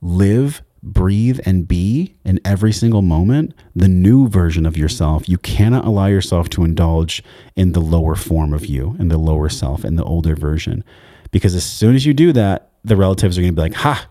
live 0.02 0.62
breathe 0.94 1.40
and 1.46 1.68
be 1.68 2.16
in 2.24 2.40
every 2.44 2.72
single 2.72 3.02
moment 3.02 3.54
the 3.76 3.88
new 3.88 4.28
version 4.28 4.66
of 4.66 4.78
yourself. 4.78 5.28
You 5.30 5.38
cannot 5.38 5.86
allow 5.86 6.08
yourself 6.08 6.50
to 6.50 6.64
indulge 6.64 7.24
in 7.56 7.74
the 7.74 7.80
lower 7.80 8.16
form 8.16 8.54
of 8.54 8.66
you, 8.66 8.96
and 9.00 9.12
the 9.12 9.18
lower 9.18 9.50
self, 9.50 9.84
and 9.84 9.98
the 9.98 10.04
older 10.04 10.36
version. 10.36 10.84
Because 11.32 11.56
as 11.56 11.66
soon 11.66 11.96
as 11.96 12.06
you 12.06 12.14
do 12.14 12.32
that, 12.34 12.72
the 12.84 12.96
relatives 12.96 13.38
are 13.38 13.42
going 13.42 13.54
to 13.54 13.56
be 13.56 13.62
like, 13.62 13.74
ha, 13.74 14.08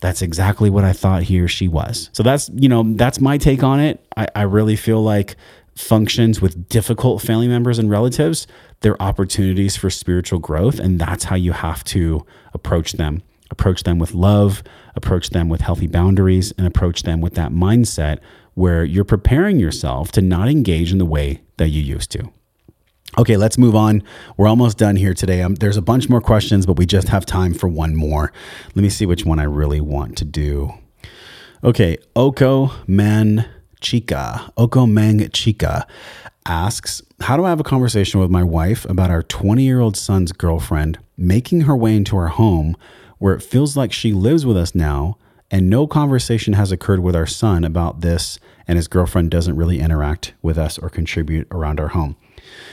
that's 0.00 0.22
exactly 0.22 0.70
what 0.70 0.84
I 0.84 0.92
thought 0.92 1.24
he 1.24 1.40
or 1.40 1.48
she 1.48 1.68
was. 1.68 2.10
So 2.12 2.22
that's, 2.22 2.50
you 2.54 2.68
know, 2.68 2.82
that's 2.96 3.20
my 3.20 3.38
take 3.38 3.62
on 3.62 3.80
it. 3.80 4.04
I, 4.16 4.26
I 4.34 4.42
really 4.42 4.76
feel 4.76 5.02
like 5.02 5.36
functions 5.76 6.40
with 6.40 6.68
difficult 6.68 7.22
family 7.22 7.48
members 7.48 7.78
and 7.78 7.88
relatives, 7.88 8.46
they're 8.80 9.00
opportunities 9.00 9.76
for 9.76 9.90
spiritual 9.90 10.38
growth. 10.38 10.78
And 10.78 10.98
that's 10.98 11.24
how 11.24 11.36
you 11.36 11.52
have 11.52 11.82
to 11.84 12.26
approach 12.52 12.92
them 12.92 13.22
approach 13.52 13.84
them 13.84 14.00
with 14.00 14.14
love, 14.14 14.62
approach 14.96 15.30
them 15.30 15.48
with 15.48 15.60
healthy 15.60 15.86
boundaries, 15.86 16.52
and 16.58 16.66
approach 16.66 17.04
them 17.04 17.20
with 17.20 17.34
that 17.34 17.52
mindset 17.52 18.18
where 18.54 18.84
you're 18.84 19.04
preparing 19.04 19.60
yourself 19.60 20.10
to 20.12 20.20
not 20.20 20.48
engage 20.48 20.90
in 20.90 20.98
the 20.98 21.04
way 21.04 21.42
that 21.58 21.68
you 21.68 21.80
used 21.80 22.10
to. 22.10 22.30
Okay, 23.18 23.36
let's 23.36 23.58
move 23.58 23.76
on. 23.76 24.02
We're 24.38 24.48
almost 24.48 24.78
done 24.78 24.96
here 24.96 25.12
today. 25.12 25.42
Um, 25.42 25.54
there's 25.56 25.76
a 25.76 25.82
bunch 25.82 26.08
more 26.08 26.22
questions, 26.22 26.64
but 26.64 26.78
we 26.78 26.86
just 26.86 27.08
have 27.08 27.26
time 27.26 27.52
for 27.52 27.68
one 27.68 27.94
more. 27.94 28.32
Let 28.74 28.82
me 28.82 28.88
see 28.88 29.04
which 29.04 29.26
one 29.26 29.38
I 29.38 29.44
really 29.44 29.82
want 29.82 30.16
to 30.18 30.24
do. 30.24 30.72
Okay, 31.62 31.98
Oko 32.16 32.72
Man 32.86 33.48
Chica, 33.82 34.50
Oko 34.56 34.86
Mang 34.86 35.28
Chica 35.28 35.86
asks, 36.46 37.02
How 37.20 37.36
do 37.36 37.44
I 37.44 37.50
have 37.50 37.60
a 37.60 37.64
conversation 37.64 38.18
with 38.18 38.30
my 38.30 38.42
wife 38.42 38.86
about 38.86 39.10
our 39.10 39.22
20 39.22 39.62
year 39.62 39.80
old 39.80 39.96
son's 39.96 40.32
girlfriend 40.32 40.98
making 41.16 41.62
her 41.62 41.76
way 41.76 41.94
into 41.94 42.16
our 42.16 42.28
home 42.28 42.76
where 43.22 43.34
it 43.34 43.40
feels 43.40 43.76
like 43.76 43.92
she 43.92 44.12
lives 44.12 44.44
with 44.44 44.56
us 44.56 44.74
now 44.74 45.16
and 45.48 45.70
no 45.70 45.86
conversation 45.86 46.54
has 46.54 46.72
occurred 46.72 46.98
with 46.98 47.14
our 47.14 47.24
son 47.24 47.62
about 47.62 48.00
this 48.00 48.36
and 48.66 48.76
his 48.76 48.88
girlfriend 48.88 49.30
doesn't 49.30 49.54
really 49.54 49.78
interact 49.78 50.34
with 50.42 50.58
us 50.58 50.76
or 50.76 50.90
contribute 50.90 51.46
around 51.52 51.78
our 51.78 51.86
home. 51.86 52.16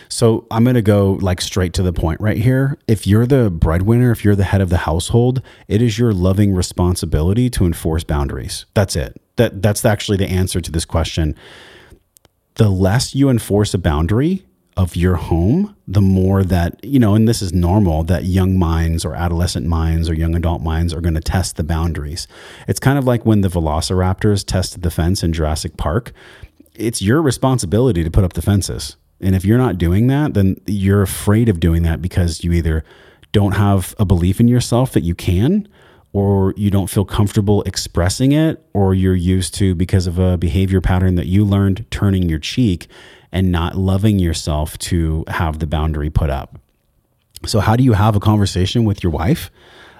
So 0.08 0.48
I'm 0.50 0.64
going 0.64 0.74
to 0.74 0.82
go 0.82 1.20
like 1.22 1.40
straight 1.40 1.74
to 1.74 1.84
the 1.84 1.94
point 1.94 2.20
right 2.20 2.38
here. 2.38 2.80
If 2.88 3.06
you're 3.06 3.28
the 3.28 3.52
breadwinner, 3.52 4.10
if 4.10 4.26
you're 4.26 4.36
the 4.36 4.44
head 4.44 4.60
of 4.60 4.72
the 4.72 4.78
household, 4.78 5.44
it 5.68 5.84
is 5.84 6.00
your 6.00 6.14
loving 6.14 6.56
responsibility 6.56 7.52
to 7.52 7.68
enforce 7.68 8.04
boundaries. 8.04 8.66
That's 8.74 8.96
it. 8.96 9.22
That 9.36 9.62
that's 9.62 9.86
actually 9.86 10.18
the 10.18 10.30
answer 10.30 10.62
to 10.62 10.72
this 10.72 10.84
question. 10.84 11.36
The 12.56 12.70
less 12.70 13.14
you 13.14 13.30
enforce 13.30 13.76
a 13.76 13.78
boundary, 13.78 14.48
of 14.80 14.96
your 14.96 15.18
home, 15.18 15.76
the 15.90 16.00
more 16.00 16.42
that, 16.42 16.82
you 16.86 17.00
know, 17.00 17.14
and 17.14 17.28
this 17.28 17.42
is 17.42 17.52
normal 17.52 18.02
that 18.04 18.24
young 18.24 18.58
minds 18.58 19.04
or 19.04 19.14
adolescent 19.14 19.68
minds 19.68 20.10
or 20.10 20.14
young 20.14 20.36
adult 20.36 20.62
minds 20.62 20.94
are 20.94 21.02
going 21.02 21.16
to 21.16 21.20
test 21.20 21.58
the 21.58 21.66
boundaries. 21.66 22.30
It's 22.66 22.80
kind 22.80 22.98
of 22.98 23.04
like 23.04 23.26
when 23.26 23.42
the 23.42 23.50
velociraptors 23.50 24.46
tested 24.46 24.82
the 24.82 24.90
fence 24.90 25.22
in 25.22 25.34
Jurassic 25.34 25.76
Park. 25.76 26.14
It's 26.76 27.02
your 27.02 27.22
responsibility 27.22 28.06
to 28.06 28.10
put 28.10 28.24
up 28.24 28.34
the 28.34 28.42
fences. 28.42 28.96
And 29.20 29.36
if 29.36 29.44
you're 29.44 29.58
not 29.58 29.78
doing 29.78 30.08
that, 30.08 30.34
then 30.34 30.56
you're 30.66 31.02
afraid 31.02 31.50
of 31.50 31.60
doing 31.60 31.84
that 31.84 32.02
because 32.02 32.46
you 32.46 32.54
either 32.54 32.86
don't 33.34 33.56
have 33.56 33.94
a 34.00 34.06
belief 34.06 34.40
in 34.40 34.48
yourself 34.48 34.94
that 34.94 35.04
you 35.04 35.14
can, 35.14 35.68
or 36.14 36.54
you 36.56 36.72
don't 36.72 36.90
feel 36.90 37.04
comfortable 37.04 37.64
expressing 37.64 38.32
it, 38.32 38.66
or 38.74 38.94
you're 38.96 39.14
used 39.14 39.54
to, 39.56 39.76
because 39.76 40.08
of 40.08 40.18
a 40.20 40.38
behavior 40.38 40.80
pattern 40.80 41.16
that 41.16 41.28
you 41.28 41.44
learned, 41.44 41.86
turning 41.92 42.30
your 42.30 42.40
cheek 42.40 42.88
and 43.32 43.52
not 43.52 43.76
loving 43.76 44.20
yourself 44.20 44.78
to 44.80 45.24
have 45.28 45.60
the 45.60 45.68
boundary 45.68 46.10
put 46.10 46.30
up. 46.30 46.60
So, 47.46 47.60
how 47.60 47.76
do 47.76 47.84
you 47.84 47.94
have 47.94 48.16
a 48.16 48.20
conversation 48.20 48.84
with 48.84 49.04
your 49.04 49.12
wife 49.12 49.50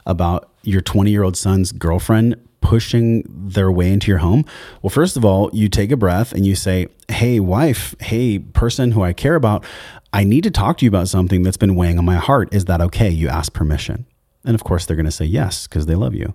about 0.06 0.52
your 0.64 0.82
20 0.82 1.12
year 1.12 1.24
old 1.24 1.38
son's 1.38 1.72
girlfriend 1.72 2.36
pushing 2.62 3.24
their 3.28 3.72
way 3.72 3.92
into 3.92 4.08
your 4.12 4.18
home? 4.18 4.46
Well, 4.82 4.90
first 4.90 5.16
of 5.16 5.24
all, 5.24 5.50
you 5.54 5.70
take 5.70 5.92
a 5.92 5.98
breath 5.98 6.34
and 6.34 6.46
you 6.46 6.56
say, 6.56 6.88
Hey, 7.08 7.40
wife, 7.40 7.96
hey, 8.00 8.40
person 8.40 8.92
who 8.92 9.04
I 9.04 9.14
care 9.14 9.36
about, 9.36 9.64
I 10.12 10.24
need 10.24 10.44
to 10.44 10.52
talk 10.52 10.80
to 10.80 10.86
you 10.86 10.90
about 10.90 11.08
something 11.08 11.44
that's 11.44 11.58
been 11.58 11.76
weighing 11.76 11.98
on 11.98 12.06
my 12.06 12.18
heart. 12.18 12.54
Is 12.54 12.66
that 12.66 12.82
okay? 12.82 13.10
You 13.10 13.30
ask 13.30 13.54
permission. 13.54 14.06
And 14.44 14.56
of 14.56 14.64
course, 14.64 14.86
they're 14.86 14.96
going 14.96 15.06
to 15.06 15.12
say 15.12 15.26
yes 15.26 15.68
because 15.68 15.86
they 15.86 15.96
love 15.96 16.16
you 16.16 16.34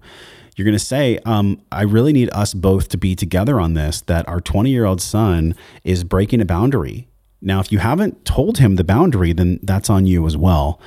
you're 0.55 0.65
going 0.65 0.73
to 0.73 0.79
say, 0.79 1.19
um, 1.25 1.61
I 1.73 1.83
really 1.83 2.13
need 2.13 2.31
us 2.33 2.55
both 2.55 2.89
to 2.91 2.99
be 2.99 3.15
together 3.15 3.61
on 3.61 3.75
this, 3.75 4.01
that 4.03 4.29
our 4.29 4.41
20 4.41 4.71
year 4.71 4.85
old 4.85 5.01
son 5.01 5.55
is 5.83 6.05
breaking 6.05 6.41
a 6.41 6.45
boundary. 6.45 7.09
Now, 7.41 7.61
if 7.61 7.71
you 7.71 7.79
haven't 7.79 8.25
told 8.25 8.59
him 8.59 8.77
the 8.77 8.85
boundary, 8.85 9.33
then 9.33 9.61
that's 9.63 9.91
on 9.91 10.07
you 10.07 10.27
as 10.27 10.37
well. 10.37 10.81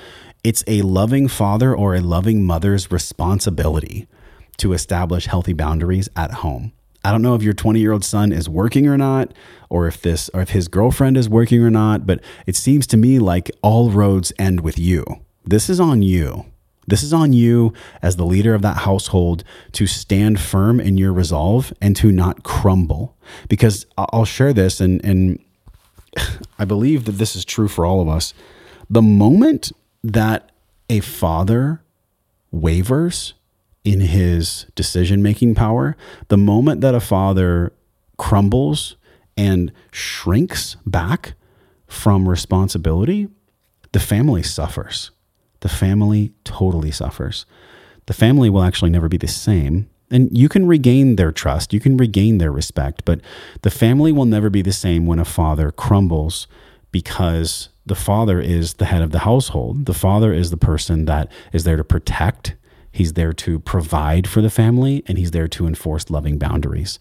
It's 0.43 0.63
a 0.65 0.81
loving 0.81 1.27
father 1.27 1.75
or 1.75 1.95
a 1.95 2.01
loving 2.01 2.45
mother's 2.45 2.91
responsibility 2.91 4.07
to 4.57 4.73
establish 4.73 5.25
healthy 5.27 5.53
boundaries 5.53 6.09
at 6.15 6.31
home. 6.31 6.71
I 7.03 7.11
don't 7.11 7.21
know 7.21 7.35
if 7.35 7.43
your 7.43 7.53
20 7.53 7.79
year 7.79 7.91
old 7.91 8.03
son 8.03 8.31
is 8.31 8.49
working 8.49 8.87
or 8.87 8.97
not, 8.97 9.33
or 9.69 9.87
if 9.87 10.01
this, 10.01 10.29
or 10.33 10.41
if 10.41 10.49
his 10.49 10.67
girlfriend 10.67 11.15
is 11.15 11.29
working 11.29 11.61
or 11.61 11.69
not, 11.69 12.05
but 12.05 12.21
it 12.45 12.55
seems 12.55 12.87
to 12.87 12.97
me 12.97 13.19
like 13.19 13.51
all 13.61 13.91
roads 13.91 14.33
end 14.39 14.61
with 14.61 14.79
you. 14.79 15.05
This 15.45 15.69
is 15.69 15.79
on 15.79 16.01
you. 16.01 16.45
This 16.87 17.03
is 17.03 17.11
on 17.11 17.33
you 17.33 17.73
as 18.01 18.15
the 18.15 18.25
leader 18.25 18.55
of 18.55 18.61
that 18.61 18.77
household 18.77 19.43
to 19.73 19.85
stand 19.85 20.39
firm 20.39 20.79
in 20.79 20.97
your 20.97 21.11
resolve 21.11 21.73
and 21.81 21.95
to 21.97 22.11
not 22.11 22.43
crumble. 22.43 23.15
Because 23.49 23.85
I'll 23.97 24.25
share 24.25 24.53
this, 24.53 24.79
and, 24.79 25.03
and 25.03 25.39
I 26.59 26.63
believe 26.63 27.03
that 27.05 27.13
this 27.13 27.35
is 27.35 27.43
true 27.43 27.67
for 27.67 27.85
all 27.85 28.01
of 28.01 28.07
us. 28.07 28.33
The 28.89 29.01
moment 29.01 29.73
that 30.01 30.49
a 30.89 31.01
father 31.01 31.81
wavers 32.51 33.33
in 33.83 33.99
his 33.99 34.65
decision 34.75 35.21
making 35.21 35.55
power, 35.55 35.97
the 36.29 36.37
moment 36.37 36.79
that 36.81 36.95
a 36.95 37.01
father 37.01 37.73
crumbles 38.17 38.95
and 39.35 39.73
shrinks 39.91 40.77
back 40.85 41.33
from 41.85 42.29
responsibility, 42.29 43.27
the 43.91 43.99
family 43.99 44.43
suffers 44.43 45.11
the 45.67 45.73
family 45.73 46.31
totally 46.45 46.91
suffers. 46.91 47.45
The 48.05 48.13
family 48.13 48.49
will 48.49 48.63
actually 48.63 48.89
never 48.89 49.09
be 49.09 49.17
the 49.17 49.27
same. 49.27 49.89
And 50.09 50.29
you 50.31 50.47
can 50.47 50.65
regain 50.65 51.17
their 51.17 51.33
trust, 51.33 51.73
you 51.73 51.81
can 51.81 51.97
regain 51.97 52.37
their 52.37 52.53
respect, 52.53 53.03
but 53.03 53.19
the 53.63 53.69
family 53.69 54.13
will 54.13 54.23
never 54.23 54.49
be 54.49 54.61
the 54.61 54.71
same 54.71 55.05
when 55.05 55.19
a 55.19 55.25
father 55.25 55.71
crumbles 55.71 56.47
because 56.93 57.67
the 57.85 57.95
father 57.95 58.39
is 58.39 58.75
the 58.75 58.85
head 58.85 59.01
of 59.01 59.11
the 59.11 59.19
household. 59.19 59.87
The 59.87 59.93
father 59.93 60.31
is 60.31 60.51
the 60.51 60.63
person 60.71 61.03
that 61.03 61.29
is 61.51 61.65
there 61.65 61.75
to 61.75 61.83
protect, 61.83 62.55
he's 62.93 63.11
there 63.13 63.33
to 63.33 63.59
provide 63.59 64.25
for 64.25 64.41
the 64.41 64.49
family, 64.49 65.03
and 65.05 65.17
he's 65.17 65.31
there 65.31 65.49
to 65.49 65.67
enforce 65.67 66.09
loving 66.09 66.37
boundaries. 66.37 66.97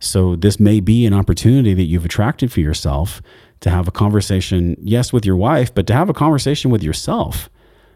So, 0.00 0.34
this 0.34 0.58
may 0.58 0.80
be 0.80 1.06
an 1.06 1.14
opportunity 1.14 1.74
that 1.74 1.84
you've 1.84 2.06
attracted 2.06 2.50
for 2.50 2.58
yourself 2.58 3.22
to 3.60 3.70
have 3.70 3.86
a 3.86 3.92
conversation, 3.92 4.76
yes, 4.80 5.12
with 5.12 5.24
your 5.24 5.36
wife, 5.36 5.72
but 5.72 5.86
to 5.86 5.92
have 5.92 6.08
a 6.08 6.14
conversation 6.14 6.72
with 6.72 6.82
yourself 6.82 7.48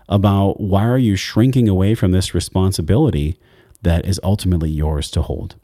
about 0.09 0.61
why 0.61 0.86
are 0.86 0.98
you 0.98 1.16
shrinking 1.16 1.68
away 1.68 1.94
from 1.94 2.12
this 2.12 2.34
responsibility 2.34 3.38
that 3.84 4.05
is 4.07 4.20
ultimately 4.24 4.70
yours 4.70 5.11
to 5.12 5.22
hold. 5.22 5.55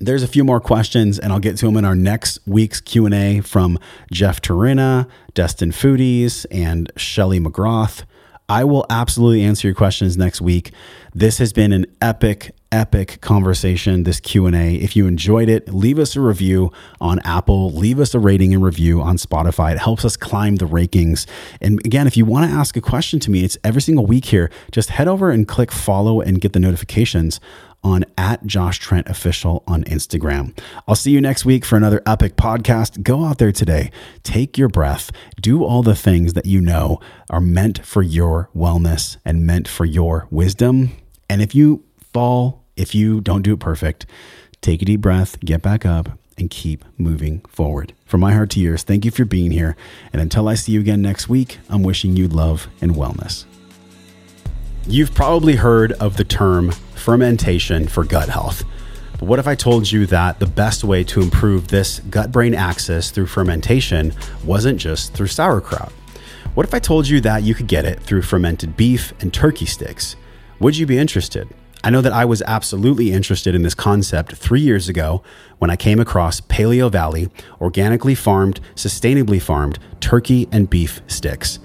There's 0.00 0.22
a 0.22 0.28
few 0.28 0.44
more 0.44 0.60
questions, 0.60 1.18
and 1.18 1.32
I'll 1.32 1.40
get 1.40 1.56
to 1.58 1.66
them 1.66 1.76
in 1.76 1.84
our 1.84 1.96
next 1.96 2.38
week's 2.46 2.80
Q 2.80 3.06
and 3.06 3.14
A 3.14 3.40
from 3.40 3.78
Jeff 4.12 4.40
Turina, 4.40 5.08
Destin 5.34 5.72
Foodies, 5.72 6.46
and 6.50 6.92
Shelly 6.96 7.40
McGrath. 7.40 8.04
I 8.50 8.64
will 8.64 8.86
absolutely 8.88 9.42
answer 9.42 9.68
your 9.68 9.74
questions 9.74 10.16
next 10.16 10.40
week. 10.40 10.72
This 11.14 11.36
has 11.36 11.52
been 11.52 11.70
an 11.70 11.84
epic, 12.00 12.54
epic 12.72 13.20
conversation, 13.20 14.04
this 14.04 14.20
Q&A. 14.20 14.76
If 14.76 14.96
you 14.96 15.06
enjoyed 15.06 15.50
it, 15.50 15.68
leave 15.68 15.98
us 15.98 16.16
a 16.16 16.22
review 16.22 16.72
on 16.98 17.18
Apple, 17.20 17.70
leave 17.72 18.00
us 18.00 18.14
a 18.14 18.18
rating 18.18 18.54
and 18.54 18.62
review 18.62 19.02
on 19.02 19.18
Spotify. 19.18 19.72
It 19.72 19.78
helps 19.78 20.02
us 20.02 20.16
climb 20.16 20.56
the 20.56 20.66
rankings. 20.66 21.26
And 21.60 21.78
again, 21.84 22.06
if 22.06 22.16
you 22.16 22.24
want 22.24 22.50
to 22.50 22.56
ask 22.56 22.74
a 22.74 22.80
question 22.80 23.20
to 23.20 23.30
me, 23.30 23.44
it's 23.44 23.58
every 23.62 23.82
single 23.82 24.06
week 24.06 24.24
here. 24.24 24.50
Just 24.72 24.90
head 24.90 25.08
over 25.08 25.30
and 25.30 25.46
click 25.46 25.70
follow 25.70 26.22
and 26.22 26.40
get 26.40 26.54
the 26.54 26.60
notifications 26.60 27.40
on 27.82 28.04
at 28.16 28.44
Josh 28.46 28.78
Trent 28.78 29.08
Official 29.08 29.62
on 29.66 29.84
Instagram. 29.84 30.56
I'll 30.86 30.94
see 30.94 31.10
you 31.10 31.20
next 31.20 31.44
week 31.44 31.64
for 31.64 31.76
another 31.76 32.02
epic 32.06 32.36
podcast. 32.36 33.02
Go 33.02 33.24
out 33.24 33.38
there 33.38 33.52
today, 33.52 33.90
take 34.22 34.58
your 34.58 34.68
breath, 34.68 35.10
do 35.40 35.64
all 35.64 35.82
the 35.82 35.94
things 35.94 36.34
that 36.34 36.46
you 36.46 36.60
know 36.60 37.00
are 37.30 37.40
meant 37.40 37.84
for 37.84 38.02
your 38.02 38.50
wellness 38.54 39.16
and 39.24 39.46
meant 39.46 39.68
for 39.68 39.84
your 39.84 40.26
wisdom. 40.30 40.90
And 41.30 41.40
if 41.42 41.54
you 41.54 41.84
fall, 42.12 42.64
if 42.76 42.94
you 42.94 43.20
don't 43.20 43.42
do 43.42 43.54
it 43.54 43.60
perfect, 43.60 44.06
take 44.60 44.82
a 44.82 44.84
deep 44.84 45.00
breath, 45.00 45.38
get 45.40 45.62
back 45.62 45.86
up, 45.86 46.18
and 46.38 46.50
keep 46.50 46.84
moving 46.96 47.40
forward. 47.48 47.92
From 48.04 48.20
my 48.20 48.32
heart 48.32 48.50
to 48.50 48.60
yours, 48.60 48.84
thank 48.84 49.04
you 49.04 49.10
for 49.10 49.24
being 49.24 49.50
here. 49.50 49.76
And 50.12 50.22
until 50.22 50.48
I 50.48 50.54
see 50.54 50.72
you 50.72 50.80
again 50.80 51.02
next 51.02 51.28
week, 51.28 51.58
I'm 51.68 51.82
wishing 51.82 52.16
you 52.16 52.28
love 52.28 52.68
and 52.80 52.92
wellness. 52.92 53.44
You've 54.90 55.12
probably 55.12 55.56
heard 55.56 55.92
of 55.92 56.16
the 56.16 56.24
term 56.24 56.70
fermentation 56.94 57.88
for 57.88 58.04
gut 58.04 58.30
health. 58.30 58.64
But 59.18 59.26
what 59.26 59.38
if 59.38 59.46
I 59.46 59.54
told 59.54 59.92
you 59.92 60.06
that 60.06 60.38
the 60.38 60.46
best 60.46 60.82
way 60.82 61.04
to 61.04 61.20
improve 61.20 61.68
this 61.68 62.00
gut 62.08 62.32
brain 62.32 62.54
axis 62.54 63.10
through 63.10 63.26
fermentation 63.26 64.14
wasn't 64.42 64.80
just 64.80 65.12
through 65.12 65.26
sauerkraut? 65.26 65.92
What 66.54 66.64
if 66.64 66.72
I 66.72 66.78
told 66.78 67.06
you 67.06 67.20
that 67.20 67.42
you 67.42 67.54
could 67.54 67.66
get 67.66 67.84
it 67.84 68.00
through 68.00 68.22
fermented 68.22 68.78
beef 68.78 69.12
and 69.20 69.30
turkey 69.30 69.66
sticks? 69.66 70.16
Would 70.58 70.78
you 70.78 70.86
be 70.86 70.96
interested? 70.96 71.50
I 71.84 71.90
know 71.90 72.00
that 72.00 72.14
I 72.14 72.24
was 72.24 72.40
absolutely 72.46 73.12
interested 73.12 73.54
in 73.54 73.64
this 73.64 73.74
concept 73.74 74.36
three 74.36 74.62
years 74.62 74.88
ago 74.88 75.22
when 75.58 75.70
I 75.70 75.76
came 75.76 76.00
across 76.00 76.40
Paleo 76.40 76.90
Valley 76.90 77.28
organically 77.60 78.14
farmed, 78.14 78.58
sustainably 78.74 79.40
farmed 79.40 79.78
turkey 80.00 80.48
and 80.50 80.70
beef 80.70 81.02
sticks. 81.08 81.58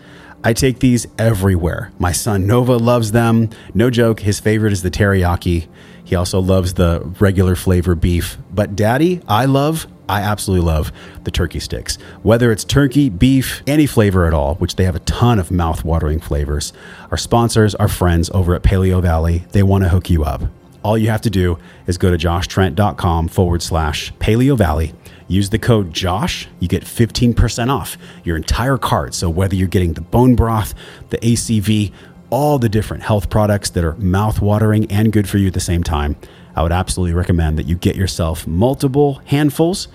I 0.43 0.53
take 0.53 0.79
these 0.79 1.07
everywhere. 1.17 1.91
My 1.99 2.11
son 2.11 2.45
Nova 2.45 2.77
loves 2.77 3.11
them. 3.11 3.49
No 3.73 3.89
joke, 3.89 4.19
his 4.19 4.39
favorite 4.39 4.73
is 4.73 4.83
the 4.83 4.91
teriyaki. 4.91 5.67
He 6.03 6.15
also 6.15 6.39
loves 6.39 6.73
the 6.73 7.01
regular 7.19 7.55
flavor 7.55 7.95
beef. 7.95 8.37
But 8.53 8.75
daddy, 8.75 9.21
I 9.27 9.45
love, 9.45 9.87
I 10.09 10.21
absolutely 10.21 10.67
love 10.67 10.91
the 11.23 11.31
turkey 11.31 11.59
sticks. 11.59 11.95
Whether 12.23 12.51
it's 12.51 12.65
turkey, 12.65 13.09
beef, 13.09 13.63
any 13.65 13.85
flavor 13.85 14.25
at 14.25 14.33
all, 14.33 14.55
which 14.55 14.75
they 14.75 14.83
have 14.83 14.97
a 14.97 14.99
ton 14.99 15.39
of 15.39 15.49
mouth-watering 15.49 16.19
flavors. 16.19 16.73
Our 17.09 17.17
sponsors, 17.17 17.73
our 17.75 17.87
friends 17.87 18.29
over 18.31 18.53
at 18.53 18.63
Paleo 18.63 19.01
Valley, 19.01 19.45
they 19.53 19.63
want 19.63 19.85
to 19.85 19.89
hook 19.89 20.09
you 20.09 20.25
up. 20.25 20.43
All 20.83 20.97
you 20.97 21.09
have 21.09 21.21
to 21.21 21.29
do 21.29 21.57
is 21.87 21.97
go 21.97 22.11
to 22.11 22.17
joshtrent.com 22.17 23.29
forward 23.29 23.61
slash 23.61 24.13
Paleo 24.15 24.57
Valley. 24.57 24.93
Use 25.27 25.49
the 25.49 25.59
code 25.59 25.93
JOSH. 25.93 26.47
You 26.59 26.67
get 26.67 26.83
15% 26.83 27.69
off 27.69 27.97
your 28.23 28.35
entire 28.35 28.77
cart. 28.77 29.13
So 29.13 29.29
whether 29.29 29.55
you're 29.55 29.67
getting 29.67 29.93
the 29.93 30.01
bone 30.01 30.35
broth, 30.35 30.73
the 31.09 31.17
ACV, 31.17 31.91
all 32.29 32.57
the 32.57 32.69
different 32.69 33.03
health 33.03 33.29
products 33.29 33.69
that 33.71 33.83
are 33.83 33.95
mouth 33.95 34.41
watering 34.41 34.89
and 34.91 35.13
good 35.13 35.29
for 35.29 35.37
you 35.37 35.47
at 35.47 35.53
the 35.53 35.59
same 35.59 35.83
time, 35.83 36.15
I 36.55 36.63
would 36.63 36.71
absolutely 36.71 37.13
recommend 37.13 37.57
that 37.57 37.67
you 37.67 37.75
get 37.75 37.95
yourself 37.95 38.45
multiple 38.47 39.21
handfuls 39.25 39.87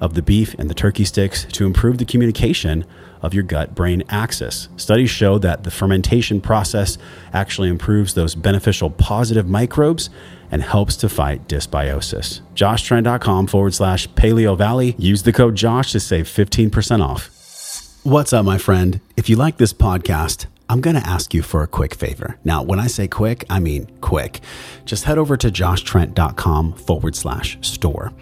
of 0.00 0.14
the 0.14 0.22
beef 0.22 0.54
and 0.58 0.68
the 0.68 0.74
turkey 0.74 1.04
sticks 1.04 1.44
to 1.44 1.66
improve 1.66 1.98
the 1.98 2.04
communication 2.04 2.84
of 3.26 3.34
your 3.34 3.42
gut 3.42 3.74
brain 3.74 4.02
axis. 4.08 4.68
Studies 4.76 5.10
show 5.10 5.36
that 5.38 5.64
the 5.64 5.70
fermentation 5.70 6.40
process 6.40 6.96
actually 7.32 7.68
improves 7.68 8.14
those 8.14 8.34
beneficial 8.34 8.88
positive 8.88 9.48
microbes 9.48 10.08
and 10.50 10.62
helps 10.62 10.96
to 10.96 11.08
fight 11.08 11.48
dysbiosis. 11.48 12.40
JoshTrent.com 12.54 13.48
forward 13.48 13.74
slash 13.74 14.08
Paleo 14.10 14.56
Valley. 14.56 14.94
Use 14.98 15.24
the 15.24 15.32
code 15.32 15.56
JOSH 15.56 15.92
to 15.92 16.00
save 16.00 16.26
15% 16.26 17.02
off. 17.04 17.30
What's 18.04 18.32
up, 18.32 18.44
my 18.44 18.56
friend? 18.56 19.00
If 19.16 19.28
you 19.28 19.34
like 19.34 19.56
this 19.56 19.72
podcast, 19.72 20.46
I'm 20.68 20.80
going 20.80 20.96
to 20.96 21.06
ask 21.06 21.34
you 21.34 21.42
for 21.42 21.62
a 21.62 21.68
quick 21.68 21.94
favor. 21.94 22.38
Now, 22.44 22.62
when 22.62 22.80
I 22.80 22.86
say 22.86 23.06
quick, 23.08 23.44
I 23.50 23.60
mean 23.60 23.86
quick. 24.00 24.40
Just 24.84 25.04
head 25.04 25.18
over 25.18 25.36
to 25.36 25.48
joshtrent.com 25.48 26.74
forward 26.74 27.14
slash 27.14 27.58
store. 27.62 28.12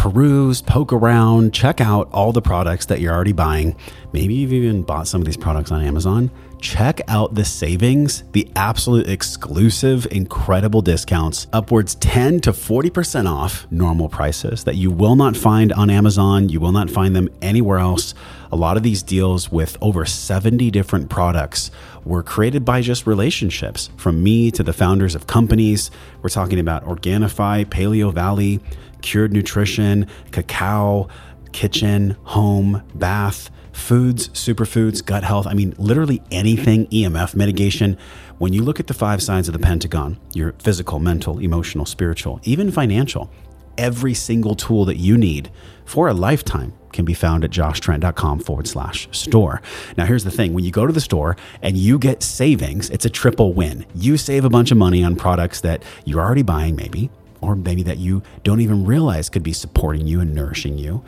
Peruse, 0.00 0.62
poke 0.62 0.94
around, 0.94 1.52
check 1.52 1.78
out 1.78 2.08
all 2.10 2.32
the 2.32 2.40
products 2.40 2.86
that 2.86 3.02
you're 3.02 3.12
already 3.12 3.34
buying. 3.34 3.76
Maybe 4.14 4.32
you've 4.32 4.54
even 4.54 4.82
bought 4.82 5.06
some 5.06 5.20
of 5.20 5.26
these 5.26 5.36
products 5.36 5.70
on 5.70 5.82
Amazon. 5.82 6.30
Check 6.58 7.02
out 7.06 7.34
the 7.34 7.44
savings, 7.44 8.24
the 8.32 8.48
absolute 8.56 9.10
exclusive, 9.10 10.06
incredible 10.10 10.80
discounts, 10.80 11.48
upwards 11.52 11.96
10 11.96 12.40
to 12.40 12.52
40% 12.52 13.30
off 13.30 13.66
normal 13.70 14.08
prices 14.08 14.64
that 14.64 14.76
you 14.76 14.90
will 14.90 15.16
not 15.16 15.36
find 15.36 15.70
on 15.70 15.90
Amazon. 15.90 16.48
You 16.48 16.60
will 16.60 16.72
not 16.72 16.88
find 16.88 17.14
them 17.14 17.28
anywhere 17.42 17.78
else. 17.78 18.14
A 18.52 18.56
lot 18.56 18.78
of 18.78 18.82
these 18.82 19.02
deals 19.02 19.52
with 19.52 19.76
over 19.82 20.06
70 20.06 20.70
different 20.70 21.10
products 21.10 21.70
were 22.06 22.22
created 22.22 22.64
by 22.64 22.80
just 22.80 23.06
relationships 23.06 23.90
from 23.98 24.22
me 24.22 24.50
to 24.52 24.62
the 24.62 24.72
founders 24.72 25.14
of 25.14 25.26
companies. 25.26 25.90
We're 26.22 26.30
talking 26.30 26.58
about 26.58 26.86
Organifi, 26.86 27.66
Paleo 27.66 28.14
Valley, 28.14 28.60
Cured 29.02 29.32
Nutrition, 29.32 30.06
Cacao, 30.30 31.08
Kitchen, 31.52 32.16
Home, 32.24 32.82
Bath, 32.94 33.50
Foods, 33.72 34.28
Superfoods, 34.30 35.04
Gut 35.04 35.24
Health. 35.24 35.46
I 35.46 35.54
mean, 35.54 35.74
literally 35.78 36.22
anything 36.30 36.86
EMF 36.88 37.34
mitigation. 37.34 37.96
When 38.38 38.52
you 38.52 38.62
look 38.62 38.80
at 38.80 38.86
the 38.86 38.94
five 38.94 39.22
sides 39.22 39.48
of 39.48 39.52
the 39.52 39.58
Pentagon, 39.58 40.18
your 40.32 40.52
physical, 40.58 40.98
mental, 40.98 41.38
emotional, 41.38 41.86
spiritual, 41.86 42.40
even 42.44 42.70
financial, 42.70 43.30
every 43.78 44.14
single 44.14 44.54
tool 44.54 44.84
that 44.84 44.96
you 44.96 45.16
need 45.16 45.50
for 45.84 46.08
a 46.08 46.14
lifetime 46.14 46.72
can 46.92 47.04
be 47.04 47.14
found 47.14 47.44
at 47.44 47.50
joshtrent.com 47.50 48.40
forward 48.40 48.66
slash 48.66 49.08
store. 49.12 49.62
Now, 49.96 50.06
here's 50.06 50.24
the 50.24 50.30
thing 50.30 50.52
when 50.52 50.64
you 50.64 50.70
go 50.70 50.86
to 50.86 50.92
the 50.92 51.00
store 51.00 51.36
and 51.62 51.76
you 51.76 51.98
get 51.98 52.22
savings, 52.22 52.90
it's 52.90 53.04
a 53.04 53.10
triple 53.10 53.52
win. 53.52 53.86
You 53.94 54.16
save 54.16 54.44
a 54.44 54.50
bunch 54.50 54.70
of 54.70 54.78
money 54.78 55.04
on 55.04 55.16
products 55.16 55.60
that 55.62 55.82
you're 56.04 56.20
already 56.20 56.42
buying, 56.42 56.76
maybe, 56.76 57.10
or 57.40 57.56
maybe 57.56 57.82
that 57.82 57.98
you 57.98 58.22
don't 58.42 58.60
even 58.60 58.84
realize 58.84 59.28
could 59.28 59.42
be 59.42 59.52
supporting 59.52 60.06
you 60.06 60.20
and 60.20 60.34
nourishing 60.34 60.78
you 60.78 61.02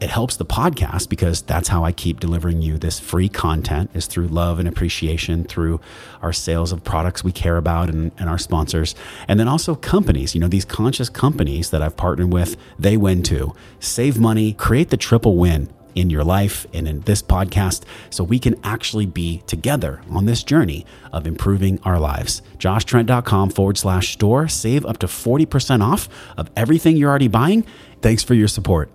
it 0.00 0.10
helps 0.10 0.36
the 0.36 0.44
podcast 0.44 1.08
because 1.08 1.42
that's 1.42 1.68
how 1.68 1.84
I 1.84 1.92
keep 1.92 2.20
delivering 2.20 2.62
you 2.62 2.78
this 2.78 3.00
free 3.00 3.28
content 3.28 3.90
is 3.94 4.06
through 4.06 4.28
love 4.28 4.58
and 4.58 4.68
appreciation 4.68 5.44
through 5.44 5.80
our 6.22 6.32
sales 6.32 6.70
of 6.72 6.84
products 6.84 7.24
we 7.24 7.32
care 7.32 7.56
about 7.56 7.88
and, 7.88 8.12
and, 8.18 8.28
our 8.28 8.38
sponsors. 8.38 8.94
And 9.26 9.40
then 9.40 9.48
also 9.48 9.74
companies, 9.74 10.34
you 10.34 10.40
know, 10.40 10.48
these 10.48 10.64
conscious 10.64 11.08
companies 11.08 11.70
that 11.70 11.82
I've 11.82 11.96
partnered 11.96 12.32
with, 12.32 12.56
they 12.78 12.96
win 12.96 13.22
too. 13.22 13.54
Save 13.80 14.20
money, 14.20 14.52
create 14.52 14.90
the 14.90 14.96
triple 14.96 15.36
win 15.36 15.68
in 15.98 16.10
your 16.10 16.24
life 16.24 16.66
and 16.72 16.86
in 16.86 17.00
this 17.00 17.22
podcast 17.22 17.82
so 18.10 18.22
we 18.24 18.38
can 18.38 18.58
actually 18.62 19.06
be 19.06 19.42
together 19.46 20.00
on 20.10 20.26
this 20.26 20.42
journey 20.42 20.86
of 21.12 21.26
improving 21.26 21.80
our 21.84 21.98
lives. 21.98 22.42
JoshTrent.com 22.58 23.50
forward 23.50 23.78
slash 23.78 24.12
store. 24.12 24.48
Save 24.48 24.86
up 24.86 24.98
to 24.98 25.06
40% 25.06 25.82
off 25.82 26.08
of 26.36 26.50
everything 26.56 26.96
you're 26.96 27.10
already 27.10 27.28
buying. 27.28 27.66
Thanks 28.00 28.22
for 28.22 28.34
your 28.34 28.48
support. 28.48 28.90